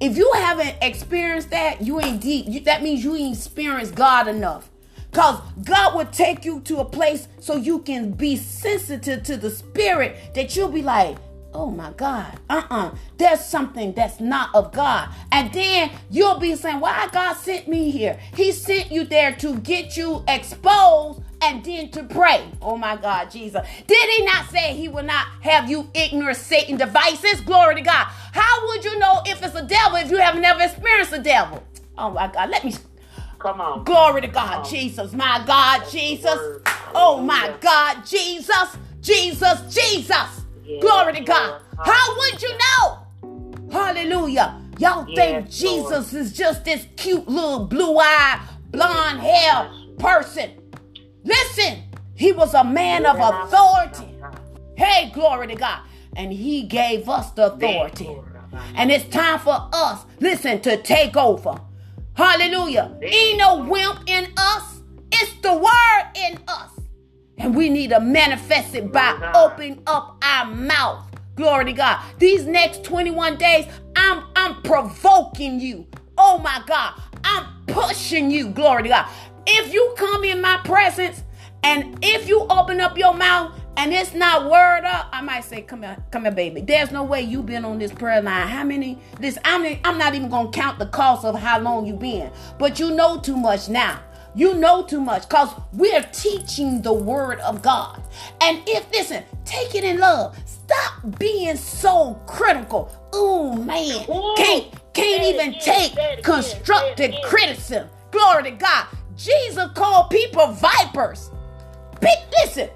If 0.00 0.16
you 0.16 0.30
haven't 0.34 0.76
experienced 0.82 1.50
that, 1.50 1.82
you 1.82 2.00
ain't 2.00 2.20
deep. 2.20 2.46
You, 2.48 2.60
that 2.60 2.82
means 2.82 3.04
you 3.04 3.14
ain't 3.14 3.36
experienced 3.36 3.94
God 3.94 4.28
enough. 4.28 4.70
Because 5.10 5.40
God 5.62 5.94
will 5.94 6.06
take 6.06 6.44
you 6.44 6.60
to 6.62 6.78
a 6.78 6.84
place 6.84 7.28
so 7.38 7.54
you 7.54 7.78
can 7.78 8.10
be 8.10 8.34
sensitive 8.34 9.22
to 9.22 9.36
the 9.36 9.50
spirit 9.50 10.34
that 10.34 10.56
you'll 10.56 10.68
be 10.68 10.82
like, 10.82 11.16
oh 11.52 11.70
my 11.70 11.92
God, 11.92 12.40
uh-uh, 12.50 12.92
there's 13.16 13.44
something 13.44 13.92
that's 13.92 14.18
not 14.18 14.52
of 14.54 14.72
God. 14.72 15.08
And 15.30 15.52
then 15.52 15.92
you'll 16.10 16.40
be 16.40 16.56
saying, 16.56 16.80
why 16.80 17.08
God 17.12 17.34
sent 17.34 17.68
me 17.68 17.92
here? 17.92 18.18
He 18.34 18.50
sent 18.50 18.90
you 18.90 19.04
there 19.04 19.32
to 19.36 19.58
get 19.60 19.96
you 19.96 20.24
exposed 20.26 21.22
and 21.44 21.64
then 21.64 21.90
to 21.90 22.02
pray. 22.04 22.50
Oh 22.62 22.76
my 22.76 22.96
God, 22.96 23.30
Jesus. 23.30 23.66
Did 23.86 24.10
he 24.10 24.24
not 24.24 24.50
say 24.50 24.74
he 24.74 24.88
will 24.88 25.02
not 25.02 25.26
have 25.42 25.68
you 25.68 25.90
ignorant 25.94 26.36
Satan 26.36 26.76
devices? 26.76 27.40
Glory 27.42 27.76
to 27.76 27.82
God. 27.82 28.06
How 28.32 28.66
would 28.66 28.84
you 28.84 28.98
know 28.98 29.22
if 29.26 29.42
it's 29.42 29.54
a 29.54 29.64
devil 29.64 29.98
if 29.98 30.10
you 30.10 30.18
have 30.18 30.36
never 30.36 30.62
experienced 30.62 31.12
a 31.12 31.18
devil? 31.18 31.62
Oh 31.98 32.10
my 32.10 32.28
God, 32.28 32.50
let 32.50 32.64
me. 32.64 32.74
Come 33.38 33.60
on. 33.60 33.84
Glory 33.84 34.22
to 34.22 34.28
God, 34.28 34.64
Jesus. 34.64 35.12
My 35.12 35.42
God, 35.46 35.84
Jesus. 35.90 36.62
Oh 36.94 37.20
my 37.20 37.54
God, 37.60 38.06
Jesus. 38.06 38.76
Jesus, 39.00 39.74
Jesus. 39.74 40.44
Glory 40.80 41.12
to 41.14 41.20
God. 41.20 41.60
How 41.78 42.16
would 42.16 42.42
you 42.42 42.50
know? 42.58 43.70
Hallelujah. 43.70 44.60
Y'all 44.78 45.04
think 45.14 45.50
Jesus 45.50 46.14
is 46.14 46.32
just 46.32 46.64
this 46.64 46.86
cute 46.96 47.28
little 47.28 47.66
blue 47.66 47.98
eyed, 47.98 48.40
blonde 48.70 49.20
hair 49.20 49.70
person. 49.98 50.50
Listen, 51.24 51.82
he 52.14 52.32
was 52.32 52.54
a 52.54 52.62
man 52.62 53.06
of 53.06 53.16
authority. 53.18 54.14
Hey, 54.76 55.10
glory 55.14 55.48
to 55.48 55.54
God. 55.54 55.80
And 56.16 56.32
he 56.32 56.62
gave 56.62 57.08
us 57.08 57.30
the 57.32 57.52
authority. 57.52 58.08
And 58.76 58.90
it's 58.92 59.04
time 59.06 59.40
for 59.40 59.68
us, 59.72 60.04
listen, 60.20 60.60
to 60.62 60.76
take 60.82 61.16
over. 61.16 61.60
Hallelujah. 62.14 62.96
Ain't 63.02 63.38
no 63.38 63.64
wimp 63.64 64.00
in 64.06 64.32
us. 64.36 64.80
It's 65.10 65.32
the 65.42 65.54
word 65.54 66.10
in 66.14 66.38
us. 66.46 66.70
And 67.38 67.56
we 67.56 67.68
need 67.68 67.90
to 67.90 68.00
manifest 68.00 68.74
it 68.74 68.92
by 68.92 69.32
opening 69.34 69.82
up 69.86 70.16
our 70.22 70.44
mouth. 70.46 71.04
Glory 71.34 71.64
to 71.66 71.72
God. 71.72 72.00
These 72.18 72.44
next 72.46 72.84
21 72.84 73.36
days, 73.38 73.66
I'm 73.96 74.24
I'm 74.36 74.62
provoking 74.62 75.58
you. 75.58 75.86
Oh 76.16 76.38
my 76.38 76.62
God. 76.66 77.00
I'm 77.24 77.46
pushing 77.66 78.30
you. 78.30 78.48
Glory 78.50 78.84
to 78.84 78.88
God. 78.88 79.08
If 79.56 79.72
you 79.72 79.94
come 79.96 80.24
in 80.24 80.40
my 80.40 80.56
presence 80.64 81.22
and 81.62 81.96
if 82.02 82.28
you 82.28 82.40
open 82.50 82.80
up 82.80 82.98
your 82.98 83.14
mouth 83.14 83.52
and 83.76 83.92
it's 83.92 84.12
not 84.12 84.50
word 84.50 84.84
up, 84.84 85.06
I 85.12 85.20
might 85.20 85.44
say, 85.44 85.62
come 85.62 85.84
here, 85.84 85.96
come 86.10 86.22
here, 86.22 86.32
baby. 86.32 86.60
There's 86.60 86.90
no 86.90 87.04
way 87.04 87.22
you've 87.22 87.46
been 87.46 87.64
on 87.64 87.78
this 87.78 87.92
prayer 87.92 88.20
line. 88.20 88.48
How 88.48 88.64
many? 88.64 88.98
This 89.20 89.38
I'm 89.44 89.78
I'm 89.84 89.96
not 89.96 90.16
even 90.16 90.28
gonna 90.28 90.50
count 90.50 90.80
the 90.80 90.86
cost 90.86 91.24
of 91.24 91.38
how 91.38 91.60
long 91.60 91.86
you've 91.86 92.00
been, 92.00 92.32
but 92.58 92.80
you 92.80 92.90
know 92.90 93.20
too 93.20 93.36
much 93.36 93.68
now. 93.68 94.00
You 94.34 94.54
know 94.54 94.82
too 94.82 94.98
much 95.00 95.28
because 95.28 95.50
we're 95.72 96.02
teaching 96.12 96.82
the 96.82 96.92
word 96.92 97.38
of 97.38 97.62
God. 97.62 98.02
And 98.40 98.60
if, 98.66 98.90
listen, 98.90 99.22
take 99.44 99.76
it 99.76 99.84
in 99.84 100.00
love. 100.00 100.36
Stop 100.46 101.16
being 101.20 101.54
so 101.54 102.20
critical. 102.26 102.90
Oh 103.12 103.54
man, 103.54 104.04
can't 104.36 104.74
can't 104.94 105.22
even 105.22 105.60
take 105.60 105.94
constructive 106.24 107.14
criticism. 107.22 107.88
Glory 108.10 108.44
to 108.44 108.50
God. 108.52 108.86
Jesus 109.16 109.70
called 109.74 110.10
people 110.10 110.48
vipers. 110.48 111.30
Big 112.00 112.18
listen. 112.42 112.68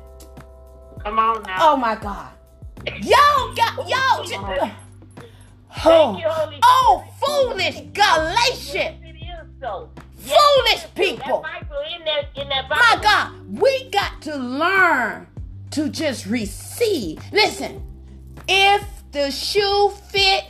Come 1.01 1.19
on 1.19 1.43
now. 1.43 1.73
Oh 1.73 1.77
my 1.77 1.97
God. 1.97 2.33
Y'all 3.03 3.55
got 3.55 3.89
y'all. 3.89 4.71
Oh, 5.85 6.21
oh, 6.65 7.05
foolish 7.21 7.83
Galatians 7.93 9.09
foolish 10.29 10.87
people. 10.95 11.45
My 12.69 12.99
God, 13.03 13.33
we 13.59 13.91
got 13.91 14.21
to 14.23 14.37
learn 14.37 15.27
to 15.71 15.89
just 15.89 16.27
receive. 16.27 17.21
Listen, 17.33 17.83
if 18.47 18.85
the 19.13 19.31
shoe 19.31 19.93
fit, 20.11 20.45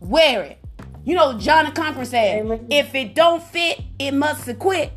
wear 0.00 0.42
it. 0.42 0.58
You 1.04 1.14
know, 1.14 1.38
John 1.38 1.64
the 1.64 1.70
Conqueror 1.72 2.04
said, 2.04 2.66
if 2.70 2.94
it 2.94 3.14
don't 3.14 3.42
fit, 3.42 3.80
it 3.98 4.12
must 4.12 4.58
quit. 4.58 4.92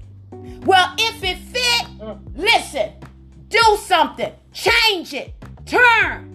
Well, 0.65 0.93
if 0.97 1.23
it 1.23 1.37
fit, 1.37 1.87
listen, 2.35 2.91
do 3.49 3.77
something, 3.81 4.31
change 4.51 5.13
it, 5.13 5.33
turn. 5.65 6.33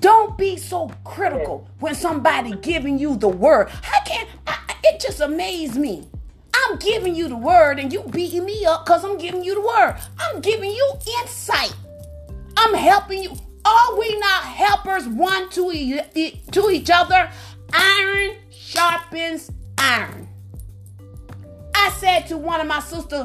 Don't 0.00 0.36
be 0.38 0.56
so 0.56 0.90
critical 1.04 1.68
when 1.78 1.94
somebody 1.94 2.54
giving 2.56 2.98
you 2.98 3.16
the 3.16 3.28
word. 3.28 3.70
I 3.84 4.00
can 4.06 4.26
I, 4.46 4.58
it 4.84 5.00
just 5.00 5.20
amazed 5.20 5.76
me. 5.76 6.06
I'm 6.54 6.78
giving 6.78 7.14
you 7.14 7.28
the 7.28 7.36
word 7.36 7.78
and 7.78 7.92
you 7.92 8.02
beating 8.04 8.44
me 8.44 8.64
up 8.64 8.86
because 8.86 9.04
I'm 9.04 9.18
giving 9.18 9.44
you 9.44 9.54
the 9.54 9.60
word. 9.60 9.96
I'm 10.18 10.40
giving 10.40 10.70
you 10.70 10.92
insight. 11.20 11.74
I'm 12.56 12.74
helping 12.74 13.22
you. 13.22 13.36
Are 13.64 13.98
we 13.98 14.18
not 14.18 14.44
helpers 14.44 15.06
one 15.06 15.50
to, 15.50 15.70
e- 15.70 16.40
to 16.50 16.70
each 16.70 16.90
other? 16.90 17.30
Iron 17.72 18.36
sharpens 18.50 19.50
iron. 19.78 20.29
I 21.80 21.88
said 21.96 22.26
to 22.26 22.36
one 22.36 22.60
of 22.60 22.66
my 22.66 22.80
sisters, 22.80 23.24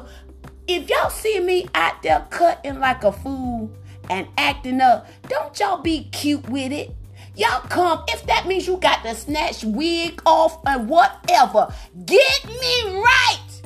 if 0.65 0.89
y'all 0.89 1.09
see 1.09 1.41
me 1.41 1.67
out 1.75 2.01
there 2.01 2.25
cutting 2.29 2.79
like 2.79 3.03
a 3.03 3.11
fool 3.11 3.69
and 4.09 4.29
acting 4.37 4.79
up, 4.79 5.07
don't 5.27 5.59
y'all 5.59 5.81
be 5.81 6.05
cute 6.05 6.47
with 6.49 6.71
it. 6.71 6.95
Y'all 7.35 7.59
come, 7.67 8.01
if 8.07 8.25
that 8.27 8.47
means 8.47 8.65
you 8.65 8.77
got 8.77 9.03
to 9.03 9.13
snatch 9.13 9.65
wig 9.65 10.21
off 10.25 10.57
and 10.65 10.87
whatever, 10.87 11.67
get 12.05 12.45
me 12.45 13.01
right. 13.01 13.61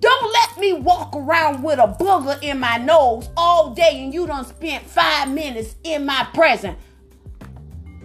Don't 0.00 0.32
let 0.32 0.58
me 0.58 0.72
walk 0.72 1.14
around 1.14 1.62
with 1.62 1.78
a 1.78 1.94
booger 2.00 2.42
in 2.42 2.58
my 2.60 2.78
nose 2.78 3.28
all 3.36 3.74
day 3.74 4.02
and 4.02 4.14
you 4.14 4.26
done 4.26 4.46
spent 4.46 4.86
five 4.86 5.30
minutes 5.30 5.76
in 5.84 6.06
my 6.06 6.26
presence. 6.32 6.78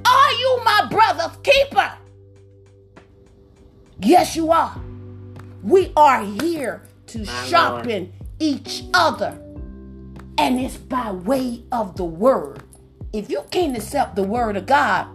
Are 0.05 0.31
you 0.33 0.61
my 0.65 0.87
brother's 0.91 1.37
keeper? 1.37 1.93
Yes, 3.99 4.35
you 4.35 4.51
are. 4.51 4.79
We 5.67 5.91
are 5.97 6.23
here 6.23 6.83
to 7.07 7.25
my 7.25 7.45
sharpen 7.45 8.03
Lord. 8.03 8.13
each 8.39 8.85
other. 8.93 9.37
And 10.37 10.57
it's 10.61 10.77
by 10.77 11.11
way 11.11 11.63
of 11.73 11.97
the 11.97 12.05
word. 12.05 12.63
If 13.11 13.29
you 13.29 13.43
can't 13.51 13.75
accept 13.75 14.15
the 14.15 14.23
word 14.23 14.55
of 14.55 14.65
God, 14.65 15.07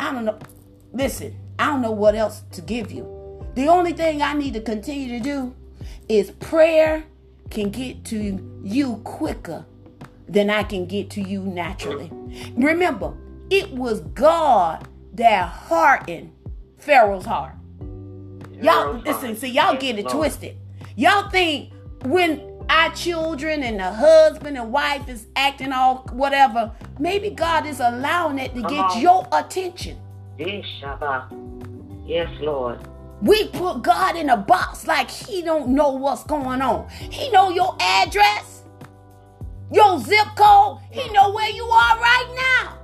I 0.00 0.14
don't 0.14 0.24
know. 0.24 0.38
Listen, 0.94 1.36
I 1.58 1.66
don't 1.66 1.82
know 1.82 1.90
what 1.90 2.14
else 2.14 2.42
to 2.52 2.62
give 2.62 2.90
you. 2.90 3.04
The 3.54 3.66
only 3.66 3.92
thing 3.92 4.22
I 4.22 4.32
need 4.32 4.54
to 4.54 4.62
continue 4.62 5.18
to 5.18 5.22
do 5.22 5.54
is 6.08 6.30
prayer 6.30 7.04
can 7.50 7.68
get 7.68 8.02
to 8.06 8.40
you 8.64 8.96
quicker 9.04 9.66
than 10.26 10.48
I 10.48 10.62
can 10.62 10.86
get 10.86 11.10
to 11.10 11.20
you 11.20 11.42
naturally. 11.42 12.10
Remember, 12.56 13.12
it 13.50 13.70
was 13.72 14.00
God 14.00 14.88
that 15.12 15.48
hardened 15.48 16.32
Pharaoh's 16.78 17.26
heart. 17.26 17.56
Y'all 18.62 18.94
listen, 19.04 19.36
see, 19.36 19.48
y'all 19.48 19.76
get 19.76 19.98
it 19.98 20.08
twisted. 20.08 20.56
Y'all 20.96 21.28
think 21.30 21.72
when 22.04 22.40
our 22.68 22.90
children 22.94 23.62
and 23.62 23.78
the 23.80 23.92
husband 23.92 24.56
and 24.56 24.72
wife 24.72 25.08
is 25.08 25.26
acting 25.36 25.72
all 25.72 26.06
whatever, 26.12 26.72
maybe 26.98 27.30
God 27.30 27.66
is 27.66 27.80
allowing 27.80 28.38
it 28.38 28.54
to 28.54 28.62
get 28.62 28.96
your 28.98 29.26
attention. 29.32 29.98
Yes, 32.06 32.30
Lord. 32.40 32.80
We 33.20 33.48
put 33.48 33.82
God 33.82 34.16
in 34.16 34.30
a 34.30 34.36
box 34.36 34.86
like 34.86 35.10
he 35.10 35.42
don't 35.42 35.68
know 35.68 35.90
what's 35.90 36.24
going 36.24 36.60
on. 36.60 36.88
He 36.88 37.30
know 37.30 37.50
your 37.50 37.76
address, 37.80 38.62
your 39.70 40.00
zip 40.00 40.26
code. 40.36 40.78
He 40.90 41.08
know 41.12 41.30
where 41.32 41.50
you 41.50 41.64
are 41.64 42.00
right 42.00 42.34
now. 42.34 42.78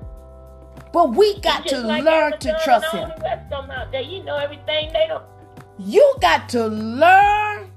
But 0.93 1.15
we 1.15 1.41
got 1.41 1.67
to 1.67 1.81
like 1.81 2.05
learn 2.05 2.39
to 2.39 2.61
trust 2.65 2.87
him. 2.93 3.11
You 3.93 4.23
know 4.25 4.37
everything 4.37 4.93
they 4.93 5.07
don't. 5.09 5.25
You 5.79 6.17
got 6.21 6.49
to 6.51 6.67
learn 6.67 7.71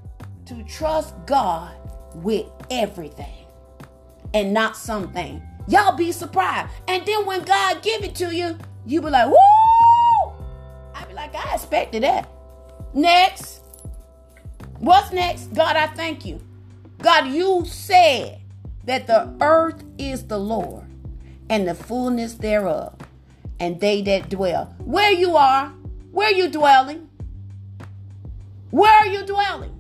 to 0.46 0.64
trust 0.64 1.14
God 1.28 1.76
with 2.16 2.48
everything 2.72 3.46
and 4.34 4.54
not 4.54 4.76
something. 4.76 5.42
Y'all 5.68 5.96
be 5.96 6.12
surprised. 6.12 6.72
And 6.88 7.06
then 7.06 7.28
when 7.28 7.44
God 7.44 7.84
give 7.84 8.04
it 8.04 8.16
to 8.16 8.36
you, 8.36 8.58
you 8.88 9.02
be 9.02 9.10
like, 9.12 9.28
woo! 9.28 10.34
I 10.96 11.06
be 11.08 11.14
like, 11.14 11.36
I 11.36 11.54
expected 11.54 12.02
that. 12.02 12.28
Next. 12.96 13.62
What's 14.80 15.12
next? 15.12 15.54
God, 15.54 15.76
I 15.76 15.86
thank 15.88 16.26
you. 16.26 16.42
God, 16.98 17.28
you 17.28 17.66
said 17.68 18.42
that 18.86 19.06
the 19.06 19.32
earth 19.42 19.84
is 20.00 20.26
the 20.26 20.40
Lord 20.40 20.86
and 21.52 21.68
the 21.68 21.76
fullness 21.76 22.34
thereof, 22.34 22.96
and 23.60 23.80
they 23.80 24.02
that 24.02 24.30
dwell. 24.30 24.74
Where 24.80 25.12
you 25.12 25.36
are, 25.36 25.68
where 26.12 26.32
you 26.32 26.50
dwelling? 26.50 27.10
Where 28.72 28.92
are 28.92 29.08
you 29.08 29.26
dwelling? 29.26 29.78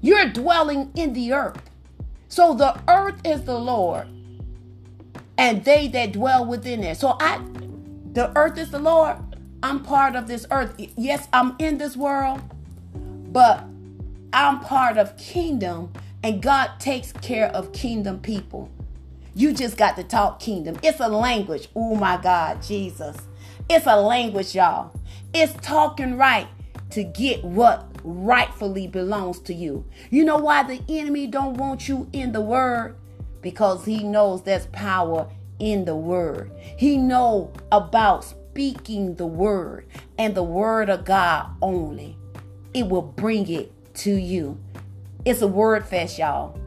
You're 0.00 0.28
dwelling 0.28 0.92
in 0.94 1.12
the 1.12 1.32
earth. 1.32 1.60
So 2.28 2.54
the 2.54 2.80
earth 2.88 3.20
is 3.24 3.44
the 3.44 3.58
Lord, 3.58 4.06
and 5.36 5.64
they 5.64 5.88
that 5.88 6.12
dwell 6.12 6.44
within 6.44 6.82
it. 6.84 6.96
So 6.96 7.16
I 7.20 7.40
the 8.12 8.32
earth 8.36 8.56
is 8.56 8.70
the 8.70 8.78
Lord, 8.78 9.16
I'm 9.62 9.82
part 9.82 10.16
of 10.16 10.26
this 10.26 10.46
earth. 10.50 10.74
Yes, 10.96 11.28
I'm 11.32 11.56
in 11.58 11.78
this 11.78 11.96
world, 11.96 12.40
but 13.32 13.64
I'm 14.32 14.60
part 14.60 14.96
of 14.96 15.16
kingdom, 15.16 15.92
and 16.22 16.40
God 16.40 16.70
takes 16.78 17.12
care 17.12 17.48
of 17.48 17.72
kingdom 17.72 18.20
people. 18.20 18.70
You 19.34 19.52
just 19.52 19.76
got 19.76 19.96
to 19.96 20.04
talk 20.04 20.40
kingdom. 20.40 20.78
It's 20.82 21.00
a 21.00 21.08
language. 21.08 21.68
Oh 21.74 21.94
my 21.94 22.16
God, 22.16 22.62
Jesus. 22.62 23.16
It's 23.68 23.86
a 23.86 24.00
language, 24.00 24.54
y'all. 24.54 24.92
It's 25.34 25.52
talking 25.66 26.16
right 26.16 26.48
to 26.96 27.04
get 27.04 27.44
what 27.44 27.86
rightfully 28.02 28.86
belongs 28.86 29.38
to 29.38 29.52
you. 29.52 29.84
You 30.08 30.24
know 30.24 30.38
why 30.38 30.62
the 30.62 30.80
enemy 30.88 31.26
don't 31.26 31.58
want 31.58 31.90
you 31.90 32.08
in 32.14 32.32
the 32.32 32.40
word? 32.40 32.96
Because 33.42 33.84
he 33.84 34.02
knows 34.02 34.44
there's 34.44 34.64
power 34.68 35.28
in 35.58 35.84
the 35.84 35.94
word. 35.94 36.50
He 36.78 36.96
know 36.96 37.52
about 37.70 38.24
speaking 38.24 39.16
the 39.16 39.26
word 39.26 39.86
and 40.16 40.34
the 40.34 40.42
word 40.42 40.88
of 40.88 41.04
God 41.04 41.50
only, 41.60 42.16
it 42.72 42.88
will 42.88 43.02
bring 43.02 43.46
it 43.50 43.70
to 43.96 44.14
you. 44.14 44.58
It's 45.26 45.42
a 45.42 45.46
word 45.46 45.84
fest, 45.84 46.18
y'all. 46.18 46.58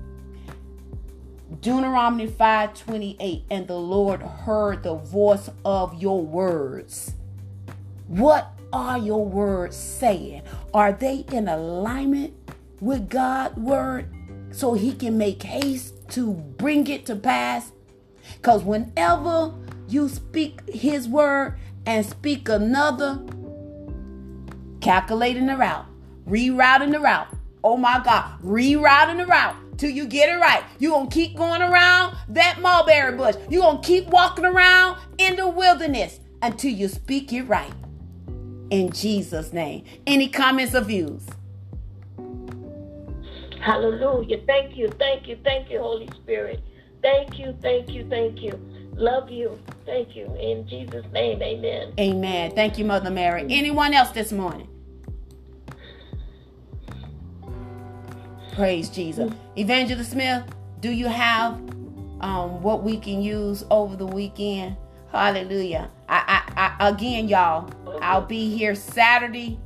Deuteronomy 1.60 2.28
5:28 2.28 3.46
and 3.50 3.68
the 3.68 3.80
Lord 3.80 4.22
heard 4.22 4.84
the 4.84 4.94
voice 4.94 5.50
of 5.66 6.00
your 6.00 6.22
words. 6.22 7.16
What 8.08 8.59
are 8.72 8.98
your 8.98 9.26
words 9.26 9.76
saying? 9.76 10.44
Are 10.74 10.92
they 10.92 11.26
in 11.32 11.48
alignment 11.48 12.34
with 12.80 13.10
God's 13.10 13.58
word 13.58 14.08
so 14.52 14.74
he 14.74 14.94
can 14.94 15.18
make 15.18 15.44
haste 15.44 15.96
to 16.10 16.34
bring 16.34 16.88
it 16.88 17.06
to 17.08 17.16
pass? 17.16 17.72
Cuz 18.42 18.64
whenever 18.64 19.54
you 19.88 20.08
speak 20.08 20.62
his 20.70 21.08
word, 21.08 21.58
and 21.90 22.06
speak 22.06 22.48
another, 22.50 23.20
calculating 24.80 25.48
the 25.48 25.58
route, 25.58 25.88
rerouting 26.28 26.92
the 26.92 27.00
route. 27.00 27.28
Oh 27.64 27.78
my 27.78 28.00
God, 28.04 28.40
rerouting 28.44 29.18
the 29.18 29.26
route 29.26 29.56
till 29.78 29.90
you 29.90 30.06
get 30.06 30.30
it 30.30 30.40
right. 30.40 30.64
You're 30.78 30.92
going 30.92 31.10
to 31.10 31.14
keep 31.14 31.36
going 31.36 31.64
around 31.64 32.16
that 32.30 32.62
mulberry 32.62 33.18
bush. 33.18 33.36
You're 33.50 33.64
going 33.64 33.82
to 33.82 33.88
keep 33.88 34.08
walking 34.08 34.46
around 34.46 35.00
in 35.18 35.36
the 35.36 35.48
wilderness 35.48 36.20
until 36.44 36.72
you 36.72 36.88
speak 36.88 37.34
it 37.34 37.44
right. 37.44 37.74
In 38.70 38.92
Jesus' 38.92 39.52
name. 39.52 39.84
Any 40.06 40.30
comments 40.30 40.76
or 40.76 40.82
views? 40.82 41.26
Hallelujah. 43.62 44.42
Thank 44.46 44.78
you, 44.78 44.90
thank 45.00 45.28
you, 45.28 45.38
thank 45.44 45.70
you, 45.70 45.80
Holy 45.80 46.08
Spirit. 46.16 46.62
Thank 47.02 47.40
you, 47.40 47.58
thank 47.62 47.90
you, 47.90 48.08
thank 48.10 48.42
you. 48.42 48.60
Love 48.94 49.30
you. 49.30 49.58
Thank 49.86 50.16
you. 50.16 50.26
In 50.40 50.68
Jesus' 50.68 51.06
name, 51.14 51.42
amen. 51.42 51.94
Amen. 52.00 52.52
Thank 52.52 52.78
you, 52.78 52.86
Mother 52.86 53.10
Mary. 53.10 53.46
Anyone 53.50 53.94
else 53.94 54.12
this 54.12 54.32
morning? 54.32 54.68
Praise 58.54 58.90
Jesus. 58.90 59.32
Evangelist 59.56 60.12
Smith, 60.12 60.44
do 60.82 60.92
you 60.92 61.08
have 61.08 61.54
um, 62.20 62.62
what 62.62 62.84
we 62.84 62.98
can 62.98 63.22
use 63.22 63.64
over 63.72 63.96
the 63.96 64.06
weekend? 64.06 64.76
Hallelujah. 65.12 65.90
I, 66.08 66.44
I, 66.58 66.74
I 66.80 66.90
again, 66.90 67.28
y'all, 67.28 67.70
I'll 68.02 68.26
be 68.26 68.56
here 68.56 68.76
Saturday, 68.76 69.60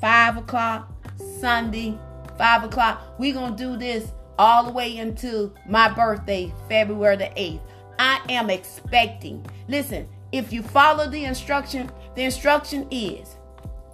five 0.00 0.36
o'clock, 0.36 0.92
Sunday, 1.40 1.98
five 2.38 2.64
o'clock. 2.64 3.02
We're 3.18 3.34
gonna 3.34 3.56
do 3.56 3.76
this 3.76 4.12
all 4.38 4.64
the 4.64 4.72
way 4.72 4.96
into 4.96 5.52
my 5.66 5.88
birthday, 5.88 6.52
February 6.68 7.16
the 7.16 7.30
8th. 7.36 7.60
I 7.98 8.20
am 8.28 8.50
expecting. 8.50 9.44
Listen, 9.68 10.08
if 10.32 10.52
you 10.52 10.62
follow 10.62 11.08
the 11.08 11.24
instruction, 11.24 11.90
the 12.14 12.22
instruction 12.22 12.86
is 12.90 13.36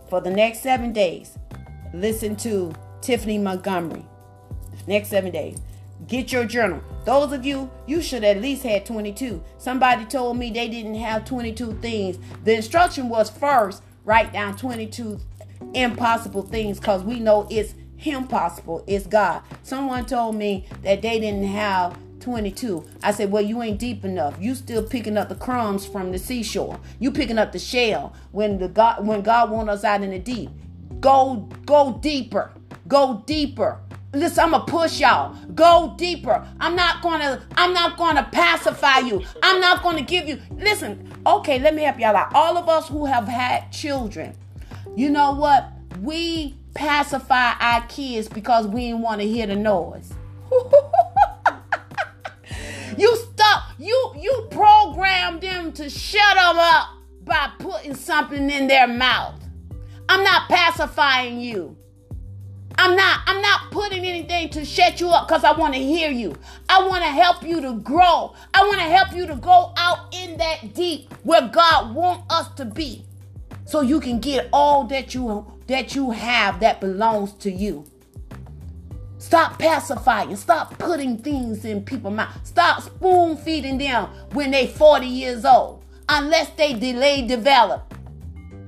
for 0.09 0.21
the 0.21 0.31
next 0.31 0.61
seven 0.61 0.93
days, 0.93 1.39
listen 1.95 2.37
to 2.37 2.73
Tiffany 3.01 3.39
Montgomery. 3.39 4.05
Next 4.87 5.09
seven 5.09 5.31
days. 5.31 5.59
Get 6.07 6.33
your 6.33 6.45
journal. 6.45 6.83
Those 7.05 7.33
of 7.33 7.45
you, 7.45 7.71
you 7.87 8.01
should 8.03 8.25
at 8.25 8.41
least 8.41 8.63
have 8.65 8.85
22. 8.85 9.43
Somebody 9.59 10.05
told 10.05 10.37
me 10.37 10.51
they 10.51 10.69
didn't 10.69 10.97
have 10.97 11.25
22 11.25 11.75
things. 11.81 12.19
The 12.45 12.57
instruction 12.57 13.09
was 13.09 13.31
first 13.31 13.83
write 14.05 14.33
down 14.33 14.57
22 14.57 15.21
impossible 15.75 16.43
things 16.43 16.79
because 16.79 17.03
we 17.03 17.21
know 17.21 17.47
it's 17.51 17.75
impossible. 18.05 18.85
It's 18.87 19.07
God. 19.07 19.43
Someone 19.63 20.07
told 20.07 20.37
me 20.37 20.67
that 20.83 21.03
they 21.03 21.21
didn't 21.21 21.47
have 21.47 21.97
22. 22.21 22.85
I 23.03 23.13
said, 23.13 23.31
Well, 23.31 23.43
you 23.43 23.63
ain't 23.63 23.79
deep 23.79 24.05
enough. 24.05 24.37
You 24.41 24.55
still 24.55 24.83
picking 24.83 25.17
up 25.17 25.29
the 25.29 25.35
crumbs 25.35 25.87
from 25.87 26.13
the 26.13 26.19
seashore. 26.19 26.81
You 26.99 27.11
picking 27.11 27.39
up 27.39 27.53
the 27.53 27.59
shell 27.59 28.15
when 28.31 28.59
the 28.59 28.69
God 28.69 29.07
when 29.07 29.23
God 29.23 29.51
want 29.51 29.69
us 29.69 29.85
out 29.85 30.03
in 30.03 30.11
the 30.11 30.19
deep. 30.19 30.51
Go 31.01 31.49
go 31.67 31.99
deeper. 32.01 32.53
Go 32.89 33.23
deeper. 33.27 33.81
Listen, 34.15 34.45
I'm 34.45 34.51
gonna 34.51 34.65
push 34.65 35.01
y'all. 35.01 35.35
Go 35.55 35.95
deeper. 35.97 36.47
I'm 36.61 36.77
not 36.77 37.01
gonna, 37.01 37.43
I'm 37.57 37.73
not 37.73 37.97
gonna 37.97 38.29
pacify 38.31 38.99
you. 38.99 39.23
I'm 39.43 39.59
not 39.59 39.83
gonna 39.83 40.03
give 40.03 40.29
you 40.29 40.39
listen, 40.57 41.11
okay, 41.27 41.59
let 41.59 41.75
me 41.75 41.83
help 41.83 41.99
y'all 41.99 42.15
out. 42.15 42.35
All 42.35 42.59
of 42.59 42.69
us 42.69 42.89
who 42.89 43.07
have 43.07 43.27
had 43.27 43.73
children, 43.73 44.35
you 44.97 45.09
know 45.09 45.33
what? 45.33 45.67
We 46.01 46.57
pacify 46.75 47.55
our 47.59 47.87
kids 47.87 48.29
because 48.29 48.67
we 48.67 48.89
didn't 48.89 49.01
want 49.01 49.23
to 49.23 49.27
hear 49.27 49.47
the 49.47 49.57
noise. 49.57 50.13
you 52.99 53.17
stop, 53.17 53.65
you 53.79 54.15
you 54.21 54.47
program 54.51 55.41
them 55.41 55.73
to 55.73 55.89
shut 55.89 56.35
them 56.35 56.59
up 56.59 56.89
by 57.25 57.51
putting 57.59 57.95
something 57.95 58.51
in 58.51 58.67
their 58.67 58.89
mouth. 58.89 59.43
I'm 60.11 60.23
not 60.23 60.51
pacifying 60.51 61.41
you. 61.41 61.79
I'm 62.79 62.97
not 62.97 63.21
I'm 63.27 63.43
not 63.43 63.71
putting 63.71 64.05
anything 64.05 64.49
to 64.51 64.65
shut 64.65 65.01
you 65.01 65.09
up 65.11 65.29
cuz 65.29 65.45
I 65.45 65.53
want 65.53 65.75
to 65.75 65.81
hear 65.81 66.11
you. 66.11 66.35
I 66.69 66.87
want 66.87 67.03
to 67.05 67.11
help 67.11 67.43
you 67.43 67.61
to 67.61 67.75
grow. 67.75 68.35
I 68.55 68.67
want 68.67 68.79
to 68.79 68.87
help 68.87 69.13
you 69.15 69.27
to 69.27 69.37
go 69.37 69.73
out 69.77 70.15
in 70.15 70.37
that 70.39 70.75
deep 70.75 71.13
where 71.23 71.49
God 71.49 71.95
wants 71.95 72.25
us 72.33 72.49
to 72.57 72.65
be. 72.65 73.05
So 73.65 73.81
you 73.81 74.01
can 74.01 74.19
get 74.19 74.49
all 74.53 74.85
that 74.85 75.15
you 75.15 75.47
that 75.67 75.95
you 75.95 76.11
have 76.11 76.61
that 76.61 76.81
belongs 76.81 77.33
to 77.35 77.51
you. 77.51 77.85
Stop 79.19 79.59
pacifying. 79.59 80.35
Stop 80.35 80.77
putting 80.79 81.17
things 81.17 81.65
in 81.65 81.85
people's 81.85 82.15
mouth. 82.15 82.39
Stop 82.45 82.83
spoon 82.83 83.37
feeding 83.37 83.79
them 83.79 84.09
when 84.33 84.51
they 84.51 84.67
40 84.67 85.07
years 85.07 85.45
old. 85.45 85.85
Unless 86.09 86.51
they 86.51 86.75
delay 86.75 87.27
develop. 87.27 87.95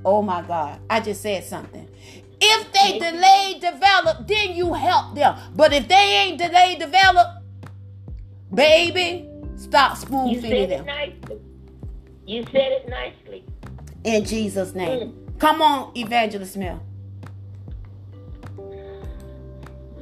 Oh 0.04 0.22
my 0.22 0.42
God. 0.42 0.80
I 0.88 1.00
just 1.00 1.22
said 1.22 1.42
something. 1.44 1.88
If 2.46 2.72
they 2.72 2.98
delay 2.98 3.58
develop, 3.60 4.28
then 4.28 4.54
you 4.54 4.74
help 4.74 5.14
them. 5.14 5.38
But 5.54 5.72
if 5.72 5.88
they 5.88 5.94
ain't 5.94 6.38
delay 6.38 6.76
develop, 6.78 7.42
baby, 8.52 9.28
stop 9.56 9.96
spoon 9.96 10.40
feeding 10.40 10.68
them. 10.68 10.86
Nicely. 10.86 11.40
You 12.26 12.44
said 12.44 12.72
it 12.72 12.88
nicely. 12.88 13.44
In 14.04 14.24
Jesus' 14.24 14.74
name. 14.74 15.12
Mm. 15.12 15.38
Come 15.38 15.62
on, 15.62 15.96
Evangelist 15.96 16.52
Smith. 16.54 16.78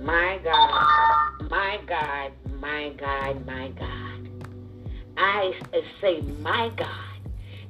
My 0.00 0.38
God, 0.42 1.50
my 1.50 1.78
God, 1.86 2.32
my 2.60 2.92
God, 2.96 3.46
my 3.46 3.68
God. 3.68 4.28
I 5.16 5.54
say, 6.00 6.20
my 6.40 6.70
God, 6.76 7.20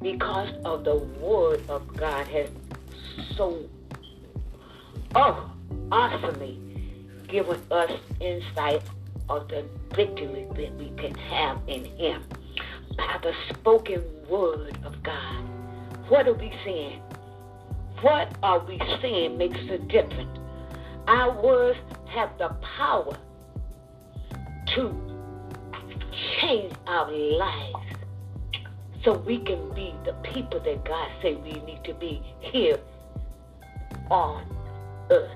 because 0.00 0.48
of 0.64 0.84
the 0.84 0.96
word 0.96 1.62
of 1.68 1.94
God 1.94 2.26
has 2.28 2.48
so, 3.36 3.68
oh, 5.14 5.50
awesomely 5.90 6.58
given 7.28 7.60
us 7.70 7.90
insight 8.20 8.82
of 9.28 9.48
the 9.48 9.64
victory 9.94 10.46
that 10.54 10.74
we 10.76 10.90
can 10.96 11.14
have 11.14 11.58
in 11.66 11.84
Him 11.84 12.22
by 12.96 13.18
the 13.22 13.32
spoken 13.50 14.02
word 14.28 14.76
of 14.84 15.02
God. 15.02 15.44
What 16.08 16.28
are 16.28 16.34
we 16.34 16.52
saying? 16.64 17.00
What 18.02 18.36
are 18.42 18.58
we 18.60 18.80
saying 19.00 19.38
makes 19.38 19.58
a 19.70 19.78
difference? 19.78 20.38
Our 21.06 21.40
words 21.42 21.78
have 22.08 22.36
the 22.38 22.48
power 22.76 23.16
to 24.74 25.12
change 26.40 26.72
our 26.86 27.10
lives 27.10 27.96
so 29.04 29.14
we 29.18 29.38
can 29.38 29.72
be 29.74 29.94
the 30.04 30.12
people 30.22 30.60
that 30.60 30.84
God 30.84 31.10
said 31.22 31.42
we 31.42 31.52
need 31.60 31.82
to 31.84 31.94
be 31.94 32.22
here 32.40 32.78
on 34.10 34.44
earth. 35.10 35.30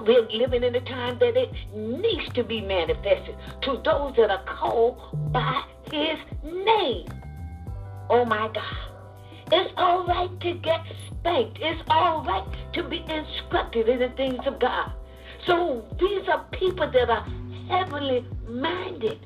We're 0.00 0.28
living 0.30 0.62
in 0.62 0.74
a 0.74 0.80
time 0.80 1.18
that 1.18 1.36
it 1.36 1.52
needs 1.74 2.32
to 2.34 2.44
be 2.44 2.60
manifested 2.60 3.36
to 3.62 3.80
those 3.84 4.14
that 4.16 4.30
are 4.30 4.44
called 4.44 5.32
by 5.32 5.64
his 5.90 6.18
name. 6.44 7.06
Oh 8.08 8.24
my 8.24 8.48
God. 8.54 8.88
It's 9.50 9.72
all 9.76 10.06
right 10.06 10.40
to 10.40 10.54
get 10.54 10.84
spanked. 11.06 11.58
It's 11.60 11.82
all 11.88 12.22
right 12.24 12.44
to 12.74 12.82
be 12.82 13.04
instructed 13.08 13.88
in 13.88 13.98
the 13.98 14.10
things 14.10 14.46
of 14.46 14.58
God. 14.58 14.92
So 15.46 15.84
these 15.98 16.28
are 16.28 16.44
people 16.52 16.90
that 16.90 17.10
are 17.10 17.26
heavenly 17.68 18.26
minded, 18.46 19.18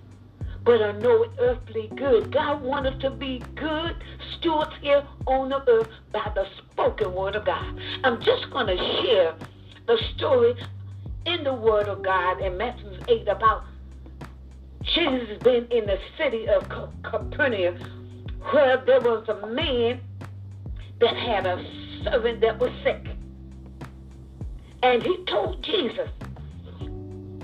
but 0.65 0.81
are 0.81 0.93
no 0.93 1.27
earthly 1.39 1.91
good. 1.97 2.33
God 2.33 2.63
wants 2.63 2.91
us 2.91 3.01
to 3.03 3.11
be 3.11 3.43
good 3.55 3.97
stewards 4.37 4.73
here 4.81 5.05
on 5.27 5.49
the 5.49 5.69
earth 5.69 5.89
by 6.13 6.31
the 6.35 6.47
spoken 6.59 7.15
word 7.15 7.37
of 7.37 7.45
God. 7.45 7.81
I'm 8.05 8.21
just 8.23 8.51
going 8.51 8.69
to 8.69 8.77
share 8.77 9.35
the 9.87 9.99
story 10.15 10.55
in 11.27 11.45
the 11.45 11.55
word 11.55 11.89
of 11.89 12.03
God 12.03 12.41
in 12.41 12.57
Matthew 12.57 12.91
8 13.09 13.29
about 13.29 13.65
Jesus 14.83 15.39
being 15.43 15.67
in 15.71 15.87
the 15.87 15.99
city 16.19 16.49
of 16.49 16.69
Capernaum 17.03 17.77
where 18.51 18.77
there 18.85 19.01
was 19.01 19.29
a 19.29 19.47
man 19.47 20.01
that 21.01 21.17
had 21.17 21.47
a 21.47 21.65
servant 22.05 22.41
that 22.41 22.59
was 22.59 22.71
sick. 22.83 23.07
And 24.83 25.03
he 25.03 25.25
told 25.25 25.63
Jesus, 25.63 26.09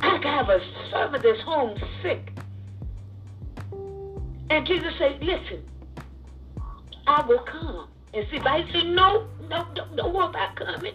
I 0.00 0.18
have 0.22 0.48
a 0.48 0.60
servant 0.90 1.22
that's 1.22 1.40
home 1.42 1.78
sick. 2.02 2.32
And 4.50 4.66
Jesus 4.66 4.92
said, 4.98 5.22
Listen, 5.22 5.62
I 7.06 7.24
will 7.26 7.40
come. 7.40 7.88
And 8.14 8.26
see, 8.30 8.38
but 8.38 8.64
he 8.64 8.72
said, 8.72 8.86
No, 8.86 9.26
no, 9.48 9.66
don't, 9.74 9.96
don't 9.96 10.14
worry 10.14 10.28
about 10.28 10.56
coming. 10.56 10.94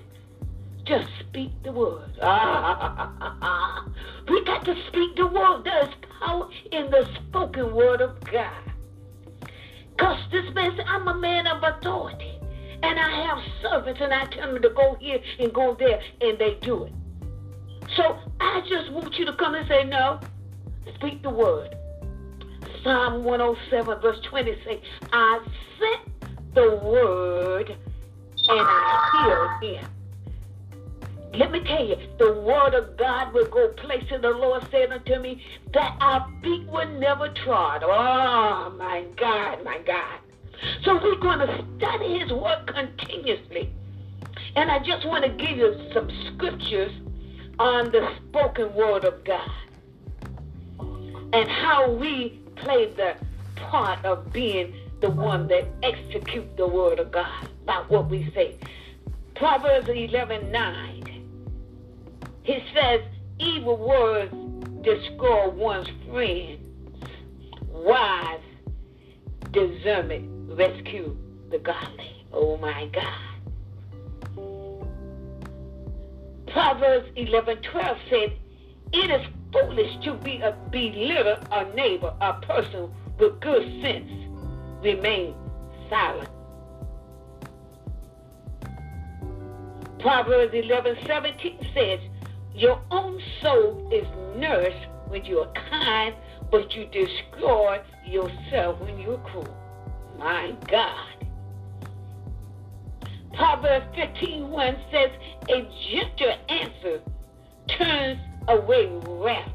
Just 0.86 1.08
speak 1.20 1.52
the 1.64 1.72
word. 1.72 2.12
we 4.28 4.44
got 4.44 4.66
to 4.66 4.76
speak 4.88 5.16
the 5.16 5.28
word. 5.28 5.64
There's 5.64 5.94
power 6.20 6.50
in 6.72 6.90
the 6.92 7.08
spoken 7.16 7.74
word 7.74 8.02
of 8.02 8.20
God. 8.22 8.52
Because 9.92 10.20
this 10.32 10.54
man 10.54 10.76
said, 10.76 10.86
I'm 10.88 11.08
a 11.08 11.16
man 11.16 11.48
of 11.48 11.64
authority. 11.64 12.40
And 12.82 13.00
I 13.00 13.28
have 13.28 13.40
servants, 13.62 14.02
and 14.02 14.14
I 14.14 14.26
tell 14.26 14.52
them 14.52 14.62
to 14.62 14.70
go 14.70 14.98
here 15.00 15.20
and 15.40 15.54
go 15.54 15.74
there, 15.80 16.02
and 16.20 16.38
they 16.38 16.56
do 16.56 16.84
it. 16.84 16.92
So 17.96 18.20
I 18.42 18.62
just 18.68 18.92
want 18.92 19.18
you 19.18 19.26
to 19.26 19.34
come 19.34 19.56
and 19.56 19.66
say, 19.70 19.86
No, 19.86 20.20
speak 20.96 21.22
the 21.24 21.30
word. 21.30 21.78
Psalm 22.84 23.24
107, 23.24 24.02
verse 24.02 24.20
20 24.22 24.56
say, 24.66 24.82
I 25.12 25.40
sent 25.80 26.54
the 26.54 26.76
word 26.84 27.70
and 27.70 27.80
I 28.50 29.58
healed 29.62 29.76
him. 29.76 29.90
Let 31.34 31.52
me 31.52 31.62
tell 31.62 31.84
you, 31.84 31.96
the 32.20 32.34
word 32.34 32.76
of 32.76 32.96
God 32.98 33.34
will 33.34 33.48
go 33.48 33.70
places. 33.70 34.22
The 34.22 34.30
Lord 34.30 34.68
said 34.70 34.92
unto 34.92 35.18
me 35.18 35.44
that 35.74 35.98
our 36.00 36.30
feet 36.44 36.68
were 36.68 36.86
never 36.86 37.30
trod. 37.30 37.84
Oh, 37.84 38.76
my 38.78 39.06
God, 39.16 39.64
my 39.64 39.80
God. 39.80 40.20
So 40.84 41.02
we're 41.02 41.16
going 41.16 41.40
to 41.40 41.66
study 41.78 42.20
his 42.20 42.32
word 42.32 42.68
continuously. 42.68 43.74
And 44.56 44.70
I 44.70 44.80
just 44.80 45.08
want 45.08 45.24
to 45.24 45.30
give 45.32 45.58
you 45.58 45.76
some 45.94 46.10
scriptures 46.28 46.92
on 47.58 47.92
the 47.92 48.14
spoken 48.18 48.74
word 48.76 49.06
of 49.06 49.24
God 49.24 49.50
and 51.34 51.50
how 51.50 51.90
we 51.90 52.43
play 52.56 52.92
the 52.94 53.16
part 53.56 54.04
of 54.06 54.32
being 54.32 54.74
the 55.02 55.10
one 55.10 55.48
that 55.48 55.68
execute 55.84 56.56
the 56.58 56.68
word 56.68 57.00
of 57.00 57.12
God 57.12 57.50
by 57.66 57.84
what 57.88 58.10
we 58.10 58.32
say. 58.34 58.56
Proverbs 59.36 59.90
11 59.90 60.52
9. 60.52 61.04
He 62.44 62.64
says, 62.74 63.02
evil 63.40 63.78
words 63.78 64.34
destroy 64.84 65.50
one's 65.50 65.90
friends. 66.10 66.60
Wise 67.70 68.40
discernment 69.52 70.58
rescue 70.58 71.18
the 71.50 71.60
godly. 71.60 72.26
Oh 72.32 72.58
my 72.58 72.88
God. 72.88 73.34
Proverbs 76.48 77.10
11 77.16 77.62
12 77.62 77.98
said, 78.10 78.34
It 78.92 79.10
is 79.10 79.28
foolish 79.54 80.04
to 80.04 80.16
be 80.16 80.42
a 80.42 80.52
belittle 80.72 81.38
a 81.52 81.74
neighbor, 81.76 82.14
a 82.20 82.34
person 82.42 82.92
with 83.20 83.40
good 83.40 83.82
sense. 83.82 84.12
Remain 84.82 85.36
silent. 85.90 86.30
Proverbs 90.00 90.54
11 90.54 90.98
17 91.06 91.68
says, 91.74 92.00
Your 92.54 92.82
own 92.92 93.22
soul 93.42 93.90
is 93.94 94.06
nourished 94.38 94.90
when 95.08 95.24
you 95.24 95.40
are 95.40 95.54
kind, 95.70 96.14
but 96.52 96.76
you 96.76 96.86
destroy 96.88 97.80
yourself 98.06 98.82
when 98.82 99.00
you 99.00 99.14
are 99.14 99.18
cruel. 99.20 99.58
My 100.18 100.54
God. 100.68 101.26
Proverbs 103.34 103.86
15 103.96 104.50
1 104.50 104.78
says, 104.92 105.10
A 105.50 105.62
gentle 105.90 106.36
answer 106.50 107.02
turns 107.68 108.20
away 108.48 108.88
wrath, 109.06 109.52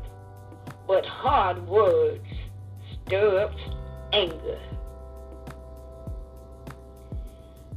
but 0.87 1.05
hard 1.05 1.67
words 1.67 2.25
stir 3.07 3.41
up 3.41 3.55
anger. 4.13 4.59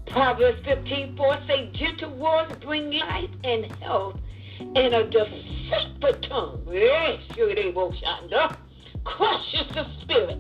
Proverbs 0.08 0.60
15 0.66 1.16
4 1.16 1.38
say, 1.48 1.70
Gentle 1.74 2.12
words 2.16 2.54
bring 2.64 2.92
life 2.92 3.30
and 3.44 3.72
health, 3.82 4.20
and 4.60 4.94
a 4.94 5.04
deceitful 5.10 6.14
tongue 6.22 6.68
yes, 6.70 7.20
crushes 9.04 9.68
the 9.74 9.88
spirit. 10.02 10.38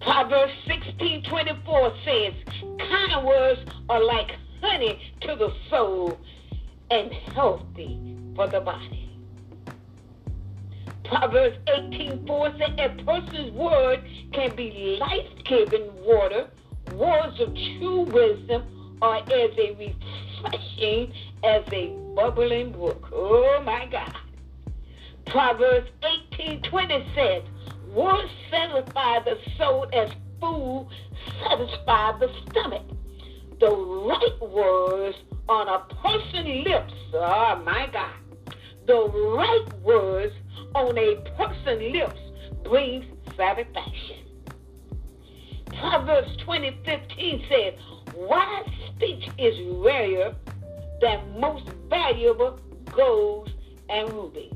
Proverbs 0.00 0.52
16 0.66 1.22
24 1.24 1.94
says, 2.04 2.34
Kind 2.78 3.26
words 3.26 3.60
are 3.88 4.02
like 4.02 4.32
honey 4.62 5.00
to 5.20 5.36
the 5.36 5.52
soul, 5.68 6.18
and 6.90 7.12
healthy 7.12 8.17
for 8.38 8.46
the 8.46 8.60
body. 8.60 9.10
Proverbs 11.04 11.56
18:4 11.66 12.56
says, 12.56 12.70
A 12.78 13.02
person's 13.02 13.50
word 13.50 14.04
can 14.32 14.54
be 14.54 14.96
life-giving 15.00 15.92
water. 16.04 16.48
Words 16.94 17.40
of 17.40 17.52
true 17.54 18.02
wisdom 18.02 18.62
are 19.02 19.18
as 19.18 19.50
a 19.58 19.74
refreshing 19.74 21.12
as 21.42 21.64
a 21.72 21.88
bubbling 22.14 22.70
brook. 22.70 23.08
Oh 23.12 23.60
my 23.66 23.86
God. 23.86 24.16
Proverbs 25.26 25.90
18:20 26.38 27.14
says, 27.16 27.42
Words 27.92 28.30
satisfy 28.52 29.18
the 29.24 29.36
soul 29.56 29.88
as 29.92 30.10
food 30.40 30.86
satisfy 31.42 32.16
the 32.20 32.30
stomach. 32.48 32.86
The 33.58 33.70
right 33.70 34.40
words 34.40 35.16
on 35.48 35.66
a 35.66 35.80
person's 35.94 36.66
lips, 36.66 36.92
oh 37.14 37.60
my 37.64 37.88
God. 37.92 38.27
The 38.88 39.06
right 39.36 39.66
words 39.82 40.34
on 40.74 40.96
a 40.96 41.16
person's 41.36 41.92
lips 41.92 42.20
brings 42.64 43.04
satisfaction. 43.36 44.16
Proverbs 45.78 46.34
20:15 46.38 47.48
says, 47.50 47.74
Wise 48.14 48.66
speech 48.96 49.28
is 49.36 49.60
rarer 49.84 50.34
than 51.02 51.38
most 51.38 51.64
valuable 51.90 52.58
golds 52.86 53.50
and 53.90 54.10
rubies. 54.10 54.54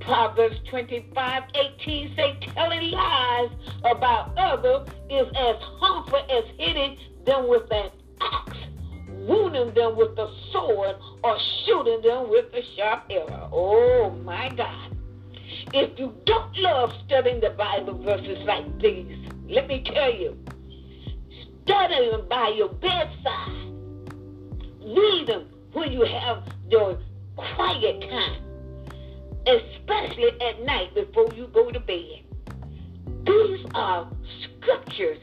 Proverbs 0.00 0.56
25, 0.70 1.42
18 1.54 2.16
say 2.16 2.38
telling 2.40 2.90
lies 2.92 3.50
about 3.84 4.32
others 4.38 4.88
is 5.10 5.26
as 5.36 5.56
harmful 5.60 6.24
as 6.30 6.44
hitting 6.56 6.96
them 7.26 7.46
with 7.46 7.70
an 7.70 7.90
axe, 8.22 8.56
wounding 9.28 9.74
them 9.74 9.96
with 9.96 10.18
a 10.18 10.28
sword, 10.52 10.96
or 11.22 11.38
shooting 11.64 12.00
them 12.02 12.30
with 12.30 12.46
a 12.54 12.62
sharp 12.76 13.04
arrow. 13.10 13.50
Oh 13.52 14.10
my 14.24 14.48
God. 14.50 14.96
If 15.72 15.98
you 15.98 16.14
don't 16.24 16.56
love 16.58 16.92
studying 17.06 17.40
the 17.40 17.50
Bible 17.50 18.02
verses 18.02 18.38
like 18.44 18.80
these, 18.80 19.28
let 19.48 19.68
me 19.68 19.82
tell 19.84 20.12
you, 20.12 20.36
study 21.64 22.10
them 22.10 22.26
by 22.28 22.54
your 22.56 22.68
bedside. 22.68 23.72
Read 24.80 25.26
them 25.26 25.48
when 25.72 25.92
you 25.92 26.04
have 26.04 26.42
your 26.70 26.98
quiet 27.36 28.00
time 28.08 28.48
especially 29.48 30.40
at 30.40 30.62
night 30.64 30.94
before 30.94 31.28
you 31.34 31.46
go 31.48 31.70
to 31.70 31.80
bed. 31.80 32.22
These 33.24 33.66
are 33.74 34.10
scriptures 34.42 35.18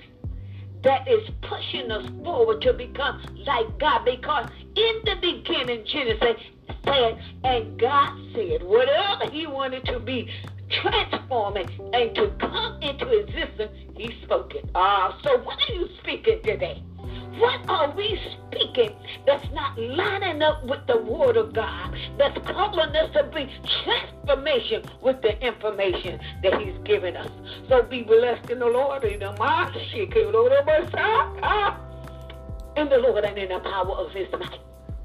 that 0.86 1.08
is 1.08 1.28
pushing 1.42 1.92
us 1.92 2.08
forward 2.24 2.62
to 2.62 2.72
become 2.72 3.22
like 3.46 3.78
God 3.80 4.06
because 4.06 4.48
in 4.76 5.02
the 5.04 5.16
beginning, 5.20 5.84
Genesis 5.86 6.42
said, 6.86 7.20
and 7.44 7.78
God 7.80 8.16
said, 8.34 8.62
whatever 8.64 9.30
He 9.32 9.48
wanted 9.48 9.84
to 9.86 10.00
be 10.00 10.30
transforming 10.70 11.68
and 11.94 12.14
to 12.16 12.32
come 12.40 12.80
into 12.84 13.10
existence, 13.20 13.72
He 13.98 14.16
spoke 14.24 14.54
it. 14.54 14.70
Ah, 14.76 15.20
so 15.24 15.40
what 15.40 15.58
are 15.68 15.74
you 15.74 15.90
speaking 16.02 16.40
today? 16.44 16.84
What 17.38 17.60
are 17.68 17.92
we 17.96 18.20
speaking 18.32 18.96
that's 19.26 19.46
not 19.52 19.78
lining 19.78 20.42
up 20.42 20.64
with 20.64 20.86
the 20.88 20.98
Word 20.98 21.36
of 21.36 21.54
God, 21.54 21.94
that's 22.18 22.38
calling 22.48 22.96
us 22.96 23.12
to 23.14 23.24
bring 23.24 23.50
transformation 23.84 24.84
with 25.02 25.22
the 25.22 25.38
information 25.46 26.20
that 26.44 26.62
He's 26.62 26.78
given 26.86 27.18
us? 27.18 27.30
So 27.68 27.84
be 27.84 28.04
blessed 28.04 28.50
in 28.50 28.60
the 28.60 28.68
Lord, 28.68 29.04
in 29.04 29.20
the 29.20 29.32
in 32.78 32.90
the 32.90 32.98
Lord 32.98 33.26
and 33.26 33.38
in 33.38 33.50
the 33.50 33.60
power 33.60 33.92
of 33.92 34.12
His 34.12 34.32
might. 34.32 34.60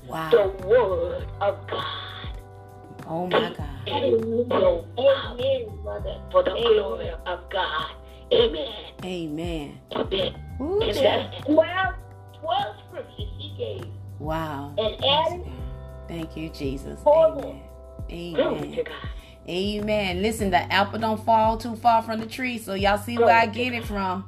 Wow. 0.06 0.30
The 0.30 0.66
Word 0.66 1.26
of 1.40 1.66
God. 1.68 2.20
Oh 3.06 3.26
my 3.26 3.52
God. 3.52 3.88
Amen, 3.88 4.48
Mother. 5.82 6.20
For 6.30 6.42
the 6.44 6.52
Amen. 6.52 6.62
glory 6.74 7.10
of 7.26 7.50
God. 7.50 7.90
Amen. 8.32 8.72
Amen. 9.04 9.80
Amen. 9.96 10.34
Ooh, 10.60 10.80
and 10.82 10.96
that's 10.96 11.44
12 11.46 11.94
12 12.40 12.76
scriptures 12.88 13.28
he 13.38 13.54
gave. 13.56 13.86
Wow. 14.18 14.74
And 14.78 15.04
added. 15.04 15.46
Thank 16.08 16.36
you, 16.36 16.48
Jesus. 16.50 17.00
Amen. 17.06 17.62
Amen. 18.10 18.84
Amen. 19.48 20.22
Listen, 20.22 20.50
the 20.50 20.72
apple 20.72 20.98
don't 20.98 21.24
fall 21.24 21.56
too 21.56 21.76
far 21.76 22.02
from 22.02 22.20
the 22.20 22.26
tree, 22.26 22.58
so 22.58 22.74
y'all 22.74 22.98
see 22.98 23.16
where 23.18 23.34
I 23.34 23.46
get 23.46 23.72
it 23.72 23.84
from. 23.84 24.24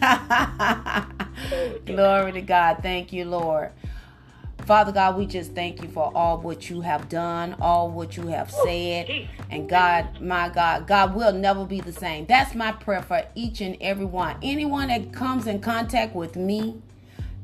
Glory 1.86 2.32
to 2.32 2.42
God. 2.42 2.78
Thank 2.82 3.12
you, 3.12 3.24
Lord. 3.24 3.72
Father 4.66 4.92
God, 4.92 5.16
we 5.16 5.26
just 5.26 5.54
thank 5.54 5.82
you 5.82 5.88
for 5.88 6.12
all 6.14 6.38
what 6.38 6.70
you 6.70 6.80
have 6.82 7.08
done, 7.08 7.56
all 7.60 7.90
what 7.90 8.16
you 8.16 8.28
have 8.28 8.50
said. 8.50 9.28
And 9.50 9.68
God, 9.68 10.20
my 10.20 10.48
God, 10.48 10.86
God 10.86 11.14
will 11.14 11.32
never 11.32 11.64
be 11.64 11.80
the 11.80 11.92
same. 11.92 12.26
That's 12.26 12.54
my 12.54 12.70
prayer 12.72 13.02
for 13.02 13.24
each 13.34 13.60
and 13.60 13.76
every 13.80 14.04
one. 14.04 14.36
Anyone 14.42 14.88
that 14.88 15.12
comes 15.12 15.46
in 15.46 15.60
contact 15.60 16.14
with 16.14 16.36
me, 16.36 16.80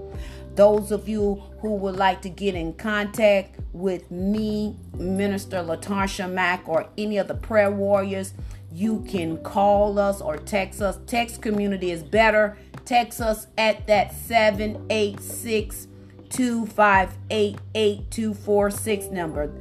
Those 0.56 0.92
of 0.92 1.08
you 1.10 1.44
who 1.60 1.76
would 1.76 1.98
like 1.98 2.22
to 2.22 2.30
get 2.30 2.56
in 2.56 2.72
contact 2.74 3.60
with 3.74 4.10
me, 4.10 4.78
Minister 4.98 5.58
Latasha 5.58 6.32
Mack, 6.32 6.70
or 6.70 6.88
any 6.98 7.18
of 7.18 7.28
the 7.28 7.36
prayer 7.36 7.70
warriors, 7.70 8.34
you 8.72 9.06
can 9.10 9.38
call 9.40 10.00
us 10.00 10.22
or 10.22 10.38
text 10.38 10.82
us. 10.82 10.98
Text 11.08 11.42
community 11.42 11.92
is 11.92 12.04
better. 12.04 12.58
Text 12.86 13.20
us 13.20 13.48
at 13.58 13.86
that 13.88 14.14
786 14.14 15.90
258 16.30 17.58
8246 17.74 19.06
number. 19.08 19.52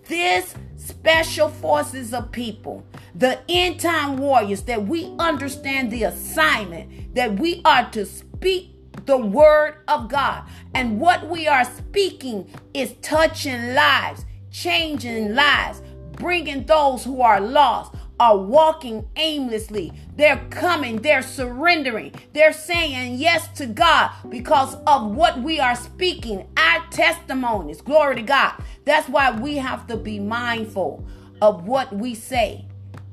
this 0.07 0.53
special 0.77 1.49
forces 1.49 2.13
of 2.13 2.31
people, 2.31 2.85
the 3.15 3.39
end 3.49 3.79
time 3.79 4.17
warriors, 4.17 4.61
that 4.63 4.85
we 4.85 5.11
understand 5.17 5.89
the 5.89 6.03
assignment 6.03 7.15
that 7.15 7.39
we 7.39 7.63
are 7.65 7.89
to 7.89 8.05
speak 8.05 8.75
the 9.07 9.17
word 9.17 9.77
of 9.87 10.09
God. 10.09 10.43
And 10.75 10.99
what 10.99 11.27
we 11.27 11.47
are 11.47 11.65
speaking 11.65 12.47
is 12.75 12.93
touching 13.01 13.73
lives, 13.73 14.25
changing 14.51 15.33
lives, 15.33 15.81
bringing 16.11 16.67
those 16.67 17.03
who 17.03 17.21
are 17.21 17.41
lost 17.41 17.95
are 18.19 18.37
walking 18.37 19.07
aimlessly. 19.15 19.91
They're 20.15 20.45
coming, 20.49 20.97
they're 20.97 21.21
surrendering, 21.21 22.13
they're 22.33 22.53
saying 22.53 23.15
yes 23.15 23.47
to 23.57 23.65
God 23.65 24.11
because 24.29 24.75
of 24.87 25.11
what 25.11 25.41
we 25.41 25.59
are 25.59 25.75
speaking, 25.75 26.47
our 26.57 26.85
testimonies. 26.89 27.81
Glory 27.81 28.15
to 28.17 28.21
God. 28.21 28.53
That's 28.85 29.09
why 29.09 29.31
we 29.31 29.57
have 29.57 29.87
to 29.87 29.97
be 29.97 30.19
mindful 30.19 31.05
of 31.41 31.67
what 31.67 31.93
we 31.93 32.15
say 32.15 32.65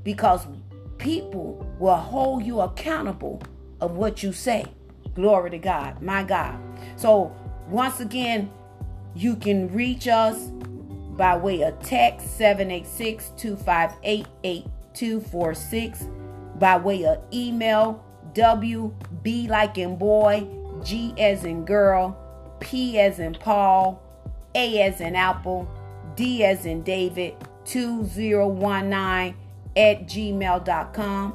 because 0.05 0.47
people 0.99 1.67
will 1.79 1.97
hold 1.97 2.45
you 2.45 2.61
accountable 2.61 3.43
of 3.81 3.97
what 3.97 4.23
you 4.23 4.33
say. 4.33 4.65
Glory 5.15 5.51
to 5.51 5.59
God, 5.59 6.01
my 6.01 6.23
God. 6.23 6.59
So, 6.97 7.35
once 7.69 8.01
again, 8.01 8.51
you 9.15 9.37
can 9.37 9.73
reach 9.73 10.09
us 10.09 10.51
by 11.17 11.37
way 11.37 11.63
of 11.63 11.79
text 11.81 12.39
786 12.39 13.33
258 13.37 14.67
246 14.95 16.07
by 16.59 16.77
way 16.77 17.05
of 17.05 17.23
email 17.33 18.05
WB 18.35 19.49
like 19.49 19.79
in 19.79 19.97
boy, 19.97 20.47
G 20.83 21.15
as 21.19 21.45
in 21.45 21.65
girl, 21.65 22.17
P 22.61 22.99
as 22.99 23.19
in 23.19 23.35
Paul, 23.35 24.03
A 24.55 24.83
as 24.83 25.01
in 25.01 25.17
apple, 25.17 25.69
D 26.17 26.45
as 26.45 26.67
in 26.67 26.83
David 26.83 27.35
2019 27.65 29.37
at 29.77 30.07
gmail.com. 30.07 31.35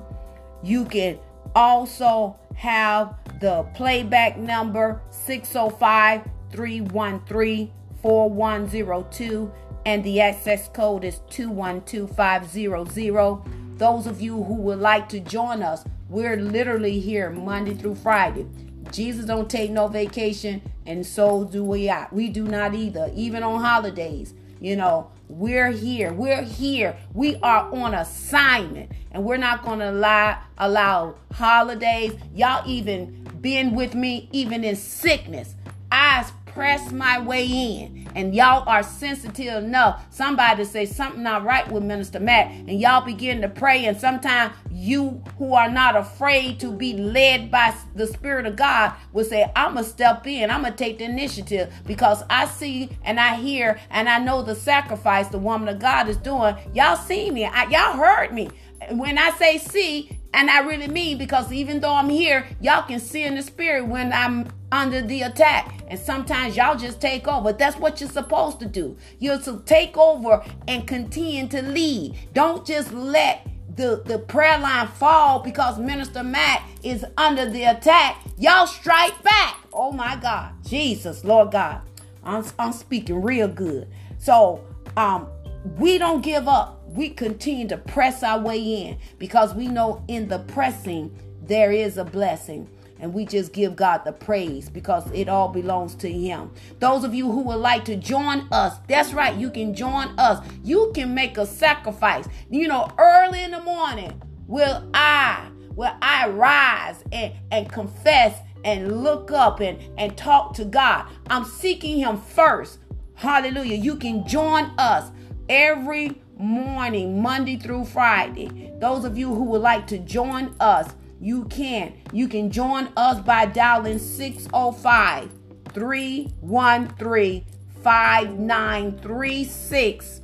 You 0.64 0.86
can 0.86 1.20
also 1.55 2.38
have 2.55 3.16
the 3.39 3.64
playback 3.76 4.38
number 4.38 5.01
605 5.12 6.24
313 6.51 7.72
4102 8.01 9.51
and 9.88 10.03
the 10.03 10.19
access 10.19 10.67
code 10.67 11.05
is 11.05 11.21
212500. 11.29 13.77
Those 13.77 14.05
of 14.05 14.19
you 14.19 14.43
who 14.43 14.55
would 14.55 14.79
like 14.79 15.07
to 15.07 15.21
join 15.21 15.63
us, 15.63 15.85
we're 16.09 16.35
literally 16.35 16.99
here 16.99 17.29
Monday 17.29 17.73
through 17.73 17.95
Friday. 17.95 18.45
Jesus 18.91 19.23
don't 19.23 19.49
take 19.49 19.71
no 19.71 19.88
vacation, 19.88 20.61
and 20.85 21.05
so 21.05 21.45
do 21.45 21.63
we. 21.63 21.89
We 22.11 22.27
do 22.27 22.43
not 22.43 22.75
either, 22.75 23.09
even 23.15 23.43
on 23.43 23.61
holidays. 23.61 24.33
You 24.59 24.75
know, 24.75 25.09
we're 25.29 25.71
here. 25.71 26.11
We're 26.11 26.43
here. 26.43 26.97
We 27.13 27.38
are 27.38 27.73
on 27.73 27.93
assignment, 27.93 28.91
and 29.11 29.23
we're 29.23 29.38
not 29.38 29.63
going 29.63 29.79
to 29.79 29.91
allow 29.91 30.41
allow 30.57 31.15
holidays. 31.31 32.13
Y'all 32.35 32.69
even 32.69 33.25
been 33.39 33.73
with 33.73 33.95
me 33.95 34.27
even 34.33 34.65
in 34.65 34.75
sickness. 34.75 35.55
I 35.89 36.29
press 36.58 36.91
my 36.91 37.20
way 37.20 37.45
in. 37.45 38.10
And 38.16 38.34
y'all 38.34 38.68
are 38.68 38.82
sensitive 38.82 39.64
enough. 39.64 40.03
Somebody 40.10 40.64
to 40.64 40.66
say 40.68 40.88
something 40.88 41.22
not 41.22 41.43
right 41.43 41.72
with 41.72 41.84
Minister 41.84 42.20
Mack. 42.20 42.49
And 42.51 42.82
y'all 42.82 43.05
begin 43.05 43.41
to 43.41 43.47
pray. 43.47 43.86
And 43.86 43.95
sometimes 43.95 44.55
you 44.72 45.22
who 45.38 45.53
are 45.53 45.70
not 45.70 45.95
afraid 45.95 46.60
to 46.62 46.72
be 46.72 46.93
led 46.97 47.51
by 47.51 47.76
the 47.93 48.08
Spirit 48.08 48.47
of 48.47 48.55
God 48.55 48.93
will 49.14 49.24
say, 49.24 49.51
I'm 49.55 49.74
going 49.74 49.86
to 49.86 49.91
step 49.91 50.26
in. 50.26 50.49
I'm 50.49 50.62
going 50.62 50.74
to 50.74 50.78
take 50.78 50.97
the 50.97 51.03
initiative 51.03 51.72
because 51.86 52.24
I 52.28 52.47
see 52.47 52.89
and 53.03 53.20
I 53.20 53.36
hear 53.36 53.80
and 53.91 54.10
I 54.10 54.18
know 54.18 54.41
the 54.41 54.55
sacrifice 54.55 55.28
the 55.28 55.38
woman 55.38 55.68
of 55.68 55.78
God 55.78 56.10
is 56.10 56.18
doing. 56.18 56.55
Y'all 56.74 56.95
see 56.95 57.30
me. 57.30 57.45
I, 57.45 57.66
y'all 57.66 58.03
heard 58.03 58.34
me. 58.34 58.49
When 58.91 59.20
I 59.20 59.30
say 59.32 59.60
see, 59.60 60.16
and 60.38 60.51
I 60.51 60.59
really 60.59 60.88
mean 60.88 61.17
because 61.17 61.51
even 61.51 61.79
though 61.79 61.95
I'm 61.95 62.09
here, 62.09 62.47
y'all 62.61 62.83
can 62.83 62.99
see 62.99 63.23
in 63.23 63.33
the 63.33 63.41
spirit 63.41 63.88
when 63.88 64.13
I'm 64.13 64.47
under 64.71 65.01
the 65.01 65.23
attack. 65.23 65.81
And 65.88 65.99
sometimes 65.99 66.55
y'all 66.55 66.77
just 66.77 67.01
take 67.01 67.27
over. 67.27 67.53
That's 67.53 67.75
what 67.77 67.99
you're 67.99 68.09
supposed 68.11 68.59
to 68.59 68.67
do. 68.67 68.95
You're 69.17 69.39
to 69.39 69.63
take 69.65 69.97
over 69.97 70.45
and 70.67 70.88
continue 70.88 71.47
to 71.47 71.63
lead. 71.63 72.19
Don't 72.33 72.67
just 72.67 72.93
let 72.93 73.47
the, 73.75 74.03
the 74.05 74.19
prayer 74.19 74.59
line 74.59 74.88
fall 74.89 75.39
because 75.39 75.79
Minister 75.79 76.21
Mack 76.21 76.69
is 76.83 77.03
under 77.17 77.49
the 77.49 77.63
attack. 77.63 78.21
Y'all 78.38 78.67
strike 78.67 79.19
back. 79.23 79.57
Oh 79.73 79.91
my 79.91 80.17
God. 80.17 80.53
Jesus, 80.63 81.23
Lord 81.23 81.51
God. 81.51 81.81
I'm, 82.23 82.45
I'm 82.59 82.73
speaking 82.73 83.23
real 83.23 83.47
good. 83.47 83.88
So 84.19 84.63
um 84.95 85.29
we 85.77 85.97
don't 85.97 86.21
give 86.21 86.47
up 86.47 86.76
we 86.97 87.09
continue 87.09 87.67
to 87.67 87.77
press 87.77 88.23
our 88.23 88.39
way 88.39 88.59
in 88.59 88.97
because 89.19 89.53
we 89.53 89.67
know 89.67 90.03
in 90.07 90.27
the 90.27 90.39
pressing 90.39 91.15
there 91.43 91.71
is 91.71 91.97
a 91.97 92.03
blessing. 92.03 92.67
And 92.99 93.13
we 93.13 93.25
just 93.25 93.53
give 93.53 93.75
God 93.75 93.99
the 94.03 94.11
praise 94.11 94.67
because 94.67 95.09
it 95.11 95.29
all 95.29 95.49
belongs 95.49 95.93
to 95.95 96.11
Him. 96.11 96.49
Those 96.79 97.03
of 97.03 97.13
you 97.13 97.31
who 97.31 97.41
would 97.41 97.57
like 97.57 97.85
to 97.85 97.95
join 97.95 98.47
us, 98.51 98.79
that's 98.87 99.13
right, 99.13 99.35
you 99.35 99.51
can 99.51 99.75
join 99.75 100.17
us. 100.17 100.43
You 100.63 100.91
can 100.95 101.13
make 101.13 101.37
a 101.37 101.45
sacrifice. 101.45 102.27
You 102.49 102.67
know, 102.67 102.89
early 102.97 103.43
in 103.43 103.51
the 103.51 103.61
morning, 103.61 104.19
will 104.47 104.89
I, 104.95 105.47
will 105.75 105.95
I 106.01 106.27
rise 106.29 107.03
and, 107.11 107.31
and 107.51 107.71
confess 107.71 108.39
and 108.65 109.03
look 109.03 109.31
up 109.31 109.59
and, 109.59 109.77
and 109.99 110.17
talk 110.17 110.55
to 110.55 110.65
God? 110.65 111.07
I'm 111.29 111.45
seeking 111.45 111.99
Him 111.99 112.19
first. 112.19 112.79
Hallelujah. 113.13 113.75
You 113.75 113.97
can 113.97 114.27
join 114.27 114.71
us 114.79 115.11
every 115.49 116.19
morning, 116.39 117.21
Monday 117.21 117.57
through 117.57 117.85
Friday. 117.85 118.73
Those 118.79 119.05
of 119.05 119.17
you 119.17 119.33
who 119.33 119.45
would 119.45 119.61
like 119.61 119.88
to 119.88 119.97
join 119.97 120.53
us, 120.59 120.93
you 121.19 121.45
can. 121.45 121.93
You 122.11 122.27
can 122.27 122.51
join 122.51 122.89
us 122.95 123.19
by 123.19 123.47
dialing 123.47 123.97
605 123.99 125.31
313 125.73 127.45
5936 127.83 130.21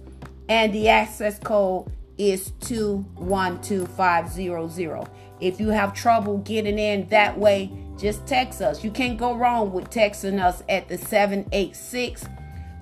and 0.49 0.73
the 0.73 0.89
access 0.89 1.39
code 1.39 1.89
is 2.17 2.51
212500. 2.61 5.07
If 5.39 5.59
you 5.59 5.69
have 5.69 5.93
trouble 5.93 6.39
getting 6.39 6.77
in 6.77 7.07
that 7.09 7.37
way, 7.37 7.71
just 7.97 8.25
text 8.27 8.61
us. 8.61 8.83
You 8.83 8.91
can't 8.91 9.17
go 9.17 9.35
wrong 9.35 9.71
with 9.71 9.89
texting 9.89 10.43
us 10.43 10.63
at 10.69 10.89
the 10.89 10.97
786 10.97 12.25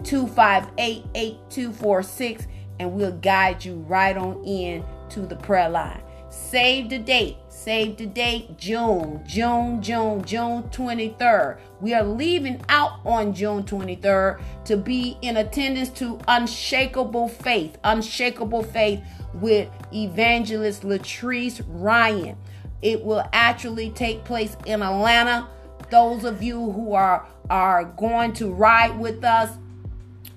258 0.03 1.05
8246 1.13 2.47
and 2.82 2.91
we'll 2.93 3.11
guide 3.11 3.63
you 3.63 3.75
right 3.88 4.17
on 4.17 4.43
in 4.43 4.84
to 5.07 5.19
the 5.21 5.36
prayer 5.36 5.69
line. 5.69 6.01
Save 6.29 6.89
the 6.89 6.97
date. 6.97 7.38
Save 7.47 7.97
the 7.97 8.07
date 8.07 8.57
June, 8.57 9.21
June, 9.27 9.84
June, 9.84 10.23
June 10.25 10.63
23rd. 10.63 11.59
We 11.79 11.93
are 11.93 12.03
leaving 12.03 12.59
out 12.69 13.01
on 13.05 13.36
June 13.36 13.63
23rd 13.63 14.41
to 14.65 14.77
be 14.77 15.15
in 15.21 15.38
attendance 15.38 15.89
to 15.89 16.19
Unshakable 16.27 17.27
Faith, 17.27 17.77
Unshakable 17.84 18.63
Faith 18.63 19.03
with 19.36 19.69
Evangelist 19.93 20.82
Latrice 20.82 21.61
Ryan. 21.67 22.36
It 22.82 23.03
will 23.03 23.23
actually 23.32 23.91
take 23.91 24.23
place 24.23 24.57
in 24.65 24.82
Atlanta. 24.82 25.47
Those 25.91 26.23
of 26.23 26.41
you 26.41 26.71
who 26.71 26.93
are 26.93 27.27
are 27.51 27.84
going 27.84 28.34
to 28.34 28.51
ride 28.51 28.97
with 28.97 29.23
us 29.23 29.55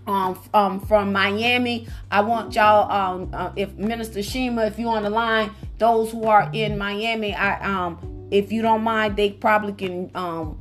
um, 0.06 0.40
um, 0.52 0.80
from 0.80 1.12
Miami. 1.12 1.88
I 2.10 2.20
want 2.20 2.54
y'all, 2.54 2.90
um, 2.90 3.30
uh, 3.32 3.52
if 3.56 3.74
Minister 3.74 4.22
Shima, 4.22 4.66
if 4.66 4.78
you 4.78 4.88
on 4.88 5.02
the 5.02 5.10
line, 5.10 5.50
those 5.78 6.10
who 6.10 6.24
are 6.24 6.50
in 6.52 6.78
Miami, 6.78 7.34
I 7.34 7.64
um, 7.64 8.28
if 8.30 8.52
you 8.52 8.62
don't 8.62 8.82
mind, 8.82 9.16
they 9.16 9.30
probably 9.30 9.72
can 9.72 10.10
um 10.14 10.58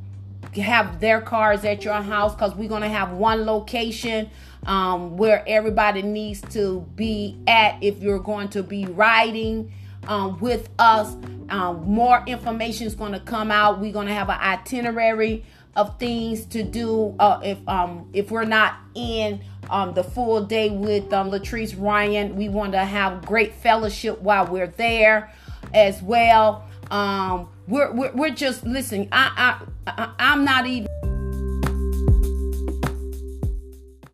have 0.56 1.00
their 1.00 1.20
cars 1.20 1.64
at 1.64 1.84
your 1.84 1.94
house 1.94 2.34
because 2.34 2.54
we're 2.54 2.68
gonna 2.68 2.88
have 2.88 3.10
one 3.12 3.44
location 3.44 4.30
um 4.66 5.16
where 5.16 5.42
everybody 5.48 6.00
needs 6.00 6.40
to 6.40 6.80
be 6.94 7.36
at 7.48 7.82
if 7.82 8.00
you're 8.00 8.20
going 8.20 8.48
to 8.48 8.62
be 8.62 8.86
riding 8.86 9.72
um, 10.06 10.38
with 10.40 10.68
us. 10.78 11.16
Um, 11.50 11.84
more 11.84 12.22
information 12.26 12.86
is 12.86 12.94
going 12.94 13.12
to 13.12 13.20
come 13.20 13.50
out. 13.50 13.80
We're 13.80 13.92
going 13.92 14.06
to 14.06 14.14
have 14.14 14.28
an 14.30 14.38
itinerary 14.40 15.44
of 15.76 15.98
things 15.98 16.44
to 16.46 16.62
do 16.62 17.14
uh, 17.18 17.40
if 17.42 17.58
um 17.68 18.08
if 18.12 18.30
we're 18.30 18.44
not 18.44 18.76
in 18.94 19.40
um 19.70 19.94
the 19.94 20.04
full 20.04 20.44
day 20.44 20.70
with 20.70 21.12
um 21.12 21.30
Latrice 21.30 21.74
Ryan. 21.78 22.36
We 22.36 22.48
want 22.48 22.72
to 22.72 22.84
have 22.84 23.24
great 23.24 23.54
fellowship 23.54 24.20
while 24.20 24.46
we're 24.46 24.68
there 24.68 25.32
as 25.72 26.02
well. 26.02 26.64
Um 26.90 27.48
we're 27.66 27.92
we're, 27.92 28.12
we're 28.12 28.34
just 28.34 28.64
listen. 28.64 29.08
I 29.10 29.58
I, 29.86 29.92
I 29.92 30.14
I'm 30.18 30.44
not 30.44 30.66
even 30.66 30.88